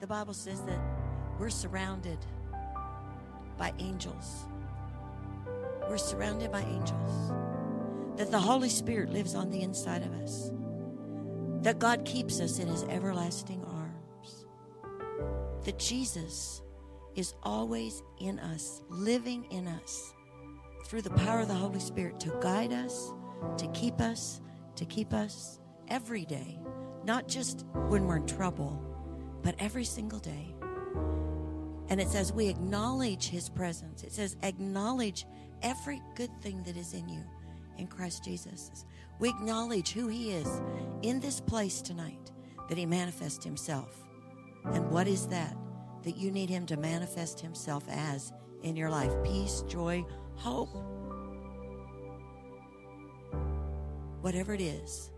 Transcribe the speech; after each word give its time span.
the 0.00 0.06
Bible 0.06 0.32
says 0.32 0.62
that 0.62 0.80
we're 1.38 1.50
surrounded 1.50 2.18
by 3.58 3.74
angels. 3.78 4.46
We're 5.88 5.98
surrounded 5.98 6.50
by 6.50 6.62
angels. 6.62 7.32
That 8.16 8.30
the 8.30 8.38
Holy 8.38 8.70
Spirit 8.70 9.10
lives 9.10 9.34
on 9.34 9.50
the 9.50 9.60
inside 9.60 10.02
of 10.02 10.12
us. 10.22 10.50
That 11.62 11.78
God 11.78 12.06
keeps 12.06 12.40
us 12.40 12.58
in 12.58 12.68
his 12.68 12.84
everlasting 12.84 13.62
arms. 13.64 14.46
That 15.64 15.78
Jesus 15.78 16.62
is 17.14 17.34
always 17.42 18.02
in 18.18 18.38
us, 18.38 18.82
living 18.88 19.44
in 19.50 19.68
us 19.68 20.14
through 20.86 21.02
the 21.02 21.10
power 21.10 21.40
of 21.40 21.48
the 21.48 21.54
Holy 21.54 21.80
Spirit 21.80 22.18
to 22.20 22.34
guide 22.40 22.72
us, 22.72 23.12
to 23.58 23.66
keep 23.68 24.00
us, 24.00 24.40
to 24.76 24.86
keep 24.86 25.12
us 25.12 25.60
every 25.88 26.24
day, 26.24 26.58
not 27.04 27.28
just 27.28 27.66
when 27.88 28.06
we're 28.06 28.16
in 28.16 28.26
trouble, 28.26 28.89
but 29.42 29.54
every 29.58 29.84
single 29.84 30.18
day. 30.18 30.54
And 31.88 32.00
it 32.00 32.08
says, 32.08 32.32
we 32.32 32.48
acknowledge 32.48 33.28
his 33.28 33.48
presence. 33.48 34.04
It 34.04 34.12
says, 34.12 34.36
acknowledge 34.42 35.26
every 35.62 36.00
good 36.14 36.30
thing 36.40 36.62
that 36.64 36.76
is 36.76 36.94
in 36.94 37.08
you 37.08 37.22
in 37.78 37.88
Christ 37.88 38.24
Jesus. 38.24 38.84
We 39.18 39.28
acknowledge 39.28 39.92
who 39.92 40.08
he 40.08 40.30
is 40.30 40.60
in 41.02 41.20
this 41.20 41.40
place 41.40 41.82
tonight, 41.82 42.30
that 42.68 42.78
he 42.78 42.86
manifests 42.86 43.44
himself. 43.44 44.04
And 44.66 44.90
what 44.90 45.08
is 45.08 45.26
that? 45.28 45.56
That 46.04 46.16
you 46.16 46.30
need 46.30 46.48
him 46.48 46.64
to 46.66 46.76
manifest 46.76 47.40
himself 47.40 47.84
as 47.88 48.32
in 48.62 48.76
your 48.76 48.90
life 48.90 49.12
peace, 49.24 49.62
joy, 49.66 50.04
hope. 50.36 50.74
Whatever 54.20 54.54
it 54.54 54.60
is, 54.60 55.10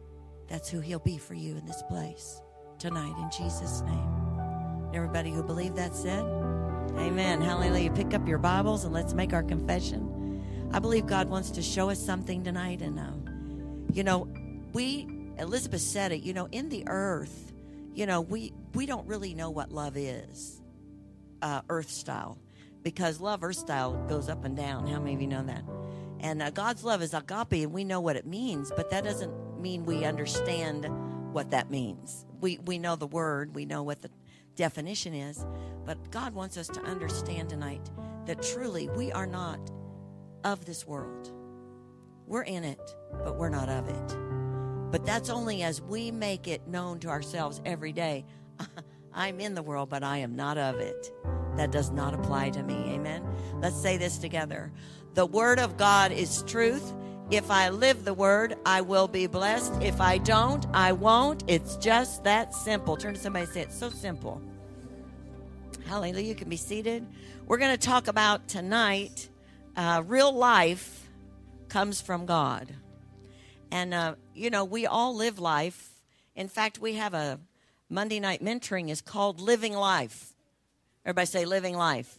that's 0.49 0.69
who 0.69 0.81
he'll 0.81 1.01
be 1.01 1.19
for 1.19 1.35
you 1.35 1.57
in 1.57 1.67
this 1.67 1.83
place 1.89 2.41
tonight 2.83 3.15
in 3.17 3.31
Jesus' 3.31 3.81
name. 3.83 4.91
Everybody 4.93 5.31
who 5.31 5.45
believed 5.45 5.77
that 5.77 5.95
said, 5.95 6.25
Amen. 6.99 7.41
Hallelujah. 7.41 7.93
Pick 7.93 8.13
up 8.13 8.27
your 8.27 8.39
Bibles 8.39 8.85
and 8.85 8.93
let's 8.93 9.15
make 9.15 9.33
our 9.33 9.45
confession. 9.45 10.43
I 10.73 10.81
believe 10.81 11.07
God 11.07 11.31
wants 11.31 11.53
to 11.53 11.63
show 11.63 11.91
us 11.91 12.05
something 12.05 12.43
tonight. 12.43 12.83
And, 12.83 12.99
um, 12.99 13.87
you 13.93 14.03
know, 14.03 14.29
we, 14.73 15.07
Elizabeth 15.39 15.81
said 15.81 16.11
it, 16.11 16.23
you 16.23 16.33
know, 16.33 16.49
in 16.51 16.71
the 16.71 16.83
earth, 16.89 17.53
you 17.95 18.05
know, 18.05 18.21
we, 18.21 18.53
we 18.75 18.85
don't 18.85 19.07
really 19.07 19.33
know 19.33 19.51
what 19.51 19.71
love 19.71 19.97
is, 19.97 20.61
uh, 21.41 21.63
earth 21.69 21.91
style, 21.91 22.37
because 22.83 23.21
love, 23.21 23.45
earth 23.45 23.59
style, 23.59 23.95
goes 24.09 24.29
up 24.29 24.45
and 24.45 24.57
down. 24.57 24.89
How 24.89 24.99
many 24.99 25.15
of 25.15 25.21
you 25.21 25.29
know 25.29 25.45
that? 25.45 25.63
And 26.19 26.43
uh, 26.43 26.51
God's 26.51 26.83
love 26.83 27.01
is 27.01 27.15
agape, 27.15 27.53
and 27.53 27.73
we 27.73 27.85
know 27.85 28.01
what 28.01 28.17
it 28.17 28.27
means, 28.27 28.73
but 28.77 28.91
that 28.91 29.05
doesn't 29.05 29.61
mean 29.61 29.85
we 29.85 30.05
understand 30.05 30.91
what 31.33 31.51
that 31.51 31.71
means. 31.71 32.27
We, 32.41 32.59
we 32.59 32.79
know 32.79 32.97
the 32.97 33.07
word, 33.07 33.55
we 33.55 33.65
know 33.65 33.83
what 33.83 34.03
the 34.03 34.11
definition 34.57 35.15
is, 35.15 35.45
but 35.85 36.11
God 36.11 36.35
wants 36.35 36.57
us 36.57 36.69
to 36.69 36.81
understand 36.83 37.49
tonight 37.49 37.91
that 38.27 38.43
truly 38.43 38.89
we 38.91 39.13
are 39.13 39.27
not 39.27 39.59
of 40.45 40.65
this 40.65 40.87
world. 40.87 41.31
We're 42.27 42.43
in 42.43 42.65
it, 42.65 42.81
but 43.25 43.37
we're 43.37 43.49
not 43.49 43.69
of 43.69 43.89
it. 43.89 44.17
But 44.91 45.07
that's 45.07 45.31
only 45.31 45.63
as 45.63 45.81
we 45.81 46.11
make 46.11 46.47
it 46.47 46.67
known 46.69 46.99
to 47.01 47.09
ourselves 47.09 47.61
every 47.65 47.93
day. 47.93 48.25
I'm 49.15 49.41
in 49.41 49.55
the 49.55 49.63
world, 49.63 49.89
but 49.89 50.03
I 50.03 50.19
am 50.19 50.37
not 50.37 50.59
of 50.59 50.77
it. 50.77 51.13
That 51.57 51.71
does 51.71 51.91
not 51.91 52.15
apply 52.15 52.51
to 52.51 52.63
me. 52.63 52.75
Amen. 52.75 53.27
Let's 53.61 53.81
say 53.81 53.97
this 53.97 54.19
together. 54.19 54.73
The 55.15 55.27
word 55.27 55.59
of 55.59 55.77
God 55.77 56.13
is 56.13 56.43
truth. 56.47 56.93
If 57.33 57.51
I 57.51 57.71
live 57.71 58.05
the 58.05 58.13
word, 58.13 58.57
I 58.67 58.83
will 58.83 59.09
be 59.09 59.27
blessed. 59.27 59.73
If 59.81 60.03
I 60.03 60.19
don't, 60.19 60.67
I 60.75 60.93
won't. 60.93 61.45
It's 61.47 61.77
just 61.77 62.25
that 62.25 62.53
simple. 62.53 62.95
Turn 62.95 63.15
to 63.15 63.21
somebody 63.21 63.45
and 63.45 63.53
say, 63.55 63.63
It's 63.63 63.75
so 63.75 63.89
simple. 63.89 64.43
Hallelujah. 65.87 66.27
You 66.29 66.35
can 66.35 66.51
be 66.51 66.59
seated. 66.59 67.07
We're 67.47 67.57
going 67.57 67.75
to 67.75 67.81
talk 67.81 68.07
about 68.07 68.49
tonight 68.49 69.31
uh, 69.79 70.03
real 70.07 70.31
life 70.31 71.09
comes 71.71 72.03
from 72.03 72.27
God. 72.27 72.69
And, 73.71 73.95
uh, 73.95 74.17
you 74.35 74.51
know, 74.51 74.67
we 74.67 74.85
all 74.85 75.17
live 75.17 75.39
life. 75.39 75.89
In 76.37 76.49
fact, 76.49 76.81
we 76.81 76.97
have 76.97 77.15
a 77.15 77.41
Monday 77.89 78.21
night 78.21 78.45
mentoring 78.45 78.91
is 78.91 79.01
called 79.01 79.41
Living 79.41 79.73
Life. 79.73 80.35
Everybody 81.07 81.27
say 81.27 81.45
Living 81.47 81.79
Life. 81.79 82.19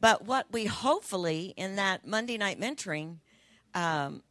But 0.00 0.24
what 0.24 0.46
we 0.50 0.64
hopefully 0.64 1.54
in 1.56 1.76
that 1.76 2.04
Monday 2.04 2.36
night 2.36 2.60
mentoring 2.60 3.18
um, 3.76 4.22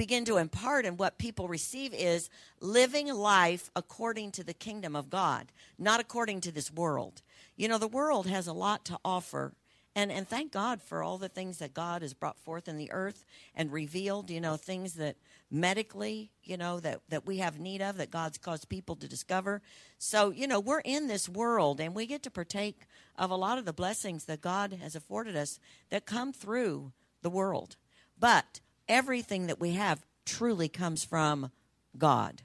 begin 0.00 0.24
to 0.24 0.38
impart 0.38 0.86
and 0.86 0.98
what 0.98 1.18
people 1.18 1.46
receive 1.46 1.92
is 1.92 2.30
living 2.58 3.12
life 3.12 3.70
according 3.76 4.32
to 4.32 4.42
the 4.42 4.54
kingdom 4.54 4.96
of 4.96 5.10
God, 5.10 5.52
not 5.78 6.00
according 6.00 6.40
to 6.40 6.50
this 6.50 6.72
world. 6.72 7.20
You 7.54 7.68
know, 7.68 7.76
the 7.76 7.86
world 7.86 8.26
has 8.26 8.46
a 8.46 8.54
lot 8.54 8.86
to 8.86 8.98
offer. 9.04 9.52
And, 9.94 10.10
and 10.10 10.26
thank 10.26 10.52
God 10.52 10.80
for 10.80 11.02
all 11.02 11.18
the 11.18 11.28
things 11.28 11.58
that 11.58 11.74
God 11.74 12.00
has 12.00 12.14
brought 12.14 12.38
forth 12.38 12.66
in 12.66 12.78
the 12.78 12.90
earth 12.90 13.26
and 13.54 13.70
revealed, 13.70 14.30
you 14.30 14.40
know, 14.40 14.56
things 14.56 14.94
that 14.94 15.16
medically, 15.50 16.30
you 16.44 16.56
know, 16.56 16.80
that, 16.80 17.00
that 17.10 17.26
we 17.26 17.36
have 17.36 17.60
need 17.60 17.82
of, 17.82 17.98
that 17.98 18.10
God's 18.10 18.38
caused 18.38 18.70
people 18.70 18.96
to 18.96 19.06
discover. 19.06 19.60
So, 19.98 20.30
you 20.30 20.46
know, 20.46 20.60
we're 20.60 20.80
in 20.80 21.08
this 21.08 21.28
world 21.28 21.78
and 21.78 21.94
we 21.94 22.06
get 22.06 22.22
to 22.22 22.30
partake 22.30 22.86
of 23.18 23.30
a 23.30 23.36
lot 23.36 23.58
of 23.58 23.66
the 23.66 23.74
blessings 23.74 24.24
that 24.24 24.40
God 24.40 24.78
has 24.80 24.96
afforded 24.96 25.36
us 25.36 25.60
that 25.90 26.06
come 26.06 26.32
through 26.32 26.92
the 27.20 27.28
world. 27.28 27.76
But 28.18 28.60
everything 28.90 29.46
that 29.46 29.58
we 29.58 29.72
have 29.72 30.04
truly 30.26 30.68
comes 30.68 31.04
from 31.04 31.50
God, 31.96 32.42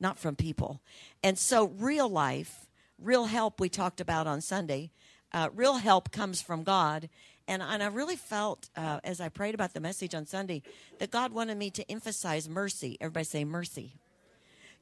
not 0.00 0.18
from 0.18 0.36
people. 0.36 0.80
And 1.22 1.38
so, 1.38 1.66
real 1.66 2.08
life, 2.08 2.66
real 2.98 3.26
help, 3.26 3.60
we 3.60 3.68
talked 3.68 4.00
about 4.00 4.26
on 4.26 4.40
Sunday, 4.40 4.92
uh, 5.32 5.50
real 5.54 5.74
help 5.74 6.10
comes 6.10 6.40
from 6.40 6.62
God. 6.62 7.10
And, 7.46 7.62
and 7.62 7.82
I 7.82 7.86
really 7.86 8.16
felt 8.16 8.70
uh, 8.76 9.00
as 9.04 9.20
I 9.20 9.28
prayed 9.28 9.54
about 9.54 9.74
the 9.74 9.80
message 9.80 10.14
on 10.14 10.26
Sunday 10.26 10.62
that 10.98 11.10
God 11.10 11.32
wanted 11.32 11.58
me 11.58 11.70
to 11.70 11.90
emphasize 11.90 12.48
mercy. 12.48 12.96
Everybody 13.00 13.24
say 13.24 13.44
mercy. 13.44 13.94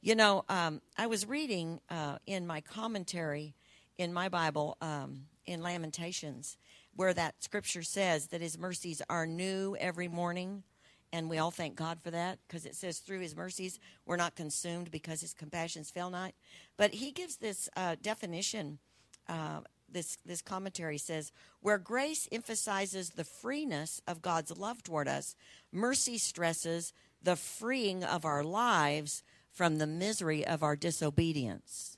You 0.01 0.15
know, 0.15 0.45
um, 0.47 0.81
I 0.97 1.07
was 1.07 1.25
reading 1.25 1.79
uh, 1.89 2.17
in 2.25 2.45
my 2.45 2.61
commentary 2.61 3.55
in 3.97 4.13
my 4.13 4.29
Bible 4.29 4.77
um, 4.79 5.23
in 5.45 5.61
Lamentations 5.61 6.57
where 6.95 7.13
that 7.13 7.43
scripture 7.43 7.83
says 7.83 8.27
that 8.27 8.41
his 8.41 8.57
mercies 8.57 9.01
are 9.09 9.25
new 9.25 9.75
every 9.79 10.07
morning. 10.07 10.63
And 11.13 11.29
we 11.29 11.37
all 11.37 11.51
thank 11.51 11.75
God 11.75 11.99
for 12.03 12.11
that 12.11 12.39
because 12.47 12.65
it 12.65 12.75
says, 12.75 12.99
through 12.99 13.19
his 13.19 13.35
mercies, 13.35 13.79
we're 14.05 14.17
not 14.17 14.35
consumed 14.35 14.91
because 14.91 15.21
his 15.21 15.33
compassions 15.33 15.89
fail 15.89 16.09
not. 16.09 16.33
But 16.75 16.93
he 16.93 17.11
gives 17.11 17.37
this 17.37 17.69
uh, 17.75 17.95
definition. 18.01 18.79
Uh, 19.27 19.61
this, 19.89 20.17
this 20.25 20.41
commentary 20.41 20.97
says, 20.97 21.31
where 21.61 21.77
grace 21.77 22.27
emphasizes 22.31 23.11
the 23.11 23.23
freeness 23.23 24.01
of 24.05 24.21
God's 24.21 24.57
love 24.57 24.83
toward 24.83 25.07
us, 25.07 25.35
mercy 25.71 26.17
stresses 26.17 26.91
the 27.21 27.35
freeing 27.35 28.03
of 28.03 28.25
our 28.25 28.43
lives 28.43 29.23
from 29.51 29.77
the 29.77 29.87
misery 29.87 30.45
of 30.45 30.61
our 30.61 30.75
disobedience. 30.75 31.97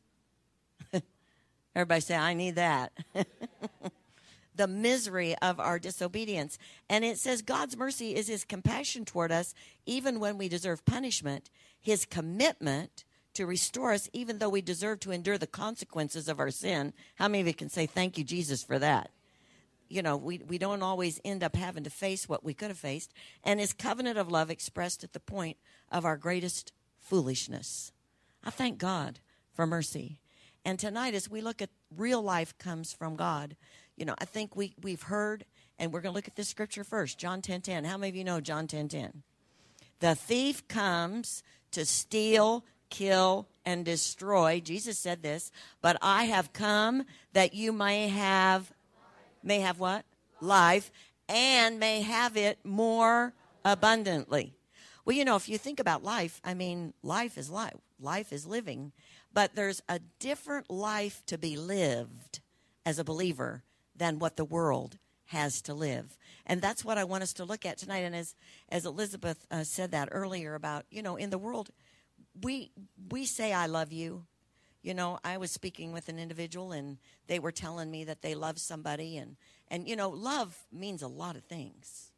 Everybody 1.75 2.01
say, 2.01 2.15
I 2.15 2.33
need 2.33 2.55
that. 2.55 2.93
the 4.59 4.67
misery 4.67 5.37
of 5.41 5.57
our 5.57 5.79
disobedience. 5.79 6.59
And 6.89 7.05
it 7.05 7.17
says 7.17 7.41
God's 7.41 7.77
mercy 7.77 8.13
is 8.13 8.27
his 8.27 8.43
compassion 8.43 9.05
toward 9.05 9.31
us, 9.31 9.53
even 9.85 10.19
when 10.19 10.37
we 10.37 10.49
deserve 10.49 10.83
punishment, 10.83 11.49
his 11.79 12.05
commitment 12.05 13.05
to 13.35 13.45
restore 13.45 13.93
us, 13.93 14.09
even 14.11 14.39
though 14.39 14.49
we 14.49 14.61
deserve 14.61 14.99
to 14.99 15.11
endure 15.11 15.37
the 15.37 15.47
consequences 15.47 16.27
of 16.27 16.41
our 16.41 16.51
sin. 16.51 16.91
How 17.15 17.29
many 17.29 17.39
of 17.39 17.47
you 17.47 17.53
can 17.53 17.69
say, 17.69 17.85
Thank 17.85 18.17
you, 18.17 18.25
Jesus, 18.25 18.61
for 18.61 18.77
that? 18.79 19.11
You 19.87 20.01
know, 20.01 20.17
we, 20.17 20.39
we 20.39 20.57
don't 20.57 20.83
always 20.83 21.21
end 21.23 21.41
up 21.41 21.55
having 21.55 21.85
to 21.85 21.89
face 21.89 22.27
what 22.27 22.43
we 22.43 22.53
could 22.53 22.67
have 22.67 22.77
faced. 22.77 23.13
And 23.45 23.61
his 23.61 23.71
covenant 23.71 24.17
of 24.17 24.29
love 24.29 24.51
expressed 24.51 25.05
at 25.05 25.13
the 25.13 25.21
point 25.21 25.55
of 25.89 26.03
our 26.03 26.17
greatest 26.17 26.73
foolishness. 26.99 27.93
I 28.43 28.49
thank 28.49 28.77
God 28.77 29.19
for 29.53 29.65
mercy. 29.65 30.19
And 30.65 30.77
tonight, 30.77 31.13
as 31.13 31.29
we 31.29 31.39
look 31.39 31.61
at 31.61 31.69
real 31.95 32.21
life 32.21 32.57
comes 32.57 32.91
from 32.91 33.15
God, 33.15 33.55
you 33.99 34.05
know, 34.05 34.15
I 34.17 34.25
think 34.25 34.55
we, 34.55 34.73
we've 34.81 35.01
heard, 35.01 35.43
and 35.77 35.91
we're 35.91 35.99
going 35.99 36.13
to 36.13 36.15
look 36.15 36.29
at 36.29 36.37
this 36.37 36.47
scripture 36.47 36.85
first 36.85 37.19
John 37.19 37.41
10 37.41 37.61
10. 37.61 37.83
How 37.83 37.97
many 37.97 38.09
of 38.09 38.15
you 38.15 38.23
know 38.23 38.39
John 38.39 38.65
10 38.65 38.87
10? 38.87 39.23
The 39.99 40.15
thief 40.15 40.65
comes 40.69 41.43
to 41.71 41.85
steal, 41.85 42.63
kill, 42.89 43.47
and 43.65 43.83
destroy. 43.83 44.61
Jesus 44.61 44.97
said 44.97 45.21
this, 45.21 45.51
but 45.81 45.97
I 46.01 46.23
have 46.23 46.53
come 46.53 47.03
that 47.33 47.53
you 47.53 47.73
may 47.73 48.07
have, 48.07 48.71
may 49.43 49.59
have 49.59 49.79
what? 49.79 50.05
Life, 50.39 50.91
and 51.27 51.77
may 51.77 52.01
have 52.01 52.37
it 52.37 52.57
more 52.63 53.33
abundantly. 53.65 54.53
Well, 55.03 55.17
you 55.17 55.25
know, 55.25 55.35
if 55.35 55.49
you 55.49 55.57
think 55.57 55.81
about 55.81 56.05
life, 56.05 56.39
I 56.45 56.53
mean, 56.53 56.93
life 57.03 57.37
is 57.37 57.49
life. 57.49 57.75
Life 57.99 58.31
is 58.31 58.47
living, 58.47 58.93
but 59.33 59.55
there's 59.55 59.81
a 59.89 59.99
different 60.19 60.71
life 60.71 61.21
to 61.25 61.37
be 61.37 61.57
lived 61.57 62.39
as 62.85 62.97
a 62.97 63.03
believer 63.03 63.63
than 63.99 64.19
what 64.19 64.35
the 64.35 64.45
world 64.45 64.97
has 65.25 65.61
to 65.61 65.73
live. 65.75 66.17
And 66.45 66.61
that's 66.61 66.83
what 66.83 66.97
I 66.97 67.03
want 67.03 67.21
us 67.21 67.33
to 67.33 67.45
look 67.45 67.65
at 67.65 67.77
tonight. 67.77 67.99
And 67.99 68.15
as, 68.15 68.33
as 68.69 68.85
Elizabeth 68.85 69.45
uh, 69.51 69.63
said 69.63 69.91
that 69.91 70.09
earlier 70.11 70.55
about, 70.55 70.85
you 70.89 71.03
know, 71.03 71.15
in 71.15 71.29
the 71.29 71.37
world, 71.37 71.69
we, 72.41 72.71
we 73.11 73.25
say, 73.25 73.53
I 73.53 73.67
love 73.67 73.91
you. 73.91 74.25
You 74.81 74.95
know, 74.95 75.19
I 75.23 75.37
was 75.37 75.51
speaking 75.51 75.91
with 75.91 76.09
an 76.09 76.17
individual 76.17 76.71
and 76.71 76.97
they 77.27 77.37
were 77.37 77.51
telling 77.51 77.91
me 77.91 78.05
that 78.05 78.21
they 78.21 78.33
love 78.33 78.57
somebody 78.57 79.17
and 79.17 79.35
and 79.71 79.87
you 79.87 79.95
know, 79.95 80.09
love 80.09 80.57
means 80.71 81.01
a 81.01 81.07
lot 81.07 81.35
of 81.35 81.43
things 81.43 82.11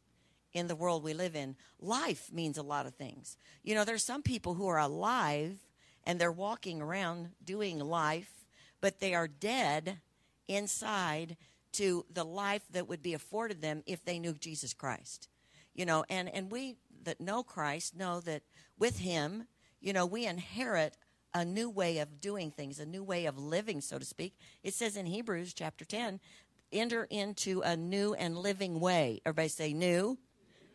in 0.52 0.68
the 0.68 0.76
world 0.76 1.02
we 1.02 1.12
live 1.12 1.36
in. 1.36 1.56
Life 1.80 2.30
means 2.32 2.56
a 2.56 2.62
lot 2.62 2.86
of 2.86 2.94
things. 2.94 3.36
You 3.62 3.74
know, 3.74 3.84
there's 3.84 4.04
some 4.04 4.22
people 4.22 4.54
who 4.54 4.68
are 4.68 4.78
alive 4.78 5.58
and 6.04 6.18
they're 6.18 6.32
walking 6.32 6.80
around 6.80 7.30
doing 7.44 7.78
life, 7.78 8.46
but 8.80 9.00
they 9.00 9.14
are 9.14 9.28
dead 9.28 9.98
inside 10.48 11.36
to 11.72 12.04
the 12.12 12.24
life 12.24 12.62
that 12.70 12.88
would 12.88 13.02
be 13.02 13.14
afforded 13.14 13.60
them 13.60 13.82
if 13.86 14.04
they 14.04 14.18
knew 14.18 14.34
Jesus 14.34 14.74
Christ. 14.74 15.28
You 15.74 15.86
know, 15.86 16.04
and 16.08 16.28
and 16.28 16.50
we 16.50 16.76
that 17.04 17.20
know 17.20 17.42
Christ 17.42 17.96
know 17.96 18.20
that 18.20 18.42
with 18.78 18.98
him, 18.98 19.46
you 19.80 19.92
know, 19.92 20.06
we 20.06 20.26
inherit 20.26 20.96
a 21.34 21.44
new 21.44 21.70
way 21.70 21.98
of 21.98 22.20
doing 22.20 22.50
things, 22.50 22.78
a 22.78 22.86
new 22.86 23.02
way 23.02 23.26
of 23.26 23.38
living, 23.38 23.80
so 23.80 23.98
to 23.98 24.04
speak. 24.04 24.34
It 24.62 24.74
says 24.74 24.96
in 24.96 25.06
Hebrews 25.06 25.54
chapter 25.54 25.84
10, 25.84 26.20
enter 26.72 27.06
into 27.10 27.60
a 27.62 27.76
new 27.76 28.14
and 28.14 28.36
living 28.36 28.80
way. 28.80 29.20
Everybody 29.24 29.48
say 29.48 29.72
new 29.72 30.18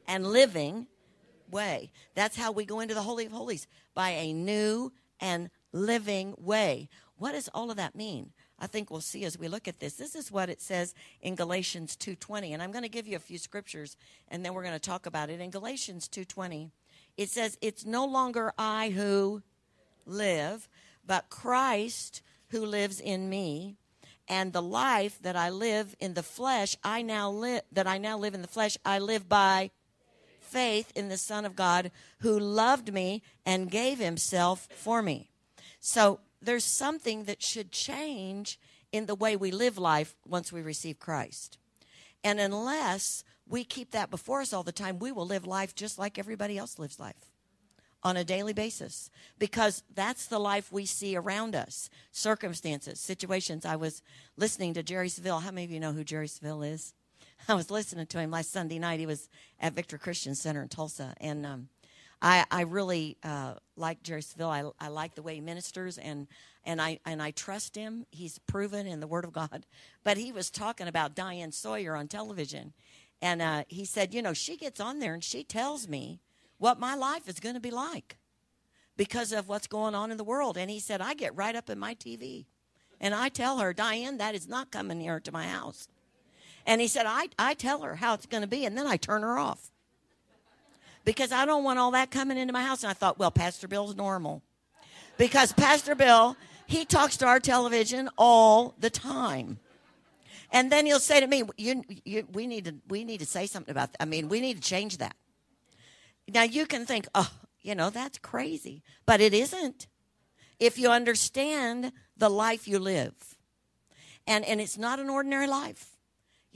and 0.08 0.26
living 0.26 0.88
way. 1.50 1.92
That's 2.16 2.38
how 2.38 2.52
we 2.52 2.66
go 2.66 2.80
into 2.80 2.94
the 2.94 3.02
Holy 3.02 3.26
of 3.26 3.32
Holies 3.32 3.68
by 3.94 4.10
a 4.12 4.34
new 4.34 4.92
and 5.20 5.50
living 5.72 6.34
way. 6.38 6.90
What 7.18 7.34
does 7.34 7.50
all 7.54 7.72
of 7.72 7.78
that 7.78 7.96
mean? 7.96 8.32
I 8.60 8.68
think 8.68 8.90
we'll 8.90 9.02
see 9.02 9.26
as 9.26 9.38
we 9.38 9.48
look 9.48 9.68
at 9.68 9.80
this. 9.80 9.94
This 9.94 10.16
is 10.16 10.32
what 10.32 10.50
it 10.50 10.62
says 10.62 10.96
in 11.22 11.36
Galatians 11.36 11.96
2:20, 11.96 12.54
and 12.54 12.62
I'm 12.62 12.72
going 12.72 12.84
to 12.84 12.90
give 12.90 13.08
you 13.08 13.16
a 13.16 13.20
few 13.20 13.38
scriptures 13.38 13.98
and 14.30 14.44
then 14.44 14.54
we're 14.54 14.64
going 14.64 14.74
to 14.74 14.80
talk 14.80 15.06
about 15.06 15.30
it. 15.30 15.40
In 15.40 15.52
Galatians 15.52 16.08
2:20, 16.08 16.72
it 17.18 17.30
says, 17.30 17.58
"It's 17.62 17.86
no 17.86 18.06
longer 18.06 18.54
I 18.58 18.90
who 18.90 19.44
live, 20.08 20.68
but 21.06 21.30
Christ 21.30 22.22
who 22.50 22.66
lives 22.66 23.00
in 23.00 23.30
me. 23.30 23.76
And 24.28 24.52
the 24.52 24.62
life 24.62 25.20
that 25.22 25.36
I 25.36 25.50
live 25.50 25.96
in 26.00 26.14
the 26.14 26.24
flesh, 26.24 26.76
I 26.84 27.02
now 27.02 27.30
live 27.30 27.62
that 27.72 27.88
I 27.88 27.98
now 27.98 28.18
live 28.18 28.34
in 28.34 28.42
the 28.42 28.48
flesh, 28.48 28.78
I 28.84 29.00
live 29.00 29.30
by 29.30 29.72
faith 30.42 30.92
in 30.96 31.10
the 31.10 31.18
Son 31.18 31.46
of 31.46 31.56
God 31.56 31.92
who 32.20 32.38
loved 32.38 32.94
me 32.94 33.22
and 33.46 33.72
gave 33.72 34.00
himself 34.00 34.68
for 34.76 35.02
me. 35.02 35.30
So 35.80 36.20
there's 36.42 36.64
something 36.64 37.24
that 37.26 37.42
should 37.42 37.72
change 37.72 38.60
in 38.92 39.06
the 39.06 39.16
way 39.16 39.36
we 39.36 39.52
live 39.52 39.78
life 39.78 40.16
once 40.26 40.52
we 40.52 40.62
receive 40.62 41.00
Christ. 41.00 41.58
And 42.24 42.40
unless 42.40 43.24
we 43.48 43.64
keep 43.64 43.92
that 43.92 44.10
before 44.10 44.42
us 44.42 44.54
all 44.54 44.64
the 44.64 44.72
time, 44.72 45.00
we 45.00 45.12
will 45.12 45.26
live 45.26 45.46
life 45.46 45.76
just 45.76 45.98
like 45.98 46.18
everybody 46.18 46.58
else 46.58 46.80
lives 46.80 47.00
life 47.00 47.32
on 48.04 48.18
a 48.18 48.24
daily 48.24 48.54
basis 48.54 49.10
because 49.40 49.84
that's 49.94 50.28
the 50.28 50.40
life 50.40 50.72
we 50.72 50.86
see 50.86 51.16
around 51.16 51.56
us 51.56 51.90
circumstances, 52.12 53.00
situations. 53.00 53.66
I 53.66 53.76
was 53.76 54.02
listening 54.36 54.74
to 54.76 54.84
Jerry 54.84 55.10
Savelle. 55.10 55.42
How 55.42 55.52
many 55.52 55.66
of 55.66 55.72
you 55.72 55.80
know 55.80 55.94
who 55.94 56.04
Jerry 56.04 56.28
Savelle 56.28 56.70
is? 56.72 56.94
I 57.50 57.54
was 57.54 57.72
listening 57.72 58.08
to 58.08 58.20
him 58.20 58.32
last 58.32 58.52
Sunday 58.52 58.80
night. 58.80 59.00
He 59.00 59.06
was 59.06 59.30
at 59.60 59.74
Victor 59.74 59.98
Christian 59.98 60.36
Center 60.36 60.62
in 60.62 60.70
Tulsa. 60.70 61.16
And 61.20 61.46
um, 61.46 61.70
I, 62.22 62.46
I 62.50 62.62
really 62.62 63.18
uh, 63.24 63.56
like 63.76 64.02
Jerry 64.02 64.22
Savelle. 64.22 64.74
I, 64.80 64.86
I 64.86 64.88
like 64.90 65.16
the 65.16 65.22
way 65.22 65.36
he 65.36 65.42
ministers, 65.42 65.98
and, 65.98 66.28
and, 66.64 66.82
I, 66.82 67.00
and 67.06 67.22
I 67.22 67.32
trust 67.32 67.76
him. 67.76 68.06
He's 68.10 68.40
proven 68.40 68.88
in 68.88 69.00
the 69.00 69.08
Word 69.08 69.26
of 69.26 69.34
God. 69.34 69.66
But 70.04 70.18
he 70.18 70.32
was 70.32 70.50
talking 70.50 70.88
about 70.88 71.16
Diane 71.16 71.52
Sawyer 71.52 71.94
on 71.94 72.08
television. 72.08 72.72
And 73.22 73.42
uh, 73.42 73.64
he 73.68 73.84
said, 73.84 74.14
You 74.14 74.22
know, 74.22 74.32
she 74.32 74.56
gets 74.56 74.80
on 74.80 75.00
there 75.00 75.14
and 75.14 75.24
she 75.24 75.44
tells 75.44 75.86
me 75.86 76.22
what 76.60 76.80
my 76.80 76.96
life 76.96 77.28
is 77.28 77.42
going 77.42 77.56
to 77.56 77.62
be 77.62 77.72
like 77.72 78.18
because 78.96 79.34
of 79.34 79.50
what's 79.50 79.68
going 79.68 79.96
on 79.96 80.12
in 80.12 80.18
the 80.18 80.24
world. 80.24 80.58
And 80.58 80.72
he 80.72 80.80
said, 80.80 81.02
I 81.02 81.14
get 81.14 81.36
right 81.36 81.58
up 81.58 81.70
in 81.70 81.78
my 81.78 81.94
TV 81.94 82.46
and 83.02 83.14
I 83.14 83.28
tell 83.28 83.58
her, 83.58 83.74
Diane, 83.74 84.18
that 84.18 84.34
is 84.34 84.48
not 84.48 84.72
coming 84.72 85.02
here 85.02 85.20
to 85.20 85.32
my 85.32 85.48
house. 85.48 85.90
And 86.66 86.80
he 86.80 86.88
said, 86.88 87.06
I, 87.06 87.28
I 87.38 87.54
tell 87.54 87.82
her 87.82 87.96
how 87.96 88.14
it's 88.14 88.26
going 88.26 88.44
to 88.44 88.48
be, 88.48 88.66
and 88.66 88.78
then 88.78 88.88
I 88.88 88.98
turn 88.98 89.22
her 89.24 89.38
off 89.38 89.72
because 91.08 91.32
I 91.32 91.46
don't 91.46 91.64
want 91.64 91.80
all 91.80 91.92
that 91.92 92.12
coming 92.12 92.38
into 92.38 92.52
my 92.52 92.62
house. 92.62 92.84
And 92.84 92.90
I 92.90 92.94
thought, 92.94 93.18
well, 93.18 93.32
Pastor 93.32 93.66
Bill's 93.66 93.96
normal 93.96 94.44
because 95.18 95.54
Pastor 95.54 95.96
Bill, 95.96 96.36
he 96.66 96.84
talks 96.84 97.16
to 97.18 97.26
our 97.26 97.40
television 97.40 98.10
all 98.18 98.76
the 98.78 98.90
time. 98.90 99.58
And 100.52 100.70
then 100.70 100.86
he'll 100.86 101.00
say 101.00 101.22
to 101.22 101.28
me, 101.28 101.44
you, 101.56 101.86
you, 102.04 102.28
we, 102.34 102.46
need 102.46 102.66
to, 102.66 102.76
we 102.90 103.06
need 103.06 103.22
to 103.22 103.26
say 103.26 103.46
something 103.46 103.72
about 103.72 103.94
that. 103.94 104.02
I 104.02 104.06
mean, 104.06 104.28
we 104.28 104.42
need 104.42 104.56
to 104.56 104.62
change 104.62 104.98
that. 104.98 105.16
Now 106.28 106.44
you 106.44 106.66
can 106.66 106.86
think, 106.86 107.08
oh, 107.16 107.32
you 107.62 107.74
know, 107.74 107.90
that's 107.90 108.18
crazy. 108.18 108.84
But 109.06 109.22
it 109.22 109.34
isn't. 109.34 109.88
If 110.60 110.78
you 110.78 110.90
understand 110.90 111.94
the 112.18 112.30
life 112.30 112.68
you 112.68 112.80
live. 112.80 113.14
And, 114.28 114.44
and 114.44 114.60
it's 114.60 114.78
not 114.78 115.00
an 115.00 115.10
ordinary 115.10 115.48
life. 115.48 115.97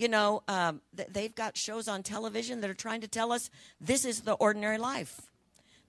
You 0.01 0.07
know, 0.07 0.41
um, 0.47 0.81
they've 1.09 1.35
got 1.35 1.55
shows 1.55 1.87
on 1.87 2.01
television 2.01 2.61
that 2.61 2.71
are 2.71 2.73
trying 2.73 3.01
to 3.01 3.07
tell 3.07 3.31
us 3.31 3.51
this 3.79 4.03
is 4.03 4.21
the 4.21 4.33
ordinary 4.33 4.79
life. 4.79 5.21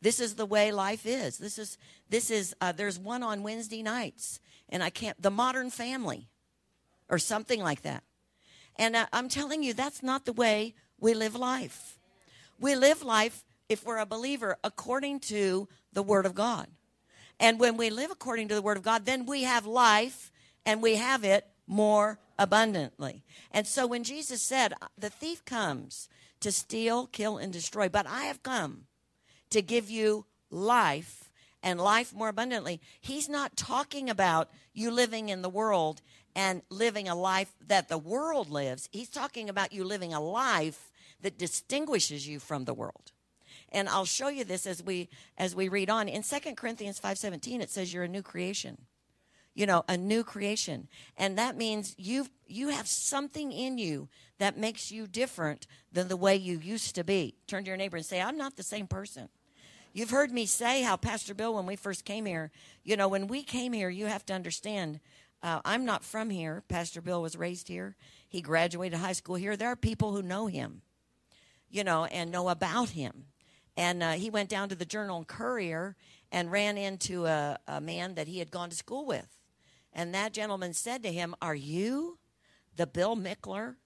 This 0.02 0.20
is 0.20 0.34
the 0.34 0.44
way 0.44 0.70
life 0.70 1.06
is. 1.06 1.38
This 1.38 1.56
is, 1.58 1.78
this 2.10 2.30
is, 2.30 2.54
uh, 2.60 2.72
there's 2.72 2.98
one 2.98 3.22
on 3.22 3.42
Wednesday 3.42 3.82
nights, 3.82 4.38
and 4.68 4.82
I 4.82 4.90
can't, 4.90 5.20
The 5.22 5.30
Modern 5.30 5.70
Family, 5.70 6.28
or 7.08 7.18
something 7.18 7.62
like 7.62 7.80
that. 7.82 8.04
And 8.76 8.96
uh, 8.96 9.06
I'm 9.14 9.30
telling 9.30 9.62
you, 9.62 9.72
that's 9.72 10.02
not 10.02 10.26
the 10.26 10.34
way 10.34 10.74
we 11.00 11.14
live 11.14 11.34
life. 11.34 11.98
We 12.60 12.74
live 12.74 13.02
life 13.02 13.46
if 13.70 13.82
we're 13.82 13.96
a 13.96 14.04
believer 14.04 14.58
according 14.62 15.20
to 15.20 15.70
the 15.94 16.02
Word 16.02 16.26
of 16.26 16.34
God. 16.34 16.66
And 17.40 17.58
when 17.58 17.78
we 17.78 17.88
live 17.88 18.10
according 18.10 18.48
to 18.48 18.54
the 18.54 18.60
Word 18.60 18.76
of 18.76 18.82
God, 18.82 19.06
then 19.06 19.24
we 19.24 19.44
have 19.44 19.64
life 19.64 20.30
and 20.66 20.82
we 20.82 20.96
have 20.96 21.24
it 21.24 21.46
more 21.66 22.18
abundantly. 22.42 23.24
And 23.50 23.66
so 23.66 23.86
when 23.86 24.04
Jesus 24.04 24.42
said, 24.42 24.72
uh, 24.74 24.88
The 24.98 25.10
thief 25.10 25.44
comes 25.44 26.08
to 26.40 26.50
steal, 26.50 27.06
kill, 27.06 27.38
and 27.38 27.52
destroy, 27.52 27.88
but 27.88 28.06
I 28.06 28.24
have 28.24 28.42
come 28.42 28.86
to 29.50 29.62
give 29.62 29.88
you 29.88 30.26
life 30.50 31.30
and 31.62 31.80
life 31.80 32.12
more 32.12 32.28
abundantly, 32.28 32.80
he's 33.00 33.28
not 33.28 33.56
talking 33.56 34.10
about 34.10 34.50
you 34.74 34.90
living 34.90 35.28
in 35.28 35.42
the 35.42 35.48
world 35.48 36.02
and 36.34 36.62
living 36.70 37.08
a 37.08 37.14
life 37.14 37.54
that 37.64 37.88
the 37.88 37.98
world 37.98 38.50
lives. 38.50 38.88
He's 38.90 39.08
talking 39.08 39.48
about 39.48 39.72
you 39.72 39.84
living 39.84 40.12
a 40.12 40.20
life 40.20 40.90
that 41.20 41.38
distinguishes 41.38 42.26
you 42.26 42.40
from 42.40 42.64
the 42.64 42.74
world 42.74 43.12
and 43.72 43.88
I'll 43.88 44.04
show 44.04 44.28
you 44.28 44.44
this 44.44 44.66
as 44.66 44.82
we 44.82 45.08
as 45.36 45.54
we 45.56 45.68
read 45.68 45.90
on. 45.90 46.08
In 46.08 46.22
2 46.22 46.56
Corinthians 46.56 47.00
5:17 47.00 47.60
it 47.60 47.70
says 47.70 47.92
you're 47.92 48.04
a 48.04 48.08
new 48.08 48.22
creation. 48.22 48.86
You 49.54 49.66
know, 49.66 49.84
a 49.88 49.96
new 49.96 50.24
creation. 50.24 50.88
And 51.16 51.36
that 51.38 51.56
means 51.56 51.94
you 51.98 52.26
you 52.46 52.68
have 52.68 52.88
something 52.88 53.52
in 53.52 53.78
you 53.78 54.08
that 54.38 54.56
makes 54.56 54.90
you 54.90 55.06
different 55.06 55.66
than 55.92 56.08
the 56.08 56.16
way 56.16 56.36
you 56.36 56.58
used 56.58 56.94
to 56.94 57.04
be. 57.04 57.36
Turn 57.46 57.64
to 57.64 57.68
your 57.68 57.76
neighbor 57.76 57.96
and 57.96 58.06
say, 58.06 58.20
"I'm 58.20 58.38
not 58.38 58.56
the 58.56 58.62
same 58.62 58.86
person." 58.86 59.28
You've 59.94 60.10
heard 60.10 60.32
me 60.32 60.46
say 60.46 60.82
how 60.82 60.96
Pastor 60.96 61.34
Bill, 61.34 61.54
when 61.54 61.66
we 61.66 61.76
first 61.76 62.06
came 62.06 62.24
here, 62.24 62.50
you 62.82 62.96
know, 62.96 63.08
when 63.08 63.26
we 63.26 63.42
came 63.42 63.74
here, 63.74 63.90
you 63.90 64.06
have 64.06 64.24
to 64.26 64.32
understand, 64.32 65.00
uh, 65.42 65.60
I'm 65.66 65.84
not 65.84 66.02
from 66.02 66.30
here. 66.30 66.62
Pastor 66.66 67.02
Bill 67.02 67.20
was 67.20 67.36
raised 67.36 67.68
here. 67.68 67.96
He 68.26 68.40
graduated 68.40 68.98
high 68.98 69.12
school 69.12 69.34
here. 69.34 69.54
There 69.54 69.68
are 69.68 69.76
people 69.76 70.12
who 70.12 70.22
know 70.22 70.46
him, 70.46 70.80
you 71.68 71.84
know, 71.84 72.06
and 72.06 72.30
know 72.30 72.48
about 72.48 72.90
him. 72.90 73.26
And 73.76 74.02
uh, 74.02 74.12
he 74.12 74.30
went 74.30 74.48
down 74.48 74.70
to 74.70 74.74
the 74.74 74.86
Journal 74.86 75.18
and 75.18 75.26
Courier 75.26 75.94
and 76.30 76.50
ran 76.50 76.78
into 76.78 77.26
a, 77.26 77.58
a 77.66 77.80
man 77.80 78.14
that 78.14 78.28
he 78.28 78.38
had 78.38 78.50
gone 78.50 78.70
to 78.70 78.76
school 78.76 79.06
with. 79.06 79.41
And 79.92 80.14
that 80.14 80.32
gentleman 80.32 80.72
said 80.72 81.02
to 81.02 81.12
him, 81.12 81.34
Are 81.42 81.54
you 81.54 82.18
the 82.76 82.86
Bill 82.86 83.16
Mickler 83.16 83.76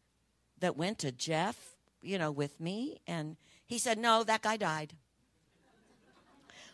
that 0.60 0.76
went 0.76 0.98
to 1.00 1.12
Jeff, 1.12 1.76
you 2.02 2.18
know, 2.18 2.30
with 2.30 2.60
me? 2.60 2.98
And 3.06 3.36
he 3.64 3.78
said, 3.78 3.98
No, 3.98 4.22
that 4.25 4.42
guy 4.42 4.56
died. 4.56 4.94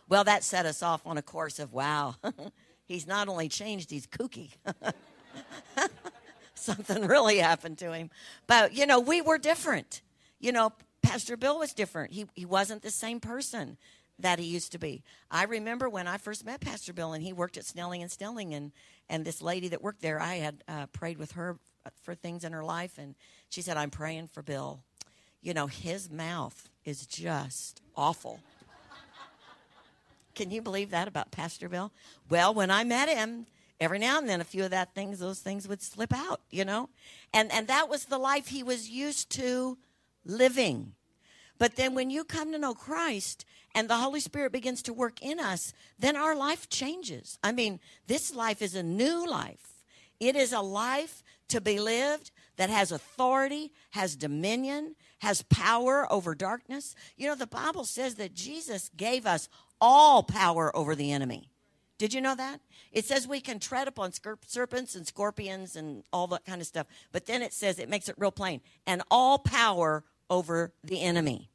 Well, 0.09 0.23
that 0.25 0.43
set 0.43 0.65
us 0.65 0.83
off 0.83 1.01
on 1.05 1.17
a 1.17 1.21
course 1.21 1.59
of 1.59 1.73
wow, 1.73 2.15
he's 2.85 3.07
not 3.07 3.27
only 3.27 3.49
changed, 3.49 3.89
he's 3.89 4.05
kooky. 4.05 4.51
Something 6.55 7.07
really 7.07 7.37
happened 7.37 7.77
to 7.79 7.93
him. 7.93 8.09
But, 8.47 8.73
you 8.73 8.85
know, 8.85 8.99
we 8.99 9.21
were 9.21 9.37
different. 9.37 10.01
You 10.39 10.51
know, 10.51 10.71
Pastor 11.01 11.35
Bill 11.35 11.59
was 11.59 11.73
different. 11.73 12.13
He, 12.13 12.25
he 12.35 12.45
wasn't 12.45 12.83
the 12.83 12.91
same 12.91 13.19
person 13.19 13.77
that 14.19 14.39
he 14.39 14.45
used 14.45 14.71
to 14.71 14.79
be. 14.79 15.03
I 15.31 15.43
remember 15.43 15.89
when 15.89 16.07
I 16.07 16.17
first 16.17 16.45
met 16.45 16.61
Pastor 16.61 16.93
Bill 16.93 17.13
and 17.13 17.23
he 17.23 17.33
worked 17.33 17.57
at 17.57 17.65
Snelling 17.65 18.01
and 18.01 18.11
Snelling 18.11 18.53
and, 18.53 18.71
and 19.09 19.25
this 19.25 19.41
lady 19.41 19.69
that 19.69 19.81
worked 19.81 20.01
there, 20.01 20.21
I 20.21 20.35
had 20.35 20.63
uh, 20.67 20.85
prayed 20.87 21.17
with 21.17 21.33
her 21.33 21.57
for 22.03 22.15
things 22.15 22.43
in 22.43 22.53
her 22.53 22.63
life 22.63 22.97
and 22.97 23.15
she 23.49 23.61
said, 23.61 23.77
I'm 23.77 23.89
praying 23.89 24.27
for 24.27 24.41
Bill. 24.41 24.83
You 25.41 25.53
know, 25.53 25.67
his 25.67 26.09
mouth 26.09 26.69
is 26.85 27.05
just 27.05 27.81
awful. 27.95 28.39
Can 30.35 30.49
you 30.49 30.61
believe 30.61 30.91
that 30.91 31.07
about 31.07 31.31
Pastor 31.31 31.69
Bill? 31.69 31.91
Well, 32.29 32.53
when 32.53 32.71
I 32.71 32.83
met 32.83 33.09
him, 33.09 33.45
every 33.79 33.99
now 33.99 34.17
and 34.17 34.27
then 34.27 34.41
a 34.41 34.45
few 34.45 34.63
of 34.63 34.71
that 34.71 34.95
things, 34.95 35.19
those 35.19 35.39
things 35.39 35.67
would 35.67 35.81
slip 35.81 36.13
out, 36.13 36.41
you 36.49 36.65
know? 36.65 36.89
And 37.33 37.51
and 37.51 37.67
that 37.67 37.89
was 37.89 38.05
the 38.05 38.17
life 38.17 38.47
he 38.47 38.63
was 38.63 38.89
used 38.89 39.29
to 39.31 39.77
living. 40.25 40.93
But 41.57 41.75
then 41.75 41.95
when 41.95 42.09
you 42.09 42.23
come 42.23 42.51
to 42.51 42.57
know 42.57 42.73
Christ 42.73 43.45
and 43.75 43.89
the 43.89 43.97
Holy 43.97 44.19
Spirit 44.19 44.51
begins 44.51 44.81
to 44.83 44.93
work 44.93 45.21
in 45.21 45.39
us, 45.39 45.73
then 45.97 46.15
our 46.15 46.35
life 46.35 46.69
changes. 46.69 47.37
I 47.43 47.51
mean, 47.51 47.79
this 48.07 48.33
life 48.35 48.61
is 48.61 48.75
a 48.75 48.83
new 48.83 49.27
life. 49.27 49.83
It 50.19 50.35
is 50.35 50.53
a 50.53 50.61
life 50.61 51.23
to 51.49 51.61
be 51.61 51.79
lived 51.79 52.31
that 52.55 52.69
has 52.69 52.91
authority, 52.91 53.71
has 53.91 54.15
dominion, 54.15 54.95
has 55.19 55.41
power 55.43 56.11
over 56.11 56.35
darkness. 56.35 56.95
You 57.17 57.27
know, 57.27 57.35
the 57.35 57.47
Bible 57.47 57.85
says 57.85 58.15
that 58.15 58.33
Jesus 58.33 58.89
gave 58.95 59.25
us 59.25 59.49
all 59.81 60.23
power 60.23 60.75
over 60.75 60.95
the 60.95 61.11
enemy. 61.11 61.49
Did 61.97 62.13
you 62.13 62.21
know 62.21 62.35
that? 62.35 62.59
It 62.91 63.05
says 63.05 63.27
we 63.27 63.39
can 63.39 63.59
tread 63.59 63.87
upon 63.87 64.11
serpents 64.45 64.95
and 64.95 65.05
scorpions 65.07 65.75
and 65.75 66.03
all 66.11 66.27
that 66.27 66.45
kind 66.45 66.61
of 66.61 66.67
stuff. 66.67 66.87
But 67.11 67.27
then 67.27 67.41
it 67.41 67.53
says, 67.53 67.79
it 67.79 67.89
makes 67.89 68.09
it 68.09 68.15
real 68.17 68.31
plain, 68.31 68.61
and 68.85 69.01
all 69.09 69.39
power 69.39 70.03
over 70.29 70.73
the 70.83 71.01
enemy. 71.01 71.49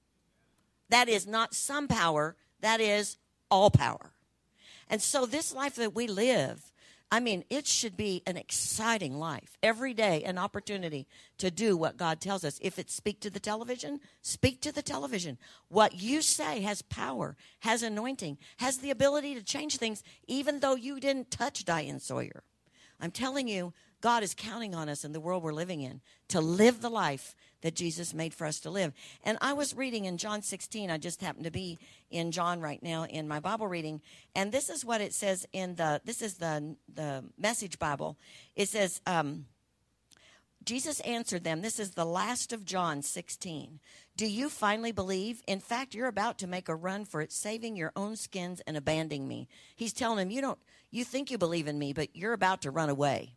That 0.88 1.08
is 1.08 1.26
not 1.26 1.54
some 1.54 1.88
power, 1.88 2.36
that 2.60 2.80
is 2.80 3.16
all 3.50 3.70
power. 3.70 4.12
And 4.88 5.02
so, 5.02 5.26
this 5.26 5.54
life 5.54 5.74
that 5.76 5.94
we 5.94 6.06
live 6.06 6.72
I 7.10 7.20
mean, 7.20 7.44
it 7.48 7.66
should 7.66 7.96
be 7.96 8.22
an 8.26 8.36
exciting 8.36 9.18
life. 9.18 9.56
Every 9.62 9.94
day, 9.94 10.24
an 10.24 10.36
opportunity 10.36 11.06
to 11.38 11.50
do 11.50 11.74
what 11.74 11.96
God 11.96 12.20
tells 12.20 12.44
us. 12.44 12.58
If 12.60 12.78
it's 12.78 12.94
speak 12.94 13.20
to 13.20 13.30
the 13.30 13.40
television, 13.40 14.00
speak 14.20 14.60
to 14.62 14.72
the 14.72 14.82
television. 14.82 15.38
What 15.68 15.94
you 16.00 16.20
say 16.20 16.60
has 16.60 16.82
power, 16.82 17.34
has 17.60 17.82
anointing, 17.82 18.36
has 18.58 18.78
the 18.78 18.90
ability 18.90 19.34
to 19.36 19.42
change 19.42 19.78
things, 19.78 20.02
even 20.26 20.60
though 20.60 20.74
you 20.74 21.00
didn't 21.00 21.30
touch 21.30 21.64
Diane 21.64 21.98
Sawyer. 21.98 22.42
I'm 23.00 23.10
telling 23.10 23.48
you, 23.48 23.72
God 24.02 24.22
is 24.22 24.34
counting 24.34 24.74
on 24.74 24.90
us 24.90 25.02
in 25.02 25.12
the 25.12 25.20
world 25.20 25.42
we're 25.42 25.52
living 25.52 25.80
in 25.80 26.02
to 26.28 26.40
live 26.40 26.82
the 26.82 26.90
life 26.90 27.34
that 27.62 27.74
Jesus 27.74 28.14
made 28.14 28.34
for 28.34 28.46
us 28.46 28.60
to 28.60 28.70
live. 28.70 28.92
And 29.24 29.38
I 29.40 29.52
was 29.52 29.74
reading 29.74 30.04
in 30.04 30.18
John 30.18 30.42
16. 30.42 30.90
I 30.90 30.98
just 30.98 31.20
happen 31.20 31.44
to 31.44 31.50
be 31.50 31.78
in 32.10 32.30
John 32.30 32.60
right 32.60 32.82
now 32.82 33.04
in 33.04 33.28
my 33.28 33.40
Bible 33.40 33.66
reading, 33.66 34.00
and 34.34 34.52
this 34.52 34.70
is 34.70 34.84
what 34.84 35.00
it 35.00 35.12
says 35.12 35.46
in 35.52 35.74
the 35.74 36.00
this 36.04 36.22
is 36.22 36.34
the 36.34 36.76
the 36.92 37.24
Message 37.38 37.78
Bible. 37.78 38.16
It 38.56 38.68
says. 38.68 39.00
Um, 39.06 39.46
Jesus 40.64 41.00
answered 41.00 41.44
them, 41.44 41.62
This 41.62 41.78
is 41.78 41.92
the 41.92 42.04
last 42.04 42.52
of 42.52 42.66
John 42.66 43.00
16. 43.00 43.80
Do 44.18 44.26
you 44.26 44.50
finally 44.50 44.92
believe? 44.92 45.40
In 45.46 45.60
fact, 45.60 45.94
you're 45.94 46.08
about 46.08 46.36
to 46.38 46.46
make 46.46 46.68
a 46.68 46.74
run 46.74 47.06
for 47.06 47.22
it, 47.22 47.32
saving 47.32 47.74
your 47.74 47.90
own 47.96 48.16
skins 48.16 48.60
and 48.66 48.76
abandoning 48.76 49.26
me. 49.26 49.48
He's 49.74 49.94
telling 49.94 50.18
them, 50.18 50.30
You 50.30 50.42
don't 50.42 50.58
you 50.90 51.04
think 51.04 51.30
you 51.30 51.38
believe 51.38 51.68
in 51.68 51.78
me, 51.78 51.92
but 51.92 52.14
you're 52.14 52.32
about 52.32 52.62
to 52.62 52.70
run 52.70 52.90
away. 52.90 53.34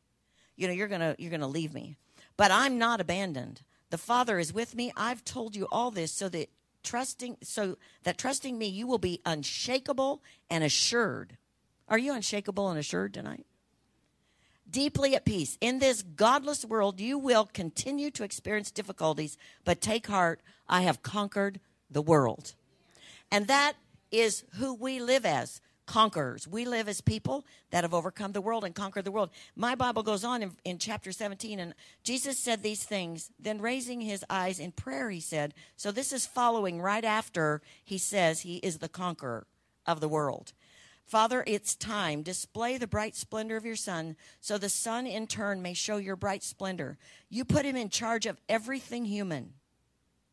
You 0.56 0.68
know, 0.68 0.74
you're 0.74 0.88
gonna 0.88 1.16
you're 1.18 1.32
gonna 1.32 1.48
leave 1.48 1.74
me. 1.74 1.96
But 2.38 2.52
I'm 2.52 2.78
not 2.78 3.02
abandoned. 3.02 3.62
The 3.92 3.98
Father 3.98 4.40
is 4.40 4.54
with 4.54 4.74
me. 4.74 4.92
I've 4.96 5.24
told 5.26 5.56
you 5.56 5.68
all 5.70 5.92
this 5.92 6.14
so 6.14 6.30
that 6.30 6.50
trusting 6.82 7.38
so 7.44 7.78
that 8.04 8.18
trusting 8.18 8.58
me 8.58 8.66
you 8.66 8.88
will 8.88 8.98
be 8.98 9.22
unshakable 9.26 10.24
and 10.50 10.64
assured. 10.64 11.38
Are 11.90 11.98
you 11.98 12.14
unshakable 12.14 12.70
and 12.70 12.80
assured 12.80 13.14
tonight? 13.14 13.46
Deeply 14.70 15.14
at 15.14 15.26
peace. 15.26 15.58
In 15.60 15.80
this 15.80 16.02
godless 16.04 16.64
world 16.64 17.02
you 17.02 17.18
will 17.18 17.50
continue 17.54 18.10
to 18.12 18.24
experience 18.24 18.72
difficulties, 18.72 19.38
but 19.66 19.82
take 19.82 20.08
heart, 20.08 20.42
I 20.70 20.82
have 20.84 21.04
conquered 21.04 21.60
the 21.90 22.02
world. 22.02 22.56
And 23.30 23.48
that 23.48 23.74
is 24.10 24.46
who 24.56 24.74
we 24.74 25.02
live 25.02 25.26
as 25.26 25.60
conquerors. 25.92 26.48
We 26.48 26.64
live 26.64 26.88
as 26.88 27.02
people 27.02 27.46
that 27.72 27.84
have 27.84 27.94
overcome 27.94 28.32
the 28.32 28.40
world 28.40 28.64
and 28.64 28.74
conquered 28.74 29.04
the 29.04 29.12
world. 29.12 29.30
My 29.58 29.76
Bible 29.76 30.04
goes 30.04 30.24
on 30.24 30.42
in, 30.42 30.52
in, 30.64 30.78
chapter 30.78 31.12
17, 31.12 31.60
and 31.60 31.74
Jesus 32.02 32.40
said 32.40 32.64
these 32.64 32.86
things. 32.86 33.30
Then, 33.38 33.60
raising 33.60 34.00
his 34.00 34.24
eyes 34.30 34.58
in 34.58 34.72
prayer, 34.72 35.10
he 35.10 35.20
said, 35.20 35.54
So 35.76 35.92
this 35.92 36.14
is 36.14 36.26
following 36.26 36.82
right 36.82 37.04
after 37.04 37.62
he 37.84 37.98
says 37.98 38.40
he 38.40 38.58
is 38.58 38.78
the 38.78 38.88
conqueror 38.88 39.46
of 39.86 40.00
the 40.00 40.08
world. 40.08 40.54
Father, 41.06 41.44
it's 41.46 41.76
time. 41.76 42.22
Display 42.22 42.78
the 42.78 42.88
bright 42.88 43.18
splendor 43.18 43.58
of 43.58 43.66
your 43.66 43.76
Son, 43.76 44.16
so 44.40 44.58
the 44.58 44.70
Son 44.70 45.06
in 45.06 45.28
turn 45.28 45.62
may 45.62 45.74
show 45.74 45.98
your 45.98 46.16
bright 46.16 46.42
splendor. 46.42 46.98
You 47.30 47.44
put 47.44 47.66
him 47.66 47.76
in 47.76 47.90
charge 47.90 48.26
of 48.26 48.40
everything 48.48 49.04
human. 49.04 49.56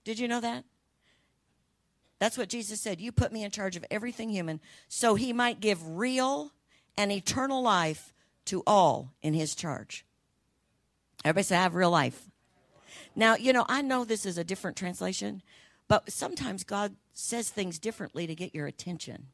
Did 0.05 0.21
you 0.21 0.29
know 0.29 0.41
that? 0.41 0.65
That's 2.19 2.37
what 2.37 2.49
Jesus 2.49 2.81
said. 2.81 3.01
You 3.01 3.13
put 3.13 3.33
me 3.33 3.45
in 3.45 3.51
charge 3.51 3.77
of 3.77 3.85
everything 3.91 4.31
human 4.31 4.61
so 4.89 5.15
he 5.15 5.33
might 5.33 5.61
give 5.61 5.97
real 5.97 6.53
and 6.97 7.13
eternal 7.13 7.63
life 7.63 8.13
to 8.47 8.63
all 8.67 9.13
in 9.23 9.35
his 9.35 9.55
charge. 9.55 10.05
Everybody 11.25 11.45
say, 11.45 11.57
I 11.57 11.63
have 11.63 11.75
real 11.75 11.91
life. 11.91 12.29
Now, 13.15 13.37
you 13.37 13.53
know, 13.53 13.67
I 13.69 13.83
know 13.83 14.05
this 14.05 14.27
is 14.27 14.39
a 14.39 14.45
different 14.45 14.77
translation, 14.77 15.43
but 15.87 16.11
sometimes 16.11 16.65
God 16.65 16.97
says 17.13 17.51
things 17.51 17.79
differently 17.79 18.27
to 18.27 18.35
get 18.35 18.55
your 18.55 18.67
attention. 18.67 19.29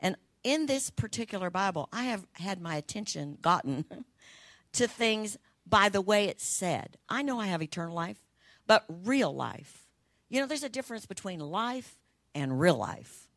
And 0.00 0.16
in 0.44 0.66
this 0.66 0.90
particular 0.90 1.50
Bible, 1.50 1.88
I 1.92 2.04
have 2.04 2.26
had 2.32 2.60
my 2.60 2.76
attention 2.76 3.38
gotten 3.40 3.84
to 4.72 4.86
things 4.86 5.36
by 5.66 5.88
the 5.88 6.00
way 6.00 6.26
it's 6.26 6.46
said. 6.46 6.96
I 7.08 7.22
know 7.22 7.38
I 7.38 7.46
have 7.46 7.62
eternal 7.62 7.94
life, 7.94 8.18
but 8.66 8.84
real 8.88 9.34
life. 9.34 9.86
You 10.30 10.40
know, 10.40 10.46
there's 10.46 10.62
a 10.62 10.68
difference 10.68 11.06
between 11.06 11.40
life 11.40 11.97
and 12.38 12.60
real 12.60 12.76
life. 12.76 13.28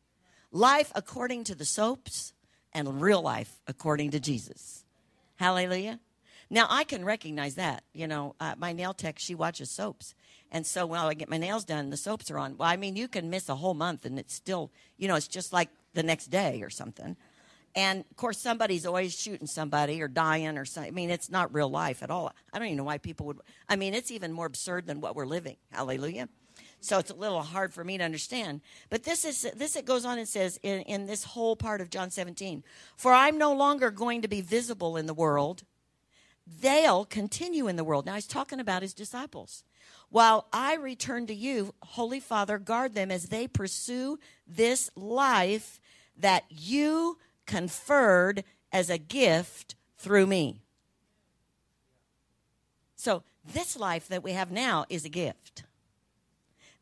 Life 0.52 0.92
according 0.94 1.44
to 1.44 1.54
the 1.54 1.64
soaps 1.64 2.32
and 2.72 3.02
real 3.02 3.20
life 3.20 3.60
according 3.66 4.12
to 4.12 4.20
Jesus. 4.20 4.84
Hallelujah. 5.36 5.98
Now 6.48 6.66
I 6.68 6.84
can 6.84 7.04
recognize 7.04 7.56
that. 7.56 7.82
You 7.92 8.06
know, 8.06 8.36
uh, 8.38 8.54
my 8.56 8.72
nail 8.72 8.94
tech, 8.94 9.18
she 9.18 9.34
watches 9.34 9.70
soaps. 9.70 10.14
And 10.50 10.66
so 10.66 10.86
when 10.86 11.00
I 11.00 11.14
get 11.14 11.30
my 11.30 11.38
nails 11.38 11.64
done, 11.64 11.90
the 11.90 11.96
soaps 11.96 12.30
are 12.30 12.38
on. 12.38 12.56
Well, 12.56 12.68
I 12.68 12.76
mean, 12.76 12.94
you 12.94 13.08
can 13.08 13.30
miss 13.30 13.48
a 13.48 13.56
whole 13.56 13.74
month 13.74 14.04
and 14.04 14.18
it's 14.18 14.34
still, 14.34 14.70
you 14.98 15.08
know, 15.08 15.16
it's 15.16 15.28
just 15.28 15.52
like 15.52 15.70
the 15.94 16.02
next 16.02 16.26
day 16.26 16.62
or 16.62 16.70
something. 16.70 17.16
And 17.74 18.04
of 18.10 18.16
course, 18.16 18.38
somebody's 18.38 18.84
always 18.84 19.18
shooting 19.18 19.46
somebody 19.46 20.02
or 20.02 20.08
dying 20.08 20.58
or 20.58 20.66
something. 20.66 20.92
I 20.92 20.94
mean, 20.94 21.10
it's 21.10 21.30
not 21.30 21.54
real 21.54 21.70
life 21.70 22.02
at 22.02 22.10
all. 22.10 22.32
I 22.52 22.58
don't 22.58 22.68
even 22.68 22.76
know 22.76 22.84
why 22.84 22.98
people 22.98 23.26
would. 23.26 23.38
I 23.68 23.76
mean, 23.76 23.94
it's 23.94 24.10
even 24.10 24.30
more 24.30 24.46
absurd 24.46 24.86
than 24.86 25.00
what 25.00 25.16
we're 25.16 25.26
living. 25.26 25.56
Hallelujah. 25.70 26.28
So 26.82 26.98
it's 26.98 27.12
a 27.12 27.14
little 27.14 27.42
hard 27.42 27.72
for 27.72 27.84
me 27.84 27.96
to 27.96 28.04
understand. 28.04 28.60
But 28.90 29.04
this 29.04 29.24
is 29.24 29.42
this 29.54 29.76
it 29.76 29.84
goes 29.84 30.04
on 30.04 30.18
and 30.18 30.26
says 30.26 30.58
in, 30.64 30.80
in 30.80 31.06
this 31.06 31.22
whole 31.22 31.54
part 31.54 31.80
of 31.80 31.90
John 31.90 32.10
17, 32.10 32.64
for 32.96 33.12
I'm 33.12 33.38
no 33.38 33.52
longer 33.52 33.92
going 33.92 34.20
to 34.22 34.28
be 34.28 34.40
visible 34.40 34.96
in 34.96 35.06
the 35.06 35.14
world. 35.14 35.62
They'll 36.44 37.04
continue 37.04 37.68
in 37.68 37.76
the 37.76 37.84
world. 37.84 38.04
Now 38.04 38.16
he's 38.16 38.26
talking 38.26 38.58
about 38.58 38.82
his 38.82 38.94
disciples. 38.94 39.62
While 40.10 40.48
I 40.52 40.74
return 40.74 41.28
to 41.28 41.34
you, 41.34 41.72
Holy 41.84 42.18
Father, 42.18 42.58
guard 42.58 42.94
them 42.94 43.12
as 43.12 43.26
they 43.26 43.46
pursue 43.46 44.18
this 44.44 44.90
life 44.96 45.80
that 46.18 46.44
you 46.48 47.16
conferred 47.46 48.42
as 48.72 48.90
a 48.90 48.98
gift 48.98 49.76
through 49.98 50.26
me. 50.26 50.62
So, 52.96 53.22
this 53.44 53.76
life 53.76 54.08
that 54.08 54.22
we 54.22 54.32
have 54.32 54.50
now 54.50 54.84
is 54.88 55.04
a 55.04 55.08
gift. 55.08 55.62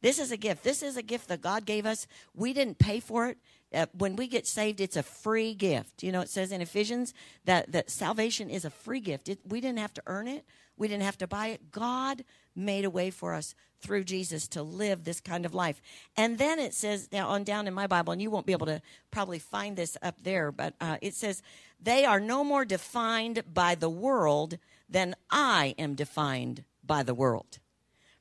This 0.00 0.18
is 0.18 0.32
a 0.32 0.36
gift. 0.36 0.64
This 0.64 0.82
is 0.82 0.96
a 0.96 1.02
gift 1.02 1.28
that 1.28 1.42
God 1.42 1.66
gave 1.66 1.86
us. 1.86 2.06
We 2.34 2.52
didn't 2.52 2.78
pay 2.78 3.00
for 3.00 3.28
it. 3.28 3.38
Uh, 3.72 3.86
when 3.96 4.16
we 4.16 4.26
get 4.26 4.46
saved, 4.46 4.80
it's 4.80 4.96
a 4.96 5.02
free 5.02 5.54
gift. 5.54 6.02
You 6.02 6.10
know, 6.10 6.20
it 6.20 6.28
says 6.28 6.50
in 6.52 6.60
Ephesians 6.60 7.14
that, 7.44 7.70
that 7.72 7.90
salvation 7.90 8.50
is 8.50 8.64
a 8.64 8.70
free 8.70 9.00
gift. 9.00 9.28
It, 9.28 9.38
we 9.46 9.60
didn't 9.60 9.78
have 9.78 9.94
to 9.94 10.02
earn 10.06 10.26
it, 10.26 10.44
we 10.76 10.88
didn't 10.88 11.04
have 11.04 11.18
to 11.18 11.26
buy 11.26 11.48
it. 11.48 11.70
God 11.70 12.24
made 12.56 12.84
a 12.84 12.90
way 12.90 13.10
for 13.10 13.34
us 13.34 13.54
through 13.80 14.04
Jesus 14.04 14.48
to 14.48 14.62
live 14.62 15.04
this 15.04 15.20
kind 15.20 15.46
of 15.46 15.54
life. 15.54 15.80
And 16.16 16.38
then 16.38 16.58
it 16.58 16.74
says 16.74 17.08
now 17.12 17.28
on 17.28 17.44
down 17.44 17.68
in 17.68 17.74
my 17.74 17.86
Bible, 17.86 18.12
and 18.12 18.20
you 18.20 18.30
won't 18.30 18.46
be 18.46 18.52
able 18.52 18.66
to 18.66 18.82
probably 19.10 19.38
find 19.38 19.76
this 19.76 19.96
up 20.02 20.22
there, 20.22 20.50
but 20.50 20.74
uh, 20.80 20.96
it 21.00 21.14
says, 21.14 21.42
They 21.80 22.04
are 22.04 22.20
no 22.20 22.42
more 22.42 22.64
defined 22.64 23.42
by 23.52 23.74
the 23.74 23.90
world 23.90 24.58
than 24.88 25.14
I 25.30 25.74
am 25.78 25.94
defined 25.94 26.64
by 26.84 27.02
the 27.02 27.14
world. 27.14 27.58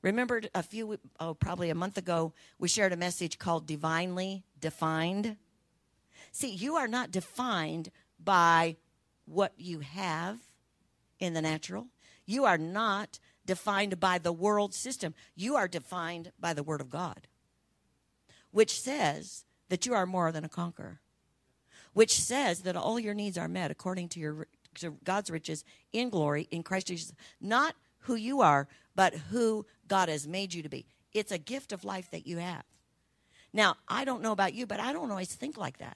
Remember 0.01 0.41
a 0.55 0.63
few, 0.63 0.97
oh, 1.19 1.33
probably 1.33 1.69
a 1.69 1.75
month 1.75 1.97
ago, 1.97 2.33
we 2.57 2.67
shared 2.67 2.93
a 2.93 2.97
message 2.97 3.37
called 3.37 3.67
Divinely 3.67 4.43
Defined. 4.59 5.35
See, 6.31 6.51
you 6.51 6.75
are 6.75 6.87
not 6.87 7.11
defined 7.11 7.91
by 8.23 8.77
what 9.25 9.53
you 9.57 9.79
have 9.79 10.39
in 11.19 11.33
the 11.33 11.41
natural. 11.41 11.87
You 12.25 12.45
are 12.45 12.57
not 12.57 13.19
defined 13.45 13.99
by 13.99 14.19
the 14.19 14.31
world 14.31 14.73
system. 14.73 15.13
You 15.35 15.55
are 15.55 15.67
defined 15.67 16.31
by 16.39 16.53
the 16.53 16.63
Word 16.63 16.81
of 16.81 16.89
God, 16.89 17.27
which 18.51 18.79
says 18.79 19.43
that 19.69 19.85
you 19.85 19.93
are 19.93 20.05
more 20.05 20.31
than 20.31 20.45
a 20.45 20.49
conqueror, 20.49 21.01
which 21.93 22.19
says 22.19 22.61
that 22.61 22.75
all 22.75 22.99
your 22.99 23.13
needs 23.13 23.37
are 23.37 23.47
met 23.47 23.71
according 23.71 24.09
to 24.09 24.19
your 24.19 24.47
to 24.75 24.91
God's 25.03 25.31
riches 25.31 25.65
in 25.91 26.09
glory 26.09 26.47
in 26.51 26.63
Christ 26.63 26.87
Jesus. 26.87 27.11
Not 27.41 27.75
who 28.01 28.15
you 28.15 28.41
are, 28.41 28.67
but 28.99 29.13
who 29.31 29.65
God 29.87 30.09
has 30.09 30.27
made 30.27 30.53
you 30.53 30.61
to 30.61 30.67
be. 30.67 30.85
It's 31.13 31.31
a 31.31 31.37
gift 31.37 31.71
of 31.71 31.85
life 31.85 32.11
that 32.11 32.27
you 32.27 32.35
have. 32.39 32.65
Now, 33.53 33.77
I 33.87 34.03
don't 34.03 34.21
know 34.21 34.33
about 34.33 34.53
you, 34.53 34.67
but 34.67 34.81
I 34.81 34.91
don't 34.91 35.09
always 35.09 35.33
think 35.33 35.57
like 35.57 35.77
that. 35.77 35.95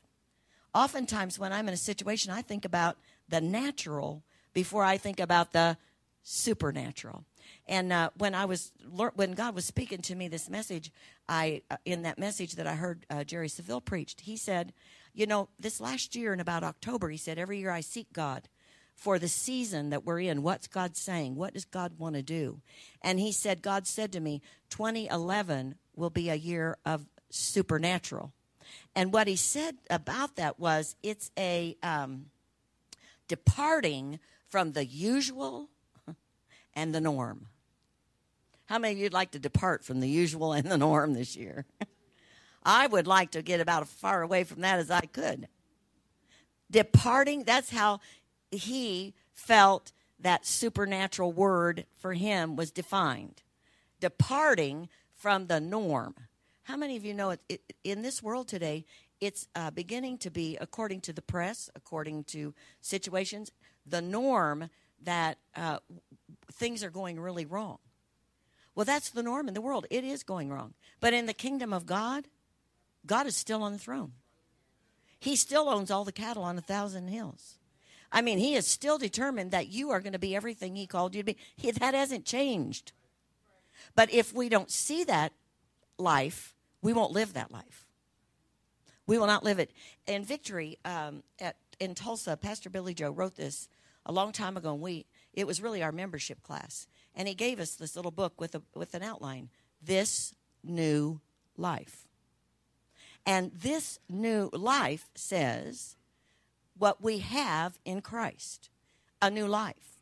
Oftentimes, 0.74 1.38
when 1.38 1.52
I'm 1.52 1.68
in 1.68 1.74
a 1.74 1.78
situation, 1.92 2.32
I 2.32 2.42
think 2.42 2.64
about 2.64 2.96
the 3.28 3.42
natural 3.42 4.24
before 4.54 4.86
I 4.86 4.96
think 4.96 5.20
about 5.20 5.52
the 5.52 5.76
supernatural. 6.22 7.26
And 7.68 7.92
uh, 7.92 8.12
when 8.18 8.34
I 8.34 8.46
was 8.46 8.72
when 8.90 9.34
God 9.34 9.54
was 9.54 9.66
speaking 9.66 10.02
to 10.04 10.16
me 10.16 10.30
this 10.30 10.50
message, 10.50 10.90
I 11.28 11.62
uh, 11.70 11.76
in 11.84 12.04
that 12.04 12.18
message 12.18 12.56
that 12.56 12.68
I 12.68 12.76
heard 12.76 13.06
uh, 13.10 13.26
Jerry 13.26 13.50
Savelle 13.50 13.84
preached, 13.84 14.22
he 14.22 14.38
said, 14.38 14.72
you 15.14 15.26
know, 15.26 15.50
this 15.60 15.82
last 15.82 16.16
year 16.16 16.32
in 16.32 16.40
about 16.40 16.64
October, 16.64 17.10
he 17.10 17.18
said, 17.18 17.38
every 17.38 17.60
year 17.60 17.70
I 17.70 17.82
seek 17.82 18.14
God 18.14 18.48
for 19.04 19.20
the 19.20 19.28
season 19.28 19.90
that 19.90 20.06
we're 20.06 20.22
in. 20.22 20.44
What's 20.44 20.68
God 20.68 20.96
saying? 20.96 21.36
What 21.36 21.54
does 21.54 21.66
God 21.66 22.00
want 22.00 22.16
to 22.16 22.22
do? 22.22 22.62
And 23.02 23.20
he 23.20 23.34
said, 23.34 23.62
God 23.62 23.86
said 23.86 24.14
to 24.14 24.22
me, 24.22 24.42
2011 24.70 25.76
will 25.94 26.10
be 26.10 26.30
a 26.30 26.36
year 26.36 26.78
of 26.86 27.06
supernatural. 27.30 28.32
And 28.96 29.12
what 29.12 29.28
he 29.28 29.36
said 29.36 29.76
about 29.90 30.38
that 30.38 30.58
was 30.58 30.96
it's 31.04 31.32
a 31.38 31.76
um, 31.84 32.28
departing 33.28 34.22
from 34.48 34.72
the 34.72 34.86
usual 34.86 35.68
and 36.74 36.96
the 36.96 37.02
norm. 37.02 37.48
How 38.68 38.80
many 38.80 38.94
of 38.94 39.00
you'd 39.00 39.12
like 39.12 39.32
to 39.32 39.40
depart 39.40 39.84
from 39.84 40.00
the 40.00 40.08
usual 40.08 40.54
and 40.54 40.72
the 40.72 40.78
norm 40.78 41.14
this 41.14 41.36
year? 41.36 41.66
I 42.64 42.88
would 42.88 43.06
like 43.06 43.32
to 43.32 43.42
get 43.42 43.60
about 43.60 43.82
as 43.82 43.90
far 43.90 44.22
away 44.22 44.46
from 44.46 44.62
that 44.62 44.80
as 44.80 44.90
I 44.90 45.02
could. 45.02 45.50
Departing, 46.72 47.44
that's 47.44 47.70
how 47.70 48.00
he 48.54 49.14
felt 49.34 49.92
that 50.20 50.46
supernatural 50.46 51.32
word 51.32 51.86
for 51.98 52.14
him 52.14 52.56
was 52.56 52.72
defined. 52.72 53.42
Departing 54.00 54.90
from 55.16 55.48
the 55.48 55.60
norm. 55.60 56.16
How 56.64 56.78
many 56.78 56.96
of 56.96 57.04
you 57.04 57.14
know 57.14 57.32
it, 57.32 57.42
it 57.50 57.62
in 57.84 58.02
this 58.02 58.24
world 58.24 58.48
today, 58.48 58.86
it's 59.20 59.48
uh, 59.56 59.72
beginning 59.72 60.18
to 60.20 60.30
be, 60.30 60.58
according 60.60 61.02
to 61.02 61.14
the 61.14 61.22
press, 61.22 61.70
according 61.76 62.26
to 62.26 62.54
situations, 62.82 63.52
the 63.86 64.02
norm 64.02 64.70
that 65.02 65.38
uh, 65.56 65.80
things 66.52 66.84
are 66.84 66.90
going 66.90 67.20
really 67.20 67.46
wrong. 67.46 67.80
Well, 68.76 68.86
that's 68.86 69.10
the 69.10 69.24
norm 69.24 69.48
in 69.48 69.54
the 69.54 69.62
world. 69.62 69.86
It 69.90 70.04
is 70.04 70.24
going 70.24 70.50
wrong. 70.50 70.74
But 71.00 71.14
in 71.14 71.26
the 71.26 71.34
kingdom 71.34 71.74
of 71.74 71.86
God, 71.86 72.28
God 73.06 73.28
is 73.28 73.36
still 73.36 73.62
on 73.62 73.74
the 73.74 73.78
throne. 73.78 74.14
He 75.20 75.36
still 75.36 75.70
owns 75.70 75.92
all 75.92 76.04
the 76.04 76.12
cattle 76.12 76.44
on 76.44 76.58
a 76.58 76.62
thousand 76.62 77.08
hills. 77.08 77.60
I 78.14 78.22
mean, 78.22 78.38
He 78.38 78.56
is 78.56 78.66
still 78.66 78.98
determined 78.98 79.52
that 79.52 79.68
you 79.68 79.90
are 79.90 80.00
going 80.00 80.14
to 80.14 80.20
be 80.20 80.36
everything 80.36 80.76
He 80.76 80.88
called 80.88 81.16
you 81.16 81.22
to 81.24 81.26
be. 81.26 81.38
He, 81.58 81.72
that 81.72 81.94
hasn't 81.94 82.24
changed. 82.24 82.94
But 83.96 84.14
if 84.14 84.34
we 84.34 84.48
don't 84.48 84.72
see 84.72 85.04
that 85.04 85.34
life, 85.98 86.54
we 86.82 86.94
won't 86.94 87.12
live 87.12 87.34
that 87.34 87.52
life. 87.52 87.88
We 89.06 89.18
will 89.18 89.28
not 89.28 89.44
live 89.44 89.60
it. 89.60 89.72
In 90.08 90.24
Victory 90.24 90.78
um, 90.86 91.24
at, 91.40 91.58
in 91.80 91.96
Tulsa, 91.96 92.38
Pastor 92.38 92.70
Billy 92.70 92.94
Joe 92.94 93.12
wrote 93.12 93.36
this 93.36 93.68
a 94.06 94.14
long 94.14 94.32
time 94.32 94.56
ago, 94.56 94.74
and 94.74 94.82
we 94.82 95.06
it 95.34 95.48
was 95.48 95.62
really 95.62 95.82
our 95.82 95.92
membership 95.92 96.44
class. 96.44 96.88
And 97.16 97.28
he 97.28 97.34
gave 97.34 97.60
us 97.60 97.76
this 97.76 97.96
little 97.96 98.12
book 98.12 98.40
with, 98.40 98.56
a, 98.56 98.62
with 98.76 98.94
an 98.94 99.04
outline 99.04 99.50
This 99.82 100.36
New 100.64 101.22
Life. 101.58 102.08
And 103.26 103.52
this 103.52 104.00
new 104.10 104.50
life 104.54 105.10
says 105.16 105.96
what 106.78 107.02
we 107.02 107.20
have 107.20 107.80
in 107.86 108.02
Christ 108.02 108.70
a 109.22 109.30
new 109.30 109.48
life. 109.48 110.02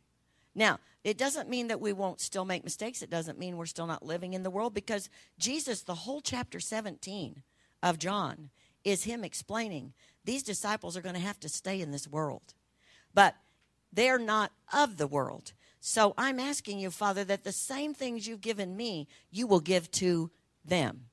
Now, 0.56 0.80
it 1.04 1.18
doesn't 1.18 1.50
mean 1.50 1.68
that 1.68 1.80
we 1.80 1.94
won't 1.94 2.20
still 2.20 2.46
make 2.46 2.64
mistakes. 2.64 3.02
It 3.02 3.10
doesn't 3.10 3.40
mean 3.40 3.56
we're 3.56 3.66
still 3.66 3.88
not 3.88 4.06
living 4.06 4.34
in 4.34 4.44
the 4.44 4.50
world 4.50 4.74
because 4.74 5.10
Jesus, 5.38 5.82
the 5.82 5.96
whole 5.96 6.22
chapter 6.22 6.60
17 6.60 7.44
of 7.82 8.00
John, 8.00 8.50
is 8.84 9.04
him 9.04 9.24
explaining 9.24 9.94
these 10.26 10.44
disciples 10.44 10.98
are 10.98 11.02
going 11.02 11.16
to 11.16 11.22
have 11.22 11.40
to 11.42 11.50
stay 11.50 11.82
in 11.82 11.92
this 11.92 12.08
world. 12.08 12.54
But 13.14 13.36
they're 13.94 14.20
not 14.20 14.52
of 14.74 14.98
the 14.98 15.08
world. 15.08 15.54
So 15.80 16.14
I'm 16.18 16.40
asking 16.40 16.80
you, 16.80 16.92
Father, 16.92 17.24
that 17.24 17.44
the 17.44 17.52
same 17.52 17.94
things 17.94 18.28
you've 18.28 18.42
given 18.42 18.76
me, 18.76 19.08
you 19.32 19.48
will 19.48 19.60
give 19.60 19.90
to 19.92 20.30
them. 20.64 21.06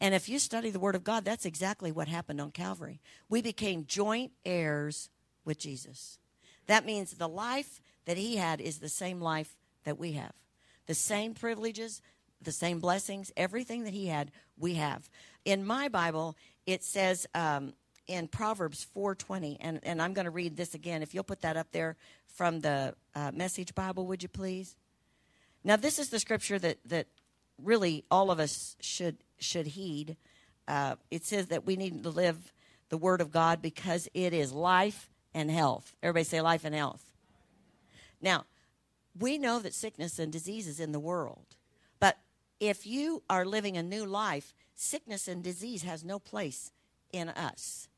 And 0.00 0.14
if 0.14 0.28
you 0.28 0.38
study 0.38 0.70
the 0.70 0.78
Word 0.78 0.94
of 0.94 1.04
God, 1.04 1.24
that's 1.24 1.44
exactly 1.44 1.90
what 1.90 2.08
happened 2.08 2.40
on 2.40 2.52
Calvary. 2.52 3.00
We 3.28 3.42
became 3.42 3.84
joint 3.86 4.32
heirs 4.44 5.10
with 5.44 5.58
Jesus. 5.58 6.18
That 6.66 6.86
means 6.86 7.12
the 7.12 7.28
life 7.28 7.80
that 8.04 8.16
He 8.16 8.36
had 8.36 8.60
is 8.60 8.78
the 8.78 8.88
same 8.88 9.20
life 9.20 9.56
that 9.84 9.98
we 9.98 10.12
have. 10.12 10.32
The 10.86 10.94
same 10.94 11.34
privileges, 11.34 12.00
the 12.40 12.52
same 12.52 12.78
blessings, 12.78 13.32
everything 13.36 13.84
that 13.84 13.92
He 13.92 14.06
had, 14.06 14.30
we 14.56 14.74
have. 14.74 15.10
In 15.44 15.66
my 15.66 15.88
Bible, 15.88 16.36
it 16.66 16.84
says 16.84 17.26
um, 17.34 17.72
in 18.06 18.28
Proverbs 18.28 18.86
4:20, 18.94 19.56
and, 19.60 19.80
and 19.82 20.00
I'm 20.00 20.12
going 20.12 20.26
to 20.26 20.30
read 20.30 20.56
this 20.56 20.74
again. 20.74 21.02
If 21.02 21.14
you'll 21.14 21.24
put 21.24 21.40
that 21.40 21.56
up 21.56 21.72
there 21.72 21.96
from 22.26 22.60
the 22.60 22.94
uh, 23.14 23.32
Message 23.34 23.74
Bible, 23.74 24.06
would 24.06 24.22
you 24.22 24.28
please? 24.28 24.76
Now, 25.64 25.76
this 25.76 25.98
is 25.98 26.10
the 26.10 26.20
scripture 26.20 26.58
that 26.60 26.78
that 26.84 27.08
really 27.62 28.04
all 28.10 28.30
of 28.30 28.38
us 28.38 28.76
should 28.80 29.16
should 29.38 29.68
heed. 29.68 30.16
Uh, 30.66 30.96
it 31.10 31.24
says 31.24 31.46
that 31.46 31.66
we 31.66 31.76
need 31.76 32.02
to 32.02 32.10
live 32.10 32.52
the 32.88 32.98
Word 32.98 33.20
of 33.20 33.30
God 33.30 33.62
because 33.62 34.08
it 34.14 34.32
is 34.32 34.52
life 34.52 35.10
and 35.34 35.50
health. 35.50 35.94
Everybody 36.02 36.24
say 36.24 36.40
life 36.40 36.64
and 36.64 36.74
health. 36.74 37.04
Now, 38.20 38.44
we 39.18 39.38
know 39.38 39.58
that 39.58 39.74
sickness 39.74 40.18
and 40.18 40.32
disease 40.32 40.66
is 40.66 40.80
in 40.80 40.92
the 40.92 41.00
world, 41.00 41.56
but 42.00 42.18
if 42.60 42.86
you 42.86 43.22
are 43.28 43.44
living 43.44 43.76
a 43.76 43.82
new 43.82 44.04
life, 44.04 44.52
sickness 44.74 45.28
and 45.28 45.42
disease 45.42 45.82
has 45.82 46.04
no 46.04 46.18
place 46.18 46.72
in 47.12 47.28
us. 47.28 47.88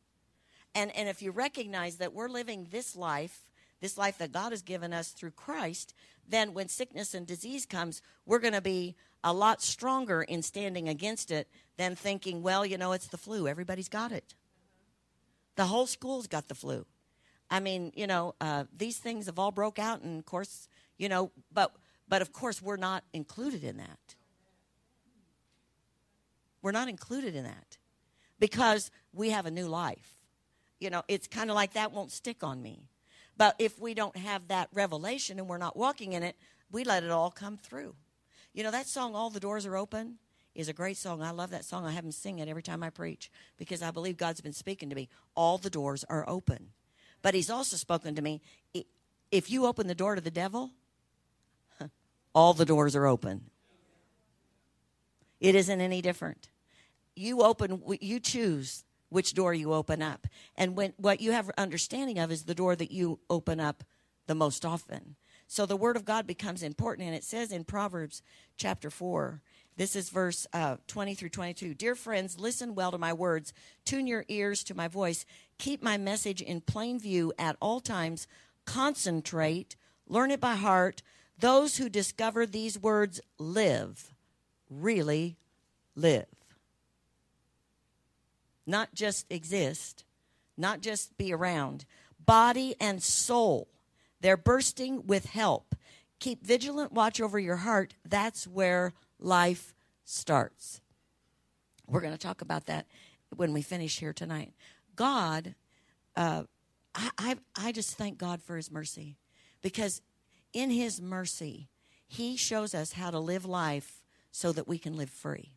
And, 0.75 0.95
and 0.97 1.09
if 1.09 1.21
you 1.21 1.31
recognize 1.31 1.97
that 1.97 2.13
we're 2.13 2.29
living 2.29 2.69
this 2.71 2.95
life, 2.95 3.45
this 3.81 3.99
life 3.99 4.19
that 4.19 4.33
God 4.33 4.53
has 4.53 4.63
given 4.63 4.93
us 4.93 5.11
through 5.11 5.33
Christ, 5.33 5.95
then 6.29 6.55
when 6.55 6.69
sickness 6.69 7.15
and 7.15 7.27
disease 7.27 7.67
comes, 7.67 8.03
we're 8.25 8.39
going 8.39 8.55
to 8.55 8.61
be 8.61 8.95
a 9.23 9.33
lot 9.33 9.63
stronger 9.63 10.23
in 10.23 10.43
standing 10.43 10.89
against 10.89 11.31
it 11.31 11.49
than 11.77 11.95
thinking, 11.97 12.43
well, 12.43 12.65
you 12.65 12.79
know, 12.79 12.93
it's 12.93 13.09
the 13.09 13.19
flu. 13.19 13.47
Everybody's 13.47 13.89
got 13.89 14.13
it. 14.13 14.35
The 15.57 15.67
whole 15.67 15.87
school's 15.87 16.27
got 16.27 16.49
the 16.49 16.55
flu. 16.55 16.87
I 17.51 17.61
mean, 17.61 17.93
you 17.95 18.07
know, 18.07 18.35
uh, 18.41 18.65
these 18.77 18.99
things 18.99 19.27
have 19.27 19.39
all 19.39 19.51
broke 19.51 19.79
out, 19.79 20.03
and 20.03 20.19
of 20.19 20.27
course, 20.27 20.69
you 20.97 21.09
know, 21.09 21.33
but 21.53 21.73
but 22.09 22.23
of 22.23 22.33
course, 22.33 22.61
we're 22.61 22.77
not 22.77 23.05
included 23.13 23.63
in 23.63 23.77
that. 23.77 24.15
We're 26.63 26.73
not 26.73 26.89
included 26.89 27.35
in 27.35 27.45
that 27.45 27.79
because 28.39 28.91
we 29.13 29.31
have 29.31 29.47
a 29.47 29.51
new 29.51 29.67
life 29.67 30.17
you 30.81 30.89
know, 30.89 31.03
it's 31.07 31.29
kind 31.29 31.51
of 31.51 31.55
like 31.55 31.75
that 31.75 31.93
won't 31.93 32.11
stick 32.11 32.43
on 32.43 32.61
me. 32.61 32.89
But 33.37 33.55
if 33.59 33.79
we 33.79 33.95
don't 33.95 34.17
have 34.17 34.49
that 34.49 34.69
revelation 34.73 35.39
and 35.39 35.49
we're 35.49 35.59
not 35.59 35.77
walking 35.77 36.15
in 36.15 36.23
it, 36.23 36.37
we 36.73 36.85
let 36.85 37.05
it 37.05 37.11
all 37.11 37.31
come 37.31 37.57
through. 37.59 37.95
You 38.53 38.65
know, 38.65 38.71
that 38.71 38.87
song, 38.87 39.15
All 39.15 39.31
the 39.31 39.41
Doors 39.41 39.67
Are 39.67 39.77
Open, 39.77 40.17
is 40.55 40.69
a 40.69 40.73
great 40.73 40.97
song. 40.97 41.23
I 41.23 41.31
love 41.31 41.51
that 41.51 41.65
song. 41.65 41.87
I 41.87 41.93
have 41.93 42.03
them 42.03 42.13
sing 42.13 42.41
it 42.41 42.49
every 42.49 42.63
time 42.63 42.83
I 42.83 42.91
preach 42.91 43.31
because 43.57 43.83
I 43.83 43.91
believe 43.91 44.17
God's 44.17 44.41
been 44.41 44.53
speaking 44.53 44.91
to 44.91 44.97
me. 44.97 45.09
All 45.35 45.59
the 45.59 45.71
doors 45.71 46.05
are 46.09 46.29
open. 46.29 46.71
But 47.23 47.35
He's 47.35 47.51
also 47.51 47.77
spoken 47.77 48.15
to 48.15 48.23
me 48.23 48.41
if 49.31 49.51
you 49.51 49.67
open 49.67 49.87
the 49.87 49.95
door 49.95 50.15
to 50.15 50.21
the 50.21 50.31
devil, 50.31 50.71
all 52.35 52.53
the 52.53 52.65
doors 52.65 52.97
are 52.97 53.07
open. 53.07 53.43
It 55.41 55.55
isn't 55.55 55.81
any 55.81 56.03
different. 56.03 56.51
You 57.17 57.43
open, 57.43 57.83
you 58.01 58.21
choose 58.21 58.85
which 59.09 59.35
door 59.35 59.55
you 59.55 59.73
open 59.73 60.03
up. 60.03 60.27
And 60.57 60.77
when 60.77 60.93
what 60.97 61.21
you 61.21 61.33
have 61.33 61.51
understanding 61.57 62.19
of 62.19 62.31
is 62.31 62.45
the 62.45 62.55
door 62.55 62.77
that 62.77 62.91
you 62.91 63.19
open 63.29 63.61
up 63.61 63.85
the 64.27 64.35
most 64.35 64.65
often. 64.65 65.17
So 65.51 65.67
the 65.67 65.77
word 65.77 65.97
of 65.97 66.05
God 66.05 66.29
becomes 66.29 66.63
important. 66.63 67.09
And 67.09 67.17
it 67.17 67.25
says 67.25 67.51
in 67.51 67.65
Proverbs 67.65 68.23
chapter 68.57 68.89
4, 68.89 69.43
this 69.77 69.97
is 69.97 70.09
verse 70.09 70.47
uh, 70.53 70.77
20 70.87 71.15
through 71.17 71.31
22. 71.31 71.75
Dear 71.75 71.97
friends, 71.97 72.39
listen 72.39 72.77
well 72.77 72.93
to 72.93 72.99
my 72.99 73.13
words. 73.13 73.53
Tune 73.85 74.07
your 74.07 74.25
ears 74.29 74.63
to 74.63 74.77
my 74.77 74.87
voice. 74.87 75.27
Keep 75.59 75.83
my 75.83 75.97
message 75.99 76.41
in 76.41 76.61
plain 76.61 77.01
view 77.01 77.33
at 77.37 77.57
all 77.61 77.81
times. 77.81 78.29
Concentrate. 78.65 79.75
Learn 80.07 80.31
it 80.31 80.39
by 80.39 80.55
heart. 80.55 81.03
Those 81.37 81.79
who 81.79 81.89
discover 81.89 82.47
these 82.47 82.79
words 82.79 83.21
live, 83.39 84.15
really 84.71 85.37
live 85.97 86.27
not 88.71 88.95
just 88.95 89.27
exist, 89.31 90.05
not 90.57 90.81
just 90.81 91.19
be 91.19 91.33
around, 91.33 91.85
body 92.25 92.77
and 92.81 93.03
soul. 93.03 93.67
They're 94.21 94.37
bursting 94.37 95.07
with 95.07 95.27
help. 95.27 95.75
Keep 96.19 96.45
vigilant 96.45 96.93
watch 96.93 97.21
over 97.21 97.39
your 97.39 97.57
heart. 97.57 97.95
That's 98.07 98.47
where 98.47 98.93
life 99.19 99.75
starts. 100.05 100.81
We're 101.87 102.01
going 102.01 102.13
to 102.13 102.19
talk 102.19 102.43
about 102.43 102.67
that 102.67 102.87
when 103.35 103.53
we 103.53 103.63
finish 103.63 103.99
here 103.99 104.13
tonight. 104.13 104.53
God, 104.97 105.55
uh, 106.17 106.45
I, 106.95 107.11
I, 107.19 107.37
I 107.57 107.73
just 107.73 107.97
thank 107.97 108.19
God 108.19 108.43
for 108.43 108.57
His 108.57 108.71
mercy 108.71 109.17
because 109.63 110.03
in 110.53 110.71
His 110.71 111.01
mercy, 111.01 111.69
He 112.07 112.37
shows 112.37 112.75
us 112.75 112.93
how 112.93 113.11
to 113.11 113.19
live 113.19 113.45
life 113.45 114.05
so 114.31 114.53
that 114.53 114.69
we 114.69 114.79
can 114.79 114.97
live 114.97 115.11
free. 115.11 115.53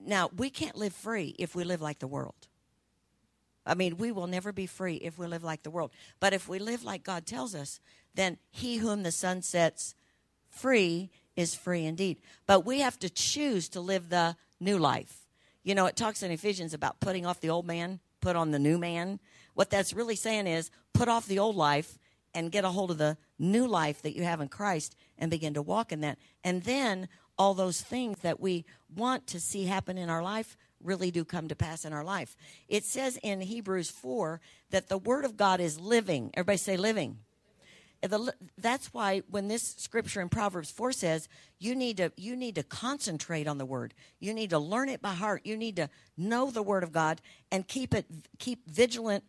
Now, 0.00 0.30
we 0.36 0.50
can't 0.50 0.76
live 0.76 0.92
free 0.92 1.36
if 1.38 1.54
we 1.54 1.62
live 1.64 1.80
like 1.80 2.00
the 2.00 2.06
world. 2.08 2.47
I 3.68 3.74
mean, 3.74 3.96
we 3.98 4.10
will 4.10 4.26
never 4.26 4.52
be 4.52 4.66
free 4.66 4.96
if 4.96 5.18
we 5.18 5.26
live 5.26 5.44
like 5.44 5.62
the 5.62 5.70
world. 5.70 5.90
But 6.18 6.32
if 6.32 6.48
we 6.48 6.58
live 6.58 6.84
like 6.84 7.04
God 7.04 7.26
tells 7.26 7.54
us, 7.54 7.80
then 8.14 8.38
he 8.50 8.78
whom 8.78 9.02
the 9.02 9.12
sun 9.12 9.42
sets 9.42 9.94
free 10.50 11.10
is 11.36 11.54
free 11.54 11.84
indeed. 11.84 12.18
But 12.46 12.66
we 12.66 12.80
have 12.80 12.98
to 13.00 13.10
choose 13.10 13.68
to 13.70 13.80
live 13.80 14.08
the 14.08 14.36
new 14.58 14.78
life. 14.78 15.26
You 15.62 15.74
know, 15.74 15.86
it 15.86 15.96
talks 15.96 16.22
in 16.22 16.30
Ephesians 16.30 16.74
about 16.74 16.98
putting 17.00 17.26
off 17.26 17.40
the 17.40 17.50
old 17.50 17.66
man, 17.66 18.00
put 18.20 18.36
on 18.36 18.50
the 18.50 18.58
new 18.58 18.78
man. 18.78 19.20
What 19.54 19.70
that's 19.70 19.92
really 19.92 20.16
saying 20.16 20.46
is 20.46 20.70
put 20.94 21.08
off 21.08 21.26
the 21.26 21.38
old 21.38 21.56
life 21.56 21.98
and 22.34 22.52
get 22.52 22.64
a 22.64 22.70
hold 22.70 22.90
of 22.90 22.98
the 22.98 23.16
new 23.38 23.66
life 23.66 24.02
that 24.02 24.16
you 24.16 24.24
have 24.24 24.40
in 24.40 24.48
Christ 24.48 24.96
and 25.18 25.30
begin 25.30 25.54
to 25.54 25.62
walk 25.62 25.92
in 25.92 26.00
that. 26.00 26.18
And 26.42 26.62
then 26.62 27.08
all 27.36 27.54
those 27.54 27.80
things 27.80 28.18
that 28.20 28.40
we 28.40 28.64
want 28.94 29.26
to 29.28 29.40
see 29.40 29.64
happen 29.64 29.96
in 29.96 30.10
our 30.10 30.22
life 30.22 30.56
really 30.82 31.10
do 31.10 31.24
come 31.24 31.48
to 31.48 31.56
pass 31.56 31.84
in 31.84 31.92
our 31.92 32.04
life. 32.04 32.36
It 32.68 32.84
says 32.84 33.18
in 33.22 33.40
Hebrews 33.40 33.90
4 33.90 34.40
that 34.70 34.88
the 34.88 34.98
Word 34.98 35.24
of 35.24 35.36
God 35.36 35.60
is 35.60 35.80
living. 35.80 36.30
Everybody 36.34 36.58
say 36.58 36.76
living. 36.76 37.18
that's 38.56 38.94
why 38.94 39.22
when 39.28 39.48
this 39.48 39.74
scripture 39.78 40.20
in 40.20 40.28
Proverbs 40.28 40.70
4 40.70 40.92
says 40.92 41.28
you 41.58 41.74
need 41.74 41.96
to 41.96 42.12
you 42.16 42.36
need 42.36 42.54
to 42.54 42.62
concentrate 42.62 43.48
on 43.48 43.58
the 43.58 43.66
word. 43.66 43.92
You 44.20 44.32
need 44.32 44.50
to 44.50 44.58
learn 44.58 44.88
it 44.88 45.02
by 45.02 45.14
heart. 45.14 45.44
You 45.44 45.56
need 45.56 45.76
to 45.76 45.90
know 46.16 46.50
the 46.50 46.62
word 46.62 46.84
of 46.84 46.92
God 46.92 47.20
and 47.50 47.66
keep 47.66 47.94
it 47.94 48.06
keep 48.38 48.70
vigilant 48.70 49.24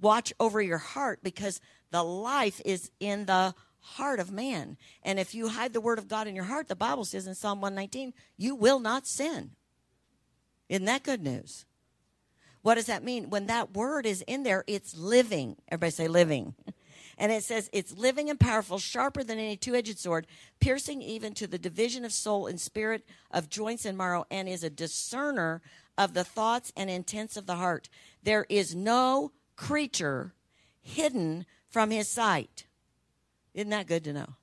watch 0.00 0.32
over 0.38 0.62
your 0.62 0.78
heart 0.78 1.20
because 1.22 1.60
the 1.90 2.02
life 2.02 2.60
is 2.64 2.90
in 3.00 3.26
the 3.26 3.54
heart 3.80 4.20
of 4.20 4.30
man. 4.30 4.76
And 5.02 5.18
if 5.18 5.34
you 5.34 5.48
hide 5.48 5.72
the 5.72 5.80
word 5.80 5.98
of 5.98 6.08
God 6.08 6.26
in 6.26 6.36
your 6.36 6.44
heart, 6.44 6.68
the 6.68 6.76
Bible 6.76 7.04
says 7.04 7.26
in 7.26 7.34
Psalm 7.34 7.60
119, 7.60 8.14
you 8.36 8.54
will 8.54 8.78
not 8.78 9.06
sin. 9.06 9.52
Isn't 10.72 10.86
that 10.86 11.02
good 11.02 11.22
news? 11.22 11.66
What 12.62 12.76
does 12.76 12.86
that 12.86 13.04
mean? 13.04 13.28
When 13.28 13.46
that 13.48 13.74
word 13.74 14.06
is 14.06 14.22
in 14.22 14.42
there, 14.42 14.64
it's 14.66 14.96
living. 14.96 15.56
Everybody 15.68 15.90
say 15.90 16.08
living. 16.08 16.54
And 17.18 17.30
it 17.30 17.44
says 17.44 17.68
it's 17.74 17.96
living 17.96 18.30
and 18.30 18.40
powerful, 18.40 18.78
sharper 18.78 19.22
than 19.22 19.38
any 19.38 19.56
two 19.56 19.74
edged 19.74 19.98
sword, 19.98 20.26
piercing 20.60 21.02
even 21.02 21.34
to 21.34 21.46
the 21.46 21.58
division 21.58 22.06
of 22.06 22.12
soul 22.12 22.46
and 22.46 22.58
spirit, 22.58 23.04
of 23.30 23.50
joints 23.50 23.84
and 23.84 23.98
marrow, 23.98 24.24
and 24.30 24.48
is 24.48 24.64
a 24.64 24.70
discerner 24.70 25.60
of 25.98 26.14
the 26.14 26.24
thoughts 26.24 26.72
and 26.74 26.88
intents 26.88 27.36
of 27.36 27.46
the 27.46 27.56
heart. 27.56 27.90
There 28.22 28.46
is 28.48 28.74
no 28.74 29.30
creature 29.56 30.32
hidden 30.80 31.44
from 31.68 31.90
his 31.90 32.08
sight. 32.08 32.64
Isn't 33.52 33.70
that 33.70 33.86
good 33.86 34.04
to 34.04 34.14
know? 34.14 34.34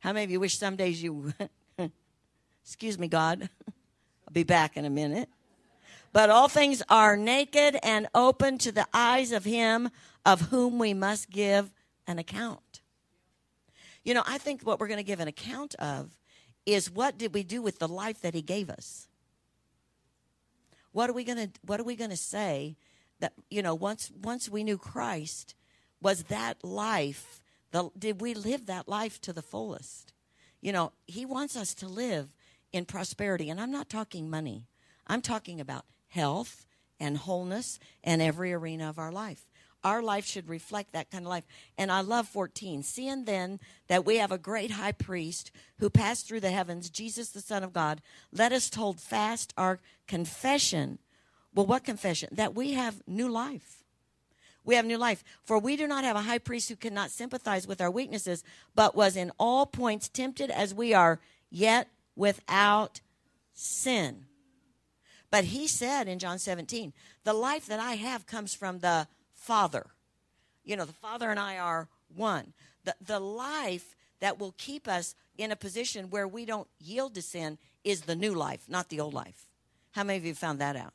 How 0.00 0.12
many 0.12 0.24
of 0.24 0.30
you 0.30 0.40
wish 0.40 0.58
some 0.58 0.76
days 0.76 1.02
you, 1.02 1.32
excuse 2.62 2.98
me, 2.98 3.08
God, 3.08 3.48
I'll 3.66 4.32
be 4.32 4.44
back 4.44 4.76
in 4.76 4.84
a 4.84 4.90
minute. 4.90 5.30
But 6.12 6.30
all 6.30 6.48
things 6.48 6.82
are 6.88 7.16
naked 7.16 7.78
and 7.82 8.08
open 8.14 8.58
to 8.58 8.72
the 8.72 8.86
eyes 8.92 9.32
of 9.32 9.44
him 9.44 9.90
of 10.24 10.42
whom 10.42 10.78
we 10.78 10.94
must 10.94 11.30
give 11.30 11.70
an 12.06 12.18
account. 12.18 12.80
You 14.04 14.14
know, 14.14 14.22
I 14.26 14.38
think 14.38 14.62
what 14.62 14.80
we're 14.80 14.88
going 14.88 14.98
to 14.98 15.04
give 15.04 15.20
an 15.20 15.28
account 15.28 15.74
of 15.76 16.16
is 16.64 16.90
what 16.90 17.18
did 17.18 17.34
we 17.34 17.42
do 17.42 17.62
with 17.62 17.78
the 17.78 17.88
life 17.88 18.20
that 18.22 18.34
he 18.34 18.42
gave 18.42 18.70
us? 18.70 19.08
What 20.92 21.10
are 21.10 21.12
we 21.12 21.24
going 21.24 21.38
to 21.38 21.50
what 21.64 21.80
are 21.80 21.84
we 21.84 21.96
going 21.96 22.10
to 22.10 22.16
say 22.16 22.76
that 23.20 23.32
you 23.50 23.62
know 23.62 23.74
once 23.74 24.10
once 24.22 24.48
we 24.48 24.64
knew 24.64 24.78
Christ 24.78 25.54
was 26.00 26.24
that 26.24 26.62
life 26.64 27.40
the, 27.70 27.90
did 27.98 28.20
we 28.20 28.34
live 28.34 28.66
that 28.66 28.88
life 28.88 29.20
to 29.22 29.32
the 29.32 29.42
fullest 29.42 30.12
you 30.60 30.72
know 30.72 30.92
he 31.06 31.24
wants 31.24 31.56
us 31.56 31.74
to 31.74 31.88
live 31.88 32.34
in 32.72 32.84
prosperity 32.84 33.50
and 33.50 33.60
I'm 33.60 33.70
not 33.70 33.88
talking 33.88 34.30
money 34.30 34.66
I'm 35.06 35.20
talking 35.20 35.60
about 35.60 35.84
health 36.08 36.66
and 36.98 37.16
wholeness 37.16 37.78
and 38.02 38.20
every 38.20 38.52
arena 38.52 38.88
of 38.88 38.98
our 38.98 39.12
life 39.12 39.44
our 39.84 40.02
life 40.02 40.26
should 40.26 40.48
reflect 40.48 40.92
that 40.92 41.08
kind 41.08 41.24
of 41.24 41.30
life. 41.30 41.44
And 41.78 41.92
I 41.92 42.00
love 42.00 42.26
14. 42.26 42.82
Seeing 42.82 43.26
then 43.26 43.60
that 43.86 44.04
we 44.04 44.16
have 44.16 44.32
a 44.32 44.36
great 44.36 44.72
high 44.72 44.90
priest 44.90 45.52
who 45.78 45.88
passed 45.88 46.26
through 46.26 46.40
the 46.40 46.50
heavens, 46.50 46.90
Jesus 46.90 47.28
the 47.28 47.40
Son 47.40 47.62
of 47.62 47.72
God, 47.72 48.02
let 48.32 48.50
us 48.50 48.74
hold 48.74 49.00
fast 49.00 49.54
our 49.56 49.78
confession 50.08 50.98
well, 51.58 51.66
what 51.66 51.82
confession? 51.82 52.28
That 52.30 52.54
we 52.54 52.74
have 52.74 53.02
new 53.08 53.28
life. 53.28 53.82
We 54.64 54.76
have 54.76 54.86
new 54.86 54.96
life. 54.96 55.24
For 55.44 55.58
we 55.58 55.74
do 55.76 55.88
not 55.88 56.04
have 56.04 56.14
a 56.14 56.22
high 56.22 56.38
priest 56.38 56.68
who 56.68 56.76
cannot 56.76 57.10
sympathize 57.10 57.66
with 57.66 57.80
our 57.80 57.90
weaknesses, 57.90 58.44
but 58.76 58.94
was 58.94 59.16
in 59.16 59.32
all 59.40 59.66
points 59.66 60.08
tempted 60.08 60.52
as 60.52 60.72
we 60.72 60.94
are, 60.94 61.18
yet 61.50 61.88
without 62.14 63.00
sin. 63.54 64.26
But 65.30 65.44
he 65.44 65.66
said 65.66 66.08
in 66.08 66.18
John 66.18 66.38
17, 66.38 66.92
the 67.24 67.34
life 67.34 67.66
that 67.66 67.80
I 67.80 67.94
have 67.94 68.26
comes 68.26 68.54
from 68.54 68.78
the 68.78 69.06
Father. 69.34 69.86
You 70.64 70.76
know, 70.76 70.84
the 70.84 70.92
Father 70.92 71.30
and 71.30 71.38
I 71.38 71.58
are 71.58 71.88
one. 72.14 72.54
The, 72.84 72.94
the 73.00 73.20
life 73.20 73.94
that 74.20 74.38
will 74.38 74.54
keep 74.56 74.88
us 74.88 75.14
in 75.36 75.52
a 75.52 75.56
position 75.56 76.10
where 76.10 76.26
we 76.26 76.44
don't 76.44 76.68
yield 76.80 77.14
to 77.14 77.22
sin 77.22 77.58
is 77.84 78.02
the 78.02 78.16
new 78.16 78.34
life, 78.34 78.62
not 78.68 78.88
the 78.88 79.00
old 79.00 79.14
life. 79.14 79.46
How 79.92 80.04
many 80.04 80.18
of 80.18 80.24
you 80.24 80.34
found 80.34 80.60
that 80.60 80.76
out? 80.76 80.92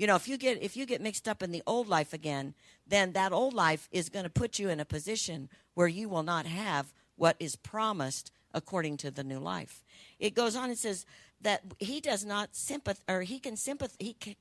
you 0.00 0.06
know 0.06 0.16
if 0.16 0.26
you 0.26 0.38
get 0.38 0.62
if 0.62 0.78
you 0.78 0.86
get 0.86 1.02
mixed 1.02 1.28
up 1.28 1.42
in 1.42 1.52
the 1.52 1.62
old 1.66 1.86
life 1.86 2.14
again 2.14 2.54
then 2.86 3.12
that 3.12 3.32
old 3.32 3.52
life 3.52 3.86
is 3.92 4.08
going 4.08 4.24
to 4.24 4.30
put 4.30 4.58
you 4.58 4.70
in 4.70 4.80
a 4.80 4.84
position 4.84 5.48
where 5.74 5.86
you 5.86 6.08
will 6.08 6.22
not 6.22 6.46
have 6.46 6.94
what 7.16 7.36
is 7.38 7.54
promised 7.54 8.32
according 8.54 8.96
to 8.96 9.10
the 9.10 9.22
new 9.22 9.38
life 9.38 9.84
it 10.18 10.34
goes 10.34 10.56
on 10.56 10.70
and 10.70 10.78
says 10.78 11.04
that 11.40 11.62
he 11.78 12.00
does 12.00 12.24
not 12.24 12.54
sympathize 12.54 13.02
or 13.08 13.22
he 13.22 13.38
can 13.38 13.56
sympathize 13.56 13.96
he 13.98 14.14
can, 14.14 14.34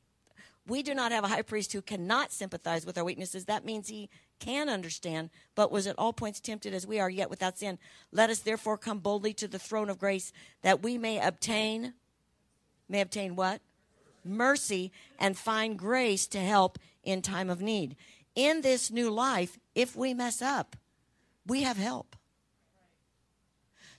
we 0.68 0.84
do 0.84 0.94
not 0.94 1.12
have 1.12 1.24
a 1.24 1.28
high 1.28 1.42
priest 1.42 1.74
who 1.74 1.82
cannot 1.82 2.32
sympathize 2.32 2.86
with 2.86 2.98
our 2.98 3.04
weaknesses 3.04 3.46
that 3.46 3.66
means 3.66 3.88
he 3.88 4.10
can 4.40 4.70
understand 4.70 5.30
but 5.56 5.72
was 5.72 5.88
at 5.88 5.98
all 5.98 6.14
points 6.14 6.40
tempted 6.40 6.74
as 6.74 6.88
we 6.88 7.00
are 7.00 7.10
yet 7.10 7.30
without 7.30 7.58
sin 7.58 7.78
let 8.12 8.30
us 8.30 8.40
therefore 8.40 8.78
come 8.78 9.00
boldly 9.00 9.34
to 9.34 9.48
the 9.48 9.60
throne 9.60 9.90
of 9.90 10.00
grace 10.00 10.32
that 10.62 10.84
we 10.84 10.98
may 10.98 11.20
obtain 11.20 11.94
may 12.88 13.02
obtain 13.02 13.36
what 13.36 13.62
mercy, 14.24 14.92
and 15.18 15.38
find 15.38 15.78
grace 15.78 16.28
to 16.28 16.40
help 16.40 16.78
in 17.04 17.22
time 17.22 17.50
of 17.50 17.62
need. 17.62 17.96
In 18.36 18.62
this 18.62 18.92
new 18.92 19.10
life, 19.10 19.60
if 19.76 19.96
we 19.96 20.14
mess 20.14 20.42
up, 20.42 20.76
we 21.46 21.64
have 21.64 21.78
help. 21.78 22.16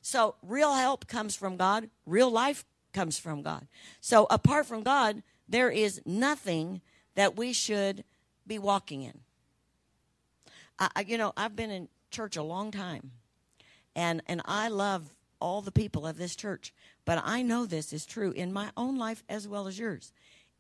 So, 0.03 0.37
real 0.43 0.75
help 0.75 1.07
comes 1.07 1.37
from 1.37 1.57
God, 1.57 1.91
real 2.07 2.31
life 2.31 2.65
comes 2.93 3.19
from 3.19 3.43
God. 3.43 3.67
So, 4.01 4.27
apart 4.31 4.67
from 4.67 4.83
God, 4.83 5.23
there 5.49 5.71
is 5.71 6.01
nothing 6.05 6.81
that 7.15 7.37
we 7.37 7.53
should 7.53 8.05
be 8.47 8.59
walking 8.59 9.03
in. 9.03 9.21
I, 10.79 11.05
you 11.07 11.19
know, 11.19 11.33
I've 11.37 11.57
been 11.57 11.71
in 11.71 11.89
church 12.11 12.37
a 12.37 12.43
long 12.43 12.71
time, 12.71 13.13
and, 13.95 14.23
and 14.27 14.41
I 14.45 14.69
love 14.69 15.13
all 15.41 15.61
the 15.61 15.73
people 15.73 16.07
of 16.07 16.17
this 16.17 16.37
church. 16.37 16.73
But 17.05 17.23
I 17.25 17.43
know 17.43 17.67
this 17.67 17.93
is 17.93 18.07
true 18.07 18.31
in 18.31 18.53
my 18.53 18.71
own 18.77 18.97
life 18.99 19.25
as 19.29 19.49
well 19.49 19.67
as 19.67 19.79
yours. 19.79 20.13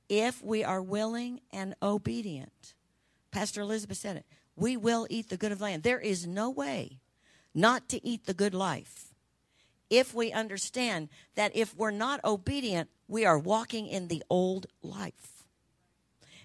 If 0.09 0.43
we 0.43 0.65
are 0.65 0.83
willing 0.83 1.41
and 1.53 1.75
obedient, 1.83 2.75
Pastor 3.31 3.61
Elizabeth 3.61 3.99
said 3.99 4.17
it, 4.17 4.27
we 4.57 4.77
will 4.77 5.07
eat 5.09 5.29
the 5.29 5.37
good 5.37 5.53
of 5.53 5.59
the 5.59 5.65
land. 5.65 5.83
There 5.83 6.01
is 6.01 6.27
no 6.27 6.51
way 6.51 6.99
not 7.55 7.89
to 7.91 8.05
eat 8.05 8.27
the 8.27 8.35
good 8.35 8.55
life 8.55 9.10
if 9.91 10.15
we 10.15 10.33
understand 10.33 11.09
that 11.35 11.55
if 11.55 11.77
we're 11.77 11.91
not 11.91 12.25
obedient, 12.25 12.89
we 13.09 13.27
are 13.27 13.39
walking 13.39 13.89
in 13.89 14.09
the 14.09 14.23
old 14.31 14.67
life. 14.83 15.45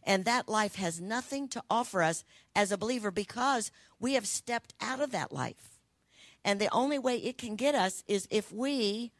And 0.03 0.25
that 0.25 0.49
life 0.49 0.75
has 0.75 0.99
nothing 0.99 1.47
to 1.49 1.63
offer 1.69 2.03
us 2.03 2.23
as 2.55 2.71
a 2.71 2.77
believer 2.77 3.11
because 3.11 3.71
we 3.99 4.13
have 4.13 4.27
stepped 4.27 4.73
out 4.81 4.99
of 4.99 5.11
that 5.11 5.31
life. 5.31 5.79
And 6.43 6.59
the 6.59 6.71
only 6.71 6.99
way 6.99 7.17
it 7.17 7.37
can 7.37 7.55
get 7.55 7.73
us 7.73 8.03
is 8.07 8.27
if 8.29 8.51
we 8.51 9.11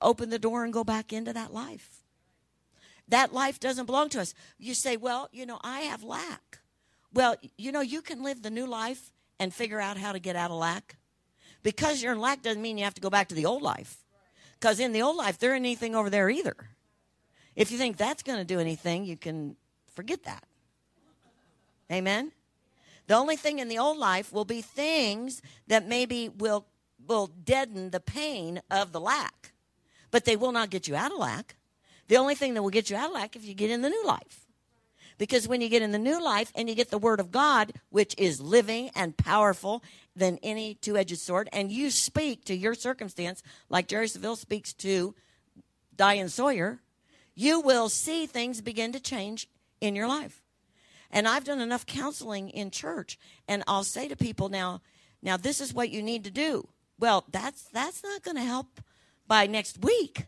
open 0.00 0.30
the 0.30 0.38
door 0.38 0.64
and 0.64 0.72
go 0.72 0.84
back 0.84 1.12
into 1.12 1.32
that 1.32 1.52
life. 1.52 2.04
That 3.08 3.32
life 3.32 3.58
doesn't 3.60 3.86
belong 3.86 4.08
to 4.10 4.20
us. 4.20 4.34
You 4.58 4.74
say, 4.74 4.96
well, 4.96 5.28
you 5.32 5.46
know, 5.46 5.58
I 5.62 5.80
have 5.80 6.04
lack. 6.04 6.60
Well, 7.12 7.36
you 7.58 7.72
know, 7.72 7.80
you 7.80 8.02
can 8.02 8.22
live 8.22 8.42
the 8.42 8.50
new 8.50 8.66
life 8.66 9.12
and 9.38 9.52
figure 9.52 9.80
out 9.80 9.96
how 9.96 10.12
to 10.12 10.18
get 10.18 10.36
out 10.36 10.50
of 10.50 10.56
lack. 10.56 10.96
Because 11.64 12.00
you're 12.00 12.12
in 12.12 12.20
lack 12.20 12.42
doesn't 12.42 12.62
mean 12.62 12.78
you 12.78 12.84
have 12.84 12.94
to 12.94 13.00
go 13.00 13.10
back 13.10 13.28
to 13.28 13.34
the 13.34 13.46
old 13.46 13.62
life. 13.62 13.96
Because 14.60 14.78
in 14.78 14.92
the 14.92 15.02
old 15.02 15.16
life, 15.16 15.38
there 15.38 15.54
ain't 15.54 15.64
anything 15.64 15.96
over 15.96 16.08
there 16.08 16.30
either. 16.30 16.54
If 17.56 17.72
you 17.72 17.78
think 17.78 17.96
that's 17.96 18.22
going 18.22 18.38
to 18.38 18.44
do 18.44 18.60
anything, 18.60 19.04
you 19.04 19.16
can 19.16 19.56
forget 19.94 20.22
that. 20.24 20.44
Amen? 21.90 22.32
The 23.06 23.14
only 23.14 23.36
thing 23.36 23.58
in 23.58 23.68
the 23.68 23.78
old 23.78 23.98
life 23.98 24.32
will 24.32 24.44
be 24.44 24.62
things 24.62 25.42
that 25.66 25.88
maybe 25.88 26.28
will 26.28 26.66
will 27.06 27.26
deaden 27.26 27.90
the 27.90 28.00
pain 28.00 28.62
of 28.70 28.92
the 28.92 29.00
lack, 29.00 29.52
but 30.10 30.24
they 30.24 30.36
will 30.36 30.52
not 30.52 30.70
get 30.70 30.88
you 30.88 30.96
out 30.96 31.12
of 31.12 31.18
lack. 31.18 31.56
The 32.08 32.16
only 32.16 32.34
thing 32.34 32.54
that 32.54 32.62
will 32.62 32.70
get 32.70 32.88
you 32.88 32.96
out 32.96 33.08
of 33.08 33.14
lack 33.14 33.36
if 33.36 33.44
you 33.44 33.52
get 33.52 33.70
in 33.70 33.82
the 33.82 33.90
new 33.90 34.06
life. 34.06 34.46
Because 35.18 35.46
when 35.46 35.60
you 35.60 35.68
get 35.68 35.82
in 35.82 35.92
the 35.92 35.98
new 35.98 36.22
life 36.22 36.50
and 36.54 36.68
you 36.68 36.74
get 36.74 36.90
the 36.90 36.98
word 36.98 37.20
of 37.20 37.30
God, 37.30 37.74
which 37.90 38.14
is 38.18 38.40
living 38.40 38.90
and 38.94 39.16
powerful 39.16 39.82
than 40.16 40.38
any 40.42 40.74
two 40.74 40.96
edged 40.96 41.18
sword, 41.18 41.48
and 41.52 41.72
you 41.72 41.90
speak 41.90 42.44
to 42.44 42.54
your 42.54 42.74
circumstance 42.74 43.42
like 43.68 43.88
Jerry 43.88 44.06
Savelle 44.06 44.36
speaks 44.36 44.72
to 44.74 45.14
Diane 45.96 46.28
Sawyer, 46.28 46.80
you 47.34 47.60
will 47.60 47.88
see 47.88 48.26
things 48.26 48.60
begin 48.60 48.92
to 48.92 49.00
change 49.00 49.48
in 49.80 49.96
your 49.96 50.06
life. 50.06 50.42
And 51.10 51.28
I've 51.28 51.44
done 51.44 51.60
enough 51.60 51.86
counseling 51.86 52.48
in 52.50 52.70
church, 52.70 53.18
and 53.46 53.62
I'll 53.66 53.84
say 53.84 54.08
to 54.08 54.16
people 54.16 54.48
now, 54.48 54.80
now 55.22 55.36
this 55.36 55.60
is 55.60 55.72
what 55.74 55.90
you 55.90 56.02
need 56.02 56.24
to 56.24 56.30
do. 56.30 56.68
Well, 56.98 57.24
that's 57.30 57.64
that's 57.72 58.02
not 58.02 58.22
going 58.22 58.36
to 58.36 58.42
help 58.42 58.80
by 59.26 59.46
next 59.46 59.82
week. 59.82 60.26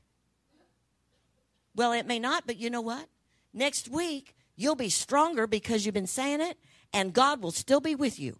Well, 1.75 1.93
it 1.93 2.07
may 2.07 2.19
not, 2.19 2.47
but 2.47 2.57
you 2.57 2.71
know 2.71 2.81
what? 2.81 3.07
Next 3.53 3.89
week 3.89 4.35
you'll 4.57 4.77
be 4.77 4.89
stronger 4.89 5.47
because 5.47 5.85
you've 5.85 5.95
been 5.95 6.07
saying 6.07 6.41
it, 6.41 6.59
and 6.93 7.13
God 7.13 7.43
will 7.43 7.51
still 7.51 7.81
be 7.81 7.95
with 7.95 8.19
you. 8.19 8.39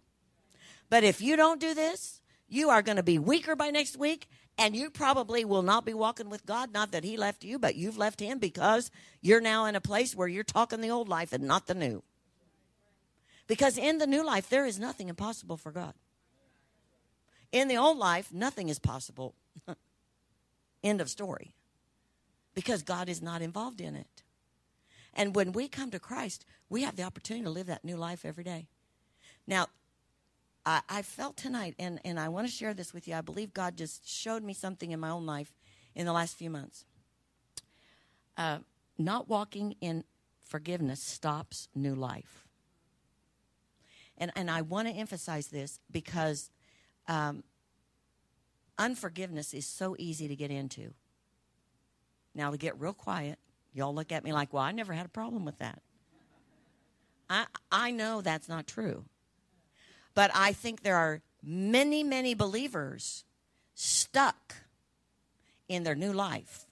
But 0.89 1.03
if 1.03 1.21
you 1.21 1.35
don't 1.35 1.59
do 1.59 1.73
this, 1.73 2.21
you 2.47 2.69
are 2.69 2.81
going 2.81 2.95
to 2.95 3.03
be 3.03 3.19
weaker 3.19 3.55
by 3.55 3.69
next 3.69 3.97
week, 3.97 4.27
and 4.57 4.75
you 4.75 4.89
probably 4.89 5.43
will 5.43 5.61
not 5.61 5.85
be 5.85 5.93
walking 5.93 6.29
with 6.29 6.45
God. 6.45 6.71
Not 6.71 6.91
that 6.91 7.03
He 7.03 7.17
left 7.17 7.43
you, 7.43 7.59
but 7.59 7.75
you've 7.75 7.97
left 7.97 8.19
Him 8.19 8.39
because 8.39 8.89
you're 9.21 9.41
now 9.41 9.65
in 9.65 9.75
a 9.75 9.81
place 9.81 10.15
where 10.15 10.27
you're 10.27 10.43
talking 10.43 10.81
the 10.81 10.91
old 10.91 11.09
life 11.09 11.33
and 11.33 11.43
not 11.43 11.67
the 11.67 11.75
new. 11.75 12.03
Because 13.47 13.77
in 13.77 13.97
the 13.97 14.07
new 14.07 14.25
life, 14.25 14.49
there 14.49 14.65
is 14.65 14.79
nothing 14.79 15.09
impossible 15.09 15.57
for 15.57 15.71
God. 15.71 15.93
In 17.51 17.67
the 17.67 17.77
old 17.77 17.97
life, 17.97 18.33
nothing 18.33 18.69
is 18.69 18.79
possible. 18.79 19.35
End 20.83 21.01
of 21.01 21.09
story. 21.09 21.53
Because 22.53 22.81
God 22.81 23.07
is 23.07 23.21
not 23.21 23.41
involved 23.41 23.79
in 23.79 23.95
it. 23.95 24.23
And 25.13 25.33
when 25.33 25.51
we 25.51 25.67
come 25.67 25.91
to 25.91 25.99
Christ, 25.99 26.45
we 26.69 26.83
have 26.83 26.95
the 26.95 27.03
opportunity 27.03 27.45
to 27.45 27.49
live 27.49 27.67
that 27.67 27.85
new 27.85 27.97
life 27.97 28.25
every 28.25 28.43
day. 28.43 28.67
Now, 29.47 29.67
I, 30.67 30.81
I 30.89 31.01
felt 31.01 31.37
tonight, 31.37 31.75
and, 31.79 32.01
and 32.03 32.19
I 32.19 32.27
want 32.27 32.45
to 32.45 32.51
share 32.51 32.73
this 32.73 32.93
with 32.93 33.07
you. 33.07 33.15
I 33.15 33.21
believe 33.21 33.53
God 33.53 33.77
just 33.77 34.05
showed 34.05 34.43
me 34.43 34.53
something 34.53 34.91
in 34.91 34.99
my 34.99 35.09
own 35.09 35.25
life 35.25 35.53
in 35.95 36.05
the 36.05 36.11
last 36.11 36.35
few 36.35 36.49
months. 36.49 36.83
Uh, 38.35 38.59
not 38.97 39.29
walking 39.29 39.75
in 39.79 40.03
forgiveness 40.43 41.01
stops 41.01 41.69
new 41.73 41.95
life. 41.95 42.45
And, 44.17 44.29
and 44.35 44.51
I 44.51 44.61
want 44.61 44.89
to 44.89 44.93
emphasize 44.93 45.47
this 45.47 45.79
because 45.89 46.49
um, 47.07 47.45
unforgiveness 48.77 49.53
is 49.53 49.65
so 49.65 49.95
easy 49.97 50.27
to 50.27 50.35
get 50.35 50.51
into. 50.51 50.93
Now, 52.35 52.51
to 52.51 52.57
get 52.57 52.77
real 52.77 52.93
quiet, 52.93 53.39
y'all 53.73 53.95
look 53.95 54.11
at 54.11 54.25
me 54.25 54.33
like, 54.33 54.51
well, 54.51 54.63
I 54.63 54.73
never 54.73 54.91
had 54.91 55.05
a 55.05 55.09
problem 55.09 55.45
with 55.45 55.59
that. 55.59 55.81
I, 57.29 57.45
I 57.71 57.91
know 57.91 58.19
that's 58.19 58.49
not 58.49 58.67
true. 58.67 59.05
But 60.17 60.31
I 60.33 60.51
think 60.51 60.81
there 60.81 60.95
are 60.95 61.21
many, 61.43 62.03
many 62.03 62.33
believers 62.33 63.23
stuck 63.75 64.55
in 65.69 65.83
their 65.83 65.93
new 65.93 66.11
life 66.11 66.65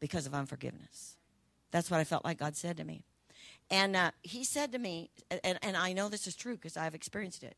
because 0.00 0.26
of 0.26 0.34
unforgiveness. 0.34 1.16
That's 1.70 1.90
what 1.90 1.98
I 1.98 2.04
felt 2.04 2.26
like 2.26 2.36
God 2.36 2.56
said 2.56 2.76
to 2.76 2.84
me. 2.84 3.02
And 3.70 3.96
uh, 3.96 4.10
He 4.22 4.44
said 4.44 4.70
to 4.72 4.78
me, 4.78 5.08
and, 5.30 5.58
and, 5.62 5.78
I 5.78 5.94
know 5.94 6.10
this 6.10 6.26
is 6.26 6.36
true 6.36 6.56
because 6.56 6.76
I've 6.76 6.94
experienced 6.94 7.42
it. 7.42 7.56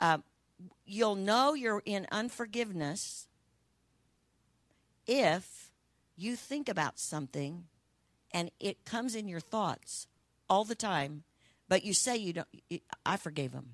Uh, 0.00 0.18
you'll 0.86 1.16
know 1.16 1.54
you're 1.54 1.82
in 1.84 2.06
unforgiveness 2.12 3.26
if 5.08 5.72
you 6.16 6.36
think 6.36 6.68
about 6.68 7.00
something 7.00 7.64
and 8.32 8.52
it 8.60 8.84
comes 8.84 9.16
in 9.16 9.26
your 9.26 9.40
thoughts 9.40 10.06
all 10.48 10.64
the 10.64 10.76
time, 10.76 11.24
but 11.68 11.82
you 11.84 11.92
say 11.92 12.16
you 12.16 12.32
don't, 12.32 12.48
I 13.04 13.16
forgave 13.16 13.52
him. 13.52 13.70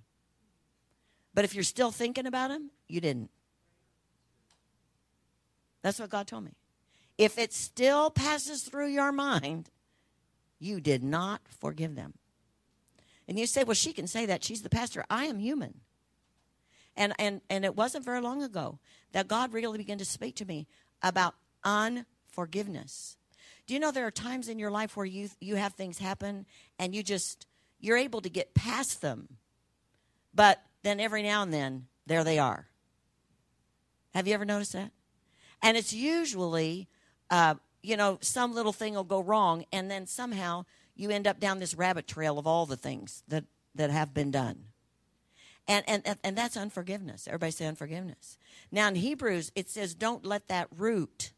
But 1.35 1.45
if 1.45 1.55
you're 1.55 1.65
still 1.65 1.91
thinking 1.91 2.27
about 2.27 2.51
him, 2.51 2.71
you 2.89 3.01
didn't. 3.01 3.31
That's 5.83 6.01
what 6.01 6.11
God 6.11 6.27
told 6.27 6.45
me. 6.45 6.53
If 7.17 7.39
it 7.39 7.53
still 7.53 8.11
passes 8.11 8.63
through 8.63 8.89
your 8.89 9.13
mind, 9.13 9.71
you 10.59 10.81
did 10.81 11.03
not 11.03 11.41
forgive 11.61 11.95
them. 11.95 12.15
And 13.27 13.39
you 13.39 13.47
say, 13.47 13.65
well, 13.65 13.75
she 13.75 13.93
can 13.93 14.07
say 14.07 14.27
that. 14.27 14.43
She's 14.43 14.63
the 14.63 14.71
pastor. 14.71 15.05
I 15.11 15.27
am 15.27 15.39
human. 15.39 15.81
And, 16.97 17.13
and, 17.19 17.41
and 17.49 17.65
it 17.65 17.77
wasn't 17.77 18.05
very 18.05 18.21
long 18.21 18.43
ago 18.43 18.79
that 19.13 19.29
God 19.29 19.53
really 19.53 19.79
began 19.79 19.99
to 19.99 20.05
speak 20.05 20.35
to 20.37 20.45
me 20.45 20.67
about 21.03 21.35
unforgiveness. 21.63 23.17
Do 23.67 23.75
you 23.75 23.81
know 23.81 23.91
there 23.91 24.07
are 24.07 24.11
times 24.11 24.49
in 24.49 24.59
your 24.59 24.71
life 24.71 24.97
where 24.97 25.07
you, 25.07 25.29
you 25.41 25.57
have 25.57 25.75
things 25.75 25.99
happen 25.99 26.47
and 26.79 26.95
you 26.95 27.03
just, 27.03 27.47
you're 27.79 27.99
able 27.99 28.21
to 28.23 28.31
get 28.31 28.55
past 28.55 29.03
them. 29.03 29.29
But 30.35 30.61
then 30.83 31.01
every 31.01 31.23
now 31.23 31.43
and 31.43 31.53
then, 31.53 31.87
there 32.07 32.25
they 32.25 32.39
are. 32.39 32.69
Have 34.15 34.27
you 34.27 34.35
ever 34.35 34.45
noticed 34.45 34.73
that? 34.73 34.93
And 35.63 35.77
it's 35.77 35.93
usually, 35.93 36.89
uh, 37.31 37.57
you 37.83 37.97
know, 37.97 38.19
some 38.21 38.55
little 38.55 38.73
thing 38.73 38.95
will 38.95 39.05
go 39.05 39.21
wrong, 39.21 39.65
and 39.73 39.91
then 39.91 40.07
somehow 40.07 40.65
you 40.95 41.11
end 41.11 41.27
up 41.27 41.41
down 41.41 41.59
this 41.59 41.75
rabbit 41.75 42.07
trail 42.07 42.39
of 42.39 42.47
all 42.47 42.67
the 42.67 42.77
things 42.77 43.23
that, 43.29 43.45
that 43.75 43.91
have 43.91 44.15
been 44.15 44.31
done. 44.31 44.65
And, 45.67 45.85
and, 45.87 46.17
and 46.25 46.37
that's 46.37 46.57
unforgiveness. 46.57 47.29
Everybody 47.29 47.53
say 47.53 47.67
unforgiveness. 47.67 48.39
Now, 48.73 48.89
in 48.89 48.95
Hebrews, 48.95 49.53
it 49.55 49.69
says, 49.69 49.95
don't 49.95 50.25
let 50.25 50.49
that 50.49 50.69
root 50.75 51.33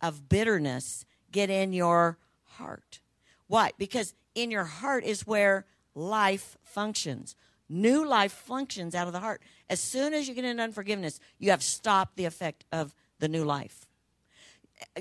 of 0.00 0.28
bitterness 0.28 1.04
get 1.30 1.48
in 1.48 1.72
your 1.72 2.18
heart. 2.44 3.00
Why? 3.46 3.70
Because 3.78 4.14
in 4.34 4.50
your 4.50 4.64
heart 4.64 5.04
is 5.04 5.26
where 5.26 5.64
life 5.94 6.56
functions. 6.62 7.36
New 7.68 8.06
life 8.06 8.32
functions 8.32 8.94
out 8.94 9.06
of 9.06 9.12
the 9.12 9.20
heart. 9.20 9.42
As 9.68 9.80
soon 9.80 10.14
as 10.14 10.26
you 10.26 10.34
get 10.34 10.44
into 10.44 10.62
unforgiveness, 10.62 11.20
you 11.38 11.50
have 11.50 11.62
stopped 11.62 12.16
the 12.16 12.24
effect 12.24 12.64
of 12.72 12.94
the 13.18 13.28
new 13.28 13.44
life. 13.44 13.86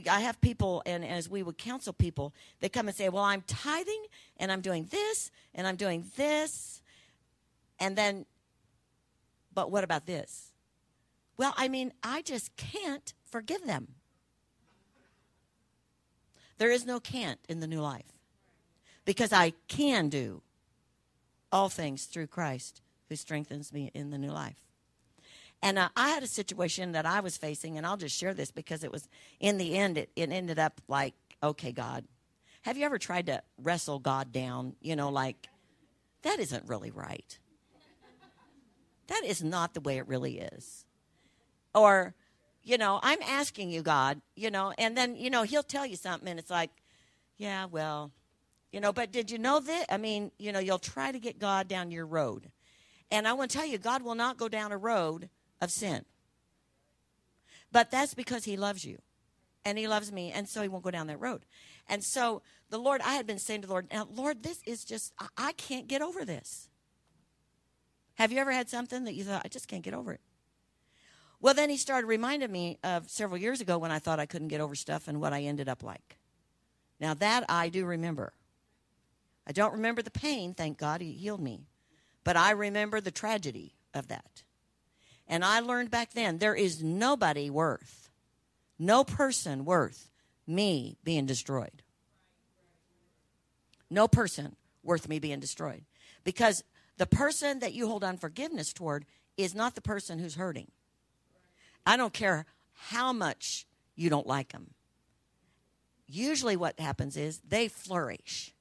I 0.10 0.22
have 0.22 0.42
people, 0.42 0.82
and 0.86 1.06
as 1.06 1.30
we 1.30 1.44
would 1.44 1.58
counsel 1.58 1.94
people, 1.94 2.34
they 2.60 2.70
come 2.70 2.88
and 2.88 2.98
say, 2.98 3.10
Well, 3.10 3.24
I'm 3.24 3.42
tithing 3.42 4.06
and 4.38 4.52
I'm 4.52 4.62
doing 4.62 4.88
this 4.90 5.32
and 5.54 5.68
I'm 5.68 5.76
doing 5.76 6.06
this. 6.16 6.82
And 7.80 7.96
then, 7.96 8.26
but 9.54 9.72
what 9.72 9.84
about 9.84 10.06
this? 10.06 10.52
Well, 11.38 11.54
I 11.56 11.68
mean, 11.68 11.94
I 12.04 12.24
just 12.24 12.56
can't 12.58 13.14
forgive 13.26 13.66
them. 13.66 13.90
There 16.58 16.72
is 16.72 16.86
no 16.86 17.00
can't 17.00 17.40
in 17.48 17.60
the 17.60 17.68
new 17.68 17.82
life 17.82 18.12
because 19.06 19.32
I 19.32 19.54
can 19.68 20.10
do 20.10 20.42
all 21.58 21.70
things 21.70 22.06
through 22.06 22.28
Christ 22.28 22.82
who 23.10 23.16
strengthens 23.16 23.74
me 23.74 23.90
in 23.96 24.12
the 24.12 24.20
new 24.20 24.30
life. 24.30 24.62
And 25.64 25.80
uh, 25.80 25.90
I 25.98 26.10
had 26.10 26.22
a 26.22 26.28
situation 26.28 26.92
that 26.92 27.08
I 27.08 27.20
was 27.20 27.36
facing, 27.36 27.78
and 27.78 27.86
I'll 27.86 27.98
just 27.98 28.16
share 28.16 28.36
this 28.36 28.52
because 28.52 28.84
it 28.84 28.92
was, 28.92 29.10
in 29.40 29.58
the 29.58 29.76
end, 29.76 29.98
it, 29.98 30.12
it 30.16 30.32
ended 30.32 30.60
up 30.60 30.80
like, 30.88 31.16
okay, 31.42 31.72
God. 31.72 32.06
Have 32.62 32.78
you 32.78 32.86
ever 32.86 33.00
tried 33.00 33.26
to 33.26 33.42
wrestle 33.58 33.98
God 33.98 34.32
down? 34.32 34.76
You 34.82 34.96
know, 34.96 35.10
like, 35.10 35.48
that 36.22 36.38
isn't 36.40 36.68
really 36.68 36.92
right. 36.92 37.40
That 39.08 39.24
is 39.26 39.44
not 39.44 39.74
the 39.74 39.82
way 39.82 39.98
it 39.98 40.08
really 40.08 40.40
is. 40.40 40.86
Or, 41.74 42.14
you 42.62 42.78
know, 42.78 43.00
I'm 43.02 43.22
asking 43.24 43.72
you, 43.72 43.82
God, 43.82 44.22
you 44.36 44.52
know, 44.52 44.74
and 44.78 44.96
then, 44.96 45.16
you 45.16 45.32
know, 45.32 45.42
He'll 45.42 45.64
tell 45.64 45.88
you 45.88 45.96
something, 45.96 46.30
and 46.30 46.40
it's 46.40 46.52
like, 46.52 46.70
yeah, 47.38 47.66
well, 47.66 48.12
you 48.72 48.80
know, 48.80 48.92
but 48.92 49.12
did 49.12 49.32
you 49.32 49.38
know 49.38 49.60
that? 49.60 49.86
I 49.90 49.98
mean, 49.98 50.32
you 50.38 50.52
know, 50.52 50.60
you'll 50.60 50.80
try 50.80 51.12
to 51.12 51.20
get 51.20 51.40
God 51.40 51.68
down 51.68 51.92
your 51.92 52.06
road. 52.06 52.52
And 53.10 53.28
I 53.28 53.34
want 53.34 53.52
to 53.52 53.58
tell 53.58 53.66
you, 53.66 53.78
God 53.78 54.02
will 54.02 54.16
not 54.16 54.38
go 54.38 54.50
down 54.50 54.72
a 54.72 54.78
road 54.78 55.30
of 55.62 55.72
sin. 55.72 56.04
But 57.72 57.92
that's 57.92 58.14
because 58.14 58.46
He 58.46 58.58
loves 58.58 58.84
you 58.84 59.00
and 59.64 59.78
He 59.78 59.88
loves 59.88 60.12
me. 60.12 60.32
And 60.32 60.48
so 60.48 60.62
He 60.62 60.68
won't 60.68 60.84
go 60.84 60.92
down 60.92 61.08
that 61.08 61.20
road. 61.20 61.46
And 61.88 62.04
so 62.04 62.42
the 62.70 62.78
Lord, 62.78 63.02
I 63.02 63.14
had 63.14 63.26
been 63.26 63.40
saying 63.40 63.62
to 63.62 63.68
the 63.68 63.74
Lord, 63.74 63.88
now, 63.92 64.08
Lord, 64.12 64.44
this 64.44 64.62
is 64.66 64.84
just, 64.84 65.14
I, 65.20 65.28
I 65.38 65.52
can't 65.54 65.88
get 65.88 66.02
over 66.02 66.26
this. 66.26 66.70
Have 68.16 68.32
you 68.32 68.40
ever 68.40 68.52
had 68.52 68.68
something 68.68 69.06
that 69.06 69.14
you 69.14 69.24
thought, 69.24 69.44
I 69.46 69.48
just 69.48 69.68
can't 69.68 69.84
get 69.84 69.94
over 69.94 70.12
it? 70.12 70.22
Well, 71.40 71.54
then 71.54 71.70
he 71.70 71.78
started 71.78 72.08
reminding 72.08 72.52
me 72.52 72.80
of 72.84 73.10
several 73.10 73.40
years 73.40 73.62
ago 73.62 73.78
when 73.78 73.92
I 73.92 74.00
thought 74.00 74.20
I 74.20 74.26
couldn't 74.26 74.48
get 74.48 74.60
over 74.60 74.74
stuff 74.74 75.08
and 75.08 75.22
what 75.22 75.34
I 75.34 75.44
ended 75.44 75.70
up 75.70 75.84
like. 75.84 76.18
Now, 77.00 77.14
that 77.14 77.46
I 77.48 77.70
do 77.70 77.86
remember. 77.86 78.34
I 79.48 79.54
don't 79.54 79.74
remember 79.74 80.02
the 80.02 80.12
pain, 80.12 80.54
thank 80.54 80.78
God, 80.78 81.00
He 81.00 81.14
healed 81.14 81.40
me. 81.40 81.68
But 82.26 82.36
I 82.36 82.52
remember 82.52 83.00
the 83.00 83.12
tragedy 83.12 83.76
of 83.94 84.10
that. 84.10 84.44
And 85.26 85.44
I 85.44 85.62
learned 85.62 85.90
back 85.90 86.12
then 86.14 86.38
there 86.38 86.54
is 86.54 86.84
nobody 86.84 87.50
worth, 87.50 88.10
no 88.78 89.06
person 89.06 89.64
worth 89.64 90.12
me 90.46 90.98
being 91.04 91.26
destroyed. 91.26 91.82
No 93.90 94.08
person 94.10 94.58
worth 94.84 95.08
me 95.08 95.20
being 95.20 95.40
destroyed. 95.40 95.86
Because 96.26 96.64
the 96.98 97.06
person 97.06 97.60
that 97.60 97.74
you 97.74 97.88
hold 97.88 98.04
unforgiveness 98.04 98.74
toward 98.74 99.06
is 99.38 99.56
not 99.56 99.76
the 99.76 99.82
person 99.82 100.20
who's 100.20 100.36
hurting. 100.36 100.72
I 101.86 101.96
don't 101.96 102.14
care 102.14 102.46
how 102.74 103.14
much 103.14 103.66
you 103.96 104.10
don't 104.10 104.28
like 104.28 104.52
them. 104.52 104.72
Usually, 106.06 106.58
what 106.58 106.80
happens 106.80 107.16
is 107.16 107.40
they 107.48 107.70
flourish 107.70 108.54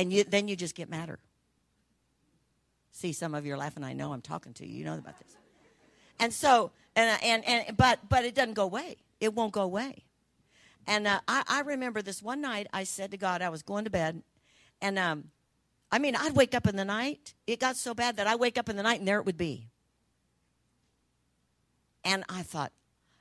and 0.00 0.10
you, 0.10 0.24
then 0.24 0.48
you 0.48 0.56
just 0.56 0.74
get 0.74 0.88
madder. 0.88 1.18
See, 2.90 3.12
some 3.12 3.34
of 3.34 3.44
you 3.44 3.52
are 3.52 3.58
laughing. 3.58 3.84
I 3.84 3.92
know 3.92 4.14
I'm 4.14 4.22
talking 4.22 4.54
to 4.54 4.66
you. 4.66 4.78
You 4.78 4.84
know 4.86 4.94
about 4.94 5.18
this. 5.18 5.36
And 6.18 6.32
so, 6.32 6.70
and, 6.96 7.22
and, 7.22 7.44
and 7.46 7.76
but, 7.76 8.00
but 8.08 8.24
it 8.24 8.34
doesn't 8.34 8.54
go 8.54 8.64
away. 8.64 8.96
It 9.20 9.34
won't 9.34 9.52
go 9.52 9.60
away. 9.60 10.04
And 10.86 11.06
uh, 11.06 11.20
I, 11.28 11.42
I 11.46 11.60
remember 11.60 12.00
this 12.00 12.22
one 12.22 12.40
night 12.40 12.66
I 12.72 12.84
said 12.84 13.10
to 13.10 13.18
God, 13.18 13.42
I 13.42 13.50
was 13.50 13.62
going 13.62 13.84
to 13.84 13.90
bed, 13.90 14.22
and 14.80 14.98
um, 14.98 15.24
I 15.92 15.98
mean, 15.98 16.16
I'd 16.16 16.34
wake 16.34 16.54
up 16.54 16.66
in 16.66 16.76
the 16.76 16.84
night. 16.84 17.34
It 17.46 17.60
got 17.60 17.76
so 17.76 17.92
bad 17.92 18.16
that 18.16 18.26
I 18.26 18.36
wake 18.36 18.56
up 18.56 18.70
in 18.70 18.76
the 18.76 18.82
night 18.82 19.00
and 19.00 19.06
there 19.06 19.18
it 19.18 19.26
would 19.26 19.36
be. 19.36 19.68
And 22.02 22.24
I 22.30 22.42
thought, 22.42 22.72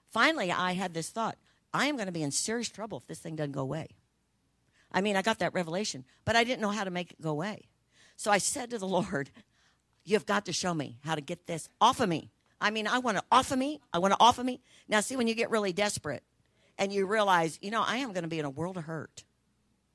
finally, 0.09 0.49
I 0.51 0.71
had 0.71 0.93
this 0.93 1.09
thought 1.09 1.37
I 1.73 1.87
am 1.87 1.97
going 1.97 2.05
to 2.05 2.13
be 2.13 2.23
in 2.23 2.31
serious 2.31 2.69
trouble 2.69 2.99
if 2.99 3.07
this 3.07 3.19
thing 3.19 3.35
doesn't 3.35 3.51
go 3.51 3.61
away. 3.61 3.89
I 4.91 5.01
mean, 5.01 5.15
I 5.15 5.21
got 5.21 5.39
that 5.39 5.53
revelation, 5.53 6.05
but 6.25 6.35
I 6.35 6.43
didn't 6.43 6.61
know 6.61 6.69
how 6.69 6.83
to 6.83 6.91
make 6.91 7.11
it 7.11 7.21
go 7.21 7.29
away. 7.29 7.67
So 8.15 8.31
I 8.31 8.37
said 8.37 8.69
to 8.71 8.77
the 8.77 8.87
Lord, 8.87 9.29
You've 10.05 10.25
got 10.25 10.45
to 10.45 10.53
show 10.53 10.73
me 10.73 10.97
how 11.03 11.13
to 11.13 11.21
get 11.21 11.45
this 11.45 11.69
off 11.79 11.99
of 11.99 12.09
me. 12.09 12.31
I 12.59 12.71
mean, 12.71 12.87
I 12.87 12.97
want 12.97 13.17
to 13.17 13.23
off 13.31 13.51
of 13.51 13.59
me. 13.59 13.79
I 13.93 13.99
want 13.99 14.13
to 14.13 14.19
off 14.19 14.39
of 14.39 14.45
me. 14.45 14.59
Now, 14.87 15.01
see, 15.01 15.15
when 15.15 15.27
you 15.27 15.35
get 15.35 15.51
really 15.51 15.71
desperate 15.71 16.23
and 16.79 16.91
you 16.91 17.05
realize, 17.05 17.59
you 17.61 17.69
know, 17.69 17.83
I 17.85 17.97
am 17.97 18.11
going 18.11 18.23
to 18.23 18.29
be 18.29 18.39
in 18.39 18.45
a 18.45 18.49
world 18.49 18.77
of 18.77 18.85
hurt 18.85 19.23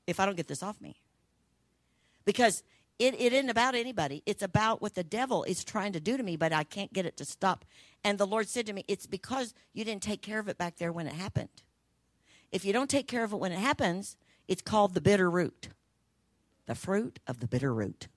if 0.07 0.19
I 0.19 0.25
don't 0.25 0.37
get 0.37 0.47
this 0.47 0.63
off 0.63 0.79
me. 0.79 1.01
Because 2.23 2.63
it, 2.97 3.19
it 3.19 3.33
isn't 3.33 3.49
about 3.49 3.75
anybody. 3.75 4.23
It's 4.25 4.41
about 4.41 4.81
what 4.81 4.95
the 4.95 5.03
devil 5.03 5.43
is 5.43 5.63
trying 5.63 5.91
to 5.93 5.99
do 5.99 6.15
to 6.15 6.23
me, 6.23 6.37
but 6.37 6.53
I 6.53 6.63
can't 6.63 6.93
get 6.93 7.05
it 7.05 7.17
to 7.17 7.25
stop. 7.25 7.65
And 8.03 8.17
the 8.17 8.27
Lord 8.27 8.47
said 8.47 8.65
to 8.67 8.73
me, 8.73 8.85
It's 8.87 9.07
because 9.07 9.53
you 9.73 9.83
didn't 9.83 10.03
take 10.03 10.21
care 10.21 10.39
of 10.39 10.47
it 10.47 10.57
back 10.57 10.77
there 10.77 10.93
when 10.93 11.07
it 11.07 11.13
happened. 11.13 11.49
If 12.51 12.63
you 12.63 12.71
don't 12.71 12.89
take 12.89 13.07
care 13.07 13.23
of 13.23 13.33
it 13.33 13.39
when 13.39 13.51
it 13.51 13.59
happens, 13.59 14.15
it's 14.47 14.61
called 14.61 14.93
the 14.93 15.01
bitter 15.01 15.29
root. 15.29 15.69
The 16.65 16.75
fruit 16.75 17.19
of 17.27 17.39
the 17.39 17.47
bitter 17.47 17.73
root. 17.73 18.07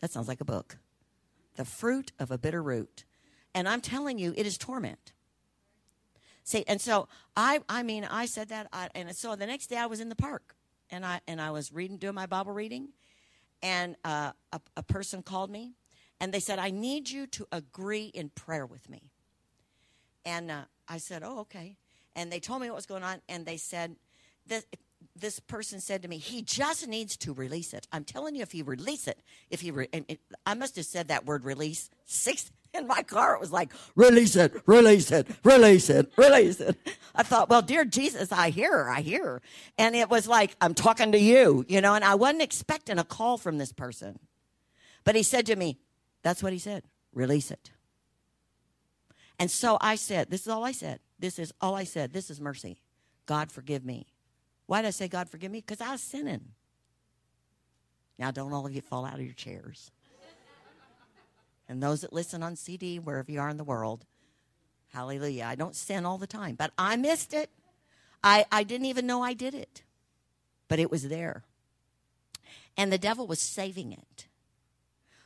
That 0.00 0.10
sounds 0.10 0.28
like 0.28 0.40
a 0.40 0.44
book. 0.44 0.78
The 1.56 1.64
fruit 1.64 2.12
of 2.18 2.30
a 2.30 2.38
bitter 2.38 2.62
root. 2.62 3.04
And 3.54 3.68
I'm 3.68 3.80
telling 3.80 4.18
you, 4.18 4.34
it 4.36 4.46
is 4.46 4.58
torment. 4.58 5.12
See, 6.42 6.64
and 6.68 6.80
so 6.80 7.08
I, 7.36 7.60
I 7.68 7.82
mean, 7.82 8.04
I 8.04 8.26
said 8.26 8.48
that, 8.50 8.68
I, 8.72 8.88
and 8.94 9.14
so 9.16 9.34
the 9.34 9.46
next 9.46 9.68
day 9.68 9.78
I 9.78 9.86
was 9.86 10.00
in 10.00 10.10
the 10.10 10.16
park, 10.16 10.54
and 10.90 11.04
I 11.04 11.20
and 11.26 11.40
I 11.40 11.50
was 11.50 11.72
reading, 11.72 11.96
doing 11.96 12.14
my 12.14 12.26
Bible 12.26 12.52
reading, 12.52 12.88
and 13.62 13.96
uh, 14.04 14.32
a, 14.52 14.60
a 14.76 14.82
person 14.82 15.22
called 15.22 15.50
me, 15.50 15.72
and 16.20 16.34
they 16.34 16.40
said, 16.40 16.58
"I 16.58 16.70
need 16.70 17.08
you 17.08 17.26
to 17.28 17.48
agree 17.50 18.06
in 18.06 18.28
prayer 18.28 18.66
with 18.66 18.90
me." 18.90 19.10
And 20.26 20.50
uh, 20.50 20.64
I 20.86 20.98
said, 20.98 21.22
"Oh, 21.24 21.40
okay." 21.40 21.78
And 22.14 22.30
they 22.30 22.40
told 22.40 22.60
me 22.60 22.68
what 22.68 22.76
was 22.76 22.86
going 22.86 23.02
on, 23.02 23.22
and 23.28 23.46
they 23.46 23.56
said, 23.56 23.96
"This 25.16 25.40
person 25.40 25.80
said 25.80 26.02
to 26.02 26.08
me, 26.08 26.18
he 26.18 26.42
just 26.42 26.88
needs 26.88 27.16
to 27.18 27.32
release 27.32 27.72
it. 27.72 27.86
I'm 27.92 28.04
telling 28.04 28.34
you, 28.34 28.42
if 28.42 28.52
he 28.52 28.62
release 28.62 29.06
it, 29.06 29.20
if 29.50 29.60
he, 29.60 29.70
re- 29.70 29.88
it, 29.92 30.20
I 30.44 30.54
must 30.54 30.76
have 30.76 30.86
said 30.86 31.08
that 31.08 31.24
word 31.24 31.44
release 31.44 31.90
six 32.04 32.50
in 32.74 32.86
my 32.86 33.02
car. 33.02 33.34
It 33.34 33.40
was 33.40 33.52
like, 33.52 33.72
release 33.94 34.36
it, 34.36 34.52
release 34.66 35.12
it, 35.12 35.28
release 35.44 35.88
it, 35.88 36.12
release 36.16 36.60
it. 36.60 36.76
I 37.14 37.22
thought, 37.22 37.48
well, 37.48 37.62
dear 37.62 37.84
Jesus, 37.84 38.32
I 38.32 38.50
hear, 38.50 38.88
I 38.88 39.00
hear. 39.00 39.40
And 39.78 39.94
it 39.94 40.10
was 40.10 40.26
like, 40.26 40.56
I'm 40.60 40.74
talking 40.74 41.12
to 41.12 41.18
you, 41.18 41.64
you 41.68 41.80
know, 41.80 41.94
and 41.94 42.04
I 42.04 42.16
wasn't 42.16 42.42
expecting 42.42 42.98
a 42.98 43.04
call 43.04 43.38
from 43.38 43.58
this 43.58 43.72
person. 43.72 44.18
But 45.04 45.14
he 45.14 45.22
said 45.22 45.46
to 45.46 45.56
me, 45.56 45.78
that's 46.22 46.42
what 46.42 46.52
he 46.52 46.58
said, 46.58 46.82
release 47.12 47.50
it. 47.50 47.70
And 49.38 49.50
so 49.50 49.78
I 49.80 49.96
said, 49.96 50.30
this 50.30 50.42
is 50.42 50.48
all 50.48 50.64
I 50.64 50.72
said. 50.72 51.00
This 51.18 51.38
is 51.38 51.52
all 51.60 51.74
I 51.74 51.84
said. 51.84 52.12
This 52.12 52.30
is 52.30 52.40
mercy. 52.40 52.80
God, 53.26 53.50
forgive 53.50 53.84
me. 53.84 54.06
Why 54.66 54.82
did 54.82 54.88
I 54.88 54.90
say, 54.90 55.08
God, 55.08 55.28
forgive 55.28 55.50
me? 55.50 55.60
Because 55.60 55.80
I 55.80 55.92
was 55.92 56.00
sinning. 56.00 56.52
Now, 58.18 58.30
don't 58.30 58.52
all 58.52 58.66
of 58.66 58.74
you 58.74 58.80
fall 58.80 59.04
out 59.04 59.14
of 59.14 59.22
your 59.22 59.34
chairs. 59.34 59.90
and 61.68 61.82
those 61.82 62.02
that 62.02 62.12
listen 62.12 62.42
on 62.42 62.56
CD, 62.56 62.98
wherever 62.98 63.30
you 63.30 63.40
are 63.40 63.48
in 63.48 63.56
the 63.56 63.64
world, 63.64 64.04
hallelujah. 64.92 65.44
I 65.44 65.54
don't 65.54 65.74
sin 65.74 66.06
all 66.06 66.18
the 66.18 66.26
time, 66.26 66.54
but 66.54 66.72
I 66.78 66.96
missed 66.96 67.34
it. 67.34 67.50
I, 68.22 68.46
I 68.50 68.62
didn't 68.62 68.86
even 68.86 69.06
know 69.06 69.22
I 69.22 69.34
did 69.34 69.54
it, 69.54 69.82
but 70.68 70.78
it 70.78 70.90
was 70.90 71.08
there. 71.08 71.42
And 72.76 72.92
the 72.92 72.98
devil 72.98 73.26
was 73.26 73.40
saving 73.40 73.92
it 73.92 74.26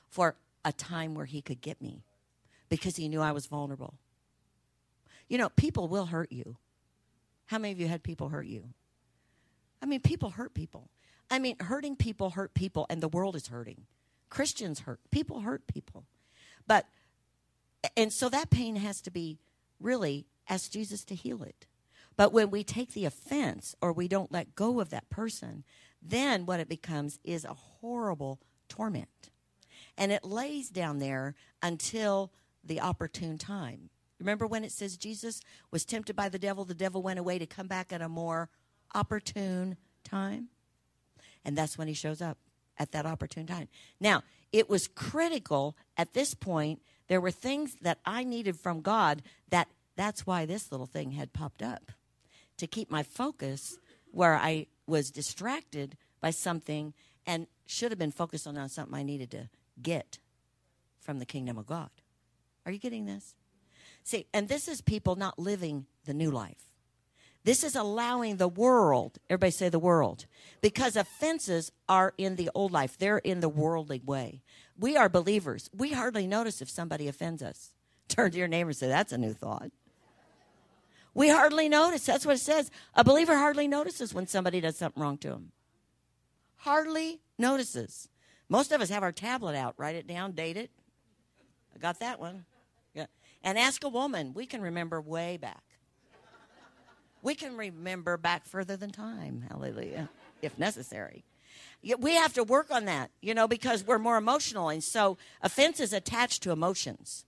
for 0.08 0.34
a 0.64 0.72
time 0.72 1.14
where 1.14 1.26
he 1.26 1.40
could 1.40 1.60
get 1.60 1.80
me 1.80 2.02
because 2.68 2.96
he 2.96 3.08
knew 3.08 3.20
I 3.20 3.32
was 3.32 3.46
vulnerable. 3.46 3.94
You 5.28 5.38
know, 5.38 5.50
people 5.50 5.88
will 5.88 6.06
hurt 6.06 6.32
you. 6.32 6.56
How 7.46 7.58
many 7.58 7.72
of 7.72 7.80
you 7.80 7.86
had 7.86 8.02
people 8.02 8.30
hurt 8.30 8.46
you? 8.46 8.64
I 9.82 9.86
mean, 9.86 10.00
people 10.00 10.30
hurt 10.30 10.54
people. 10.54 10.90
I 11.30 11.38
mean, 11.38 11.56
hurting 11.60 11.96
people 11.96 12.30
hurt 12.30 12.54
people, 12.54 12.86
and 12.88 13.02
the 13.02 13.08
world 13.08 13.36
is 13.36 13.48
hurting. 13.48 13.82
Christians 14.30 14.80
hurt. 14.80 15.00
People 15.10 15.40
hurt 15.40 15.66
people. 15.66 16.04
But, 16.66 16.86
and 17.96 18.12
so 18.12 18.28
that 18.28 18.50
pain 18.50 18.76
has 18.76 19.00
to 19.02 19.10
be 19.10 19.38
really 19.80 20.26
ask 20.48 20.70
Jesus 20.70 21.04
to 21.04 21.14
heal 21.14 21.42
it. 21.42 21.66
But 22.16 22.32
when 22.32 22.50
we 22.50 22.64
take 22.64 22.92
the 22.92 23.04
offense 23.04 23.74
or 23.80 23.92
we 23.92 24.08
don't 24.08 24.32
let 24.32 24.54
go 24.54 24.80
of 24.80 24.90
that 24.90 25.08
person, 25.08 25.64
then 26.02 26.46
what 26.46 26.60
it 26.60 26.68
becomes 26.68 27.18
is 27.22 27.44
a 27.44 27.54
horrible 27.54 28.40
torment. 28.68 29.30
And 29.96 30.10
it 30.10 30.24
lays 30.24 30.68
down 30.68 30.98
there 30.98 31.34
until 31.62 32.32
the 32.64 32.80
opportune 32.80 33.38
time. 33.38 33.90
Remember 34.18 34.46
when 34.46 34.64
it 34.64 34.72
says 34.72 34.96
Jesus 34.96 35.40
was 35.70 35.84
tempted 35.84 36.16
by 36.16 36.28
the 36.28 36.38
devil, 36.38 36.64
the 36.64 36.74
devil 36.74 37.02
went 37.02 37.20
away 37.20 37.38
to 37.38 37.46
come 37.46 37.68
back 37.68 37.92
at 37.92 38.02
a 38.02 38.08
more 38.08 38.50
opportune 38.94 39.76
time. 40.04 40.48
And 41.44 41.56
that's 41.56 41.78
when 41.78 41.88
he 41.88 41.94
shows 41.94 42.20
up 42.20 42.38
at 42.78 42.92
that 42.92 43.06
opportune 43.06 43.46
time. 43.46 43.68
Now, 44.00 44.22
it 44.52 44.68
was 44.68 44.88
critical 44.88 45.76
at 45.96 46.14
this 46.14 46.34
point. 46.34 46.80
There 47.08 47.20
were 47.20 47.30
things 47.30 47.76
that 47.82 47.98
I 48.04 48.24
needed 48.24 48.56
from 48.56 48.80
God 48.80 49.22
that 49.50 49.68
that's 49.96 50.26
why 50.26 50.46
this 50.46 50.70
little 50.70 50.86
thing 50.86 51.12
had 51.12 51.32
popped 51.32 51.62
up 51.62 51.92
to 52.56 52.66
keep 52.66 52.90
my 52.90 53.02
focus 53.02 53.78
where 54.10 54.36
I 54.36 54.66
was 54.86 55.10
distracted 55.10 55.96
by 56.20 56.30
something 56.30 56.94
and 57.26 57.46
should 57.66 57.92
have 57.92 57.98
been 57.98 58.12
focused 58.12 58.46
on, 58.46 58.68
something 58.68 58.94
I 58.94 59.02
needed 59.02 59.30
to 59.32 59.48
get 59.80 60.18
from 61.00 61.18
the 61.18 61.26
kingdom 61.26 61.58
of 61.58 61.66
God. 61.66 61.90
Are 62.64 62.72
you 62.72 62.78
getting 62.78 63.06
this? 63.06 63.34
See, 64.02 64.26
and 64.32 64.48
this 64.48 64.68
is 64.68 64.80
people 64.80 65.16
not 65.16 65.38
living 65.38 65.86
the 66.04 66.14
new 66.14 66.30
life. 66.30 66.67
This 67.44 67.64
is 67.64 67.76
allowing 67.76 68.36
the 68.36 68.48
world, 68.48 69.18
everybody 69.30 69.52
say 69.52 69.68
the 69.68 69.78
world, 69.78 70.26
because 70.60 70.96
offenses 70.96 71.72
are 71.88 72.12
in 72.18 72.36
the 72.36 72.50
old 72.54 72.72
life. 72.72 72.98
They're 72.98 73.18
in 73.18 73.40
the 73.40 73.48
worldly 73.48 74.02
way. 74.04 74.42
We 74.78 74.96
are 74.96 75.08
believers. 75.08 75.70
We 75.74 75.92
hardly 75.92 76.26
notice 76.26 76.60
if 76.60 76.68
somebody 76.68 77.08
offends 77.08 77.42
us. 77.42 77.72
Turn 78.08 78.30
to 78.32 78.38
your 78.38 78.48
neighbor 78.48 78.70
and 78.70 78.76
say, 78.76 78.88
That's 78.88 79.12
a 79.12 79.18
new 79.18 79.32
thought. 79.32 79.70
We 81.14 81.30
hardly 81.30 81.68
notice. 81.68 82.06
That's 82.06 82.24
what 82.24 82.36
it 82.36 82.40
says. 82.40 82.70
A 82.94 83.02
believer 83.02 83.36
hardly 83.36 83.66
notices 83.66 84.14
when 84.14 84.26
somebody 84.26 84.60
does 84.60 84.76
something 84.76 85.02
wrong 85.02 85.18
to 85.18 85.30
him. 85.30 85.52
Hardly 86.58 87.20
notices. 87.38 88.08
Most 88.48 88.72
of 88.72 88.80
us 88.80 88.88
have 88.88 89.02
our 89.02 89.12
tablet 89.12 89.56
out, 89.56 89.74
write 89.78 89.96
it 89.96 90.06
down, 90.06 90.32
date 90.32 90.56
it. 90.56 90.70
I 91.74 91.78
got 91.78 92.00
that 92.00 92.20
one. 92.20 92.44
Yeah. 92.94 93.06
And 93.42 93.58
ask 93.58 93.84
a 93.84 93.88
woman. 93.88 94.32
We 94.32 94.46
can 94.46 94.62
remember 94.62 95.00
way 95.00 95.36
back. 95.36 95.62
We 97.22 97.34
can 97.34 97.56
remember 97.56 98.16
back 98.16 98.46
further 98.46 98.76
than 98.76 98.90
time. 98.90 99.44
Hallelujah. 99.48 100.08
If 100.42 100.58
necessary. 100.58 101.24
We 101.82 102.14
have 102.14 102.32
to 102.34 102.44
work 102.44 102.70
on 102.70 102.86
that, 102.86 103.10
you 103.20 103.34
know, 103.34 103.46
because 103.46 103.84
we're 103.84 103.98
more 103.98 104.16
emotional. 104.16 104.68
And 104.68 104.82
so 104.82 105.16
offenses 105.42 105.90
is 105.90 105.92
attached 105.92 106.42
to 106.42 106.50
emotions. 106.50 107.24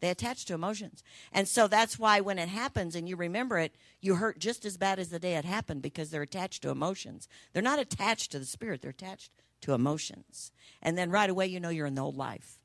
They 0.00 0.10
attach 0.10 0.44
to 0.46 0.54
emotions. 0.54 1.02
And 1.32 1.48
so 1.48 1.66
that's 1.66 1.98
why 1.98 2.20
when 2.20 2.38
it 2.38 2.50
happens 2.50 2.94
and 2.94 3.08
you 3.08 3.16
remember 3.16 3.58
it, 3.58 3.74
you 4.02 4.16
hurt 4.16 4.38
just 4.38 4.66
as 4.66 4.76
bad 4.76 4.98
as 4.98 5.08
the 5.08 5.18
day 5.18 5.36
it 5.36 5.46
happened 5.46 5.80
because 5.80 6.10
they're 6.10 6.20
attached 6.20 6.62
to 6.62 6.70
emotions. 6.70 7.26
They're 7.52 7.62
not 7.62 7.78
attached 7.78 8.30
to 8.32 8.38
the 8.38 8.44
spirit, 8.44 8.82
they're 8.82 8.90
attached 8.90 9.30
to 9.62 9.72
emotions. 9.72 10.52
And 10.82 10.98
then 10.98 11.10
right 11.10 11.30
away, 11.30 11.46
you 11.46 11.58
know 11.58 11.70
you're 11.70 11.86
in 11.86 11.94
the 11.94 12.02
old 12.02 12.18
life. 12.18 12.58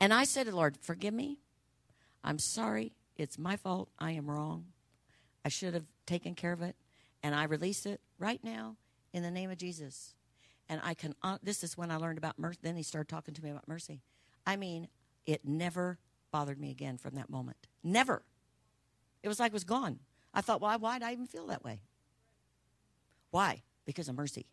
And 0.00 0.14
I 0.14 0.24
said 0.24 0.46
to 0.46 0.56
Lord, 0.56 0.78
Forgive 0.80 1.12
me. 1.12 1.38
I'm 2.24 2.38
sorry. 2.38 2.92
It's 3.16 3.38
my 3.38 3.56
fault. 3.56 3.90
I 3.98 4.12
am 4.12 4.30
wrong. 4.30 4.66
I 5.46 5.48
should 5.48 5.74
have 5.74 5.84
taken 6.06 6.34
care 6.34 6.52
of 6.52 6.60
it. 6.60 6.74
And 7.22 7.32
I 7.32 7.44
release 7.44 7.86
it 7.86 8.00
right 8.18 8.42
now 8.42 8.74
in 9.12 9.22
the 9.22 9.30
name 9.30 9.48
of 9.48 9.58
Jesus. 9.58 10.16
And 10.68 10.80
I 10.82 10.94
can, 10.94 11.14
uh, 11.22 11.38
this 11.40 11.62
is 11.62 11.78
when 11.78 11.92
I 11.92 11.98
learned 11.98 12.18
about 12.18 12.36
mercy. 12.36 12.58
Then 12.62 12.74
he 12.74 12.82
started 12.82 13.08
talking 13.08 13.32
to 13.32 13.44
me 13.44 13.50
about 13.50 13.68
mercy. 13.68 14.02
I 14.44 14.56
mean, 14.56 14.88
it 15.24 15.44
never 15.44 16.00
bothered 16.32 16.58
me 16.58 16.72
again 16.72 16.98
from 16.98 17.14
that 17.14 17.30
moment. 17.30 17.58
Never. 17.84 18.24
It 19.22 19.28
was 19.28 19.38
like 19.38 19.52
it 19.52 19.52
was 19.52 19.62
gone. 19.62 20.00
I 20.34 20.40
thought, 20.40 20.60
why, 20.60 20.74
why 20.74 20.98
did 20.98 21.06
I 21.06 21.12
even 21.12 21.26
feel 21.26 21.46
that 21.46 21.62
way? 21.62 21.78
Why? 23.30 23.62
Because 23.84 24.08
of 24.08 24.16
mercy. 24.16 24.46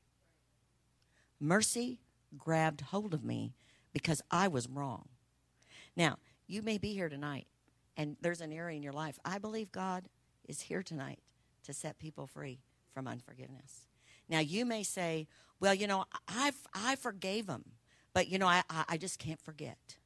Mercy 1.39 2.02
grabbed 2.38 2.82
hold 2.82 3.16
of 3.16 3.24
me 3.24 3.56
because 3.94 4.22
I 4.30 4.48
was 4.48 4.70
wrong. 4.70 5.08
Now, 5.96 6.20
you 6.46 6.62
may 6.62 6.78
be 6.78 6.94
here 6.94 7.10
tonight 7.10 7.48
and 7.98 8.16
there's 8.22 8.41
an 8.41 8.54
area 8.54 8.78
in 8.78 8.84
your 8.84 8.94
life. 8.94 9.18
I 9.26 9.39
believe 9.39 9.72
God 9.72 10.08
is 10.48 10.62
here 10.62 10.84
tonight 10.84 11.20
to 11.64 11.74
set 11.74 12.00
people 12.00 12.28
free 12.28 12.60
from 12.94 13.08
unforgiveness. 13.08 13.88
Now, 14.30 14.39
you 14.39 14.66
may 14.66 14.84
say, 14.84 15.28
well, 15.60 15.74
you 15.74 15.88
know, 15.88 16.06
I, 16.28 16.52
I 16.74 16.96
forgave 16.96 17.48
him, 17.48 17.64
but, 18.14 18.28
you 18.28 18.38
know, 18.38 18.48
I, 18.48 18.64
I 18.70 18.98
just 18.98 19.20
can't 19.20 19.41
forget. 19.41 19.98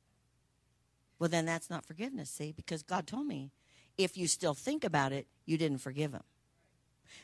Well, 1.19 1.29
then 1.29 1.45
that's 1.45 1.69
not 1.69 1.85
forgiveness, 1.85 2.29
see, 2.29 2.51
because 2.51 2.83
God 2.83 3.07
told 3.07 3.27
me 3.27 3.51
if 3.97 4.17
you 4.17 4.27
still 4.27 4.53
think 4.53 4.83
about 4.83 5.11
it, 5.11 5.27
you 5.45 5.57
didn't 5.57 5.79
forgive 5.79 6.13
him. 6.13 6.23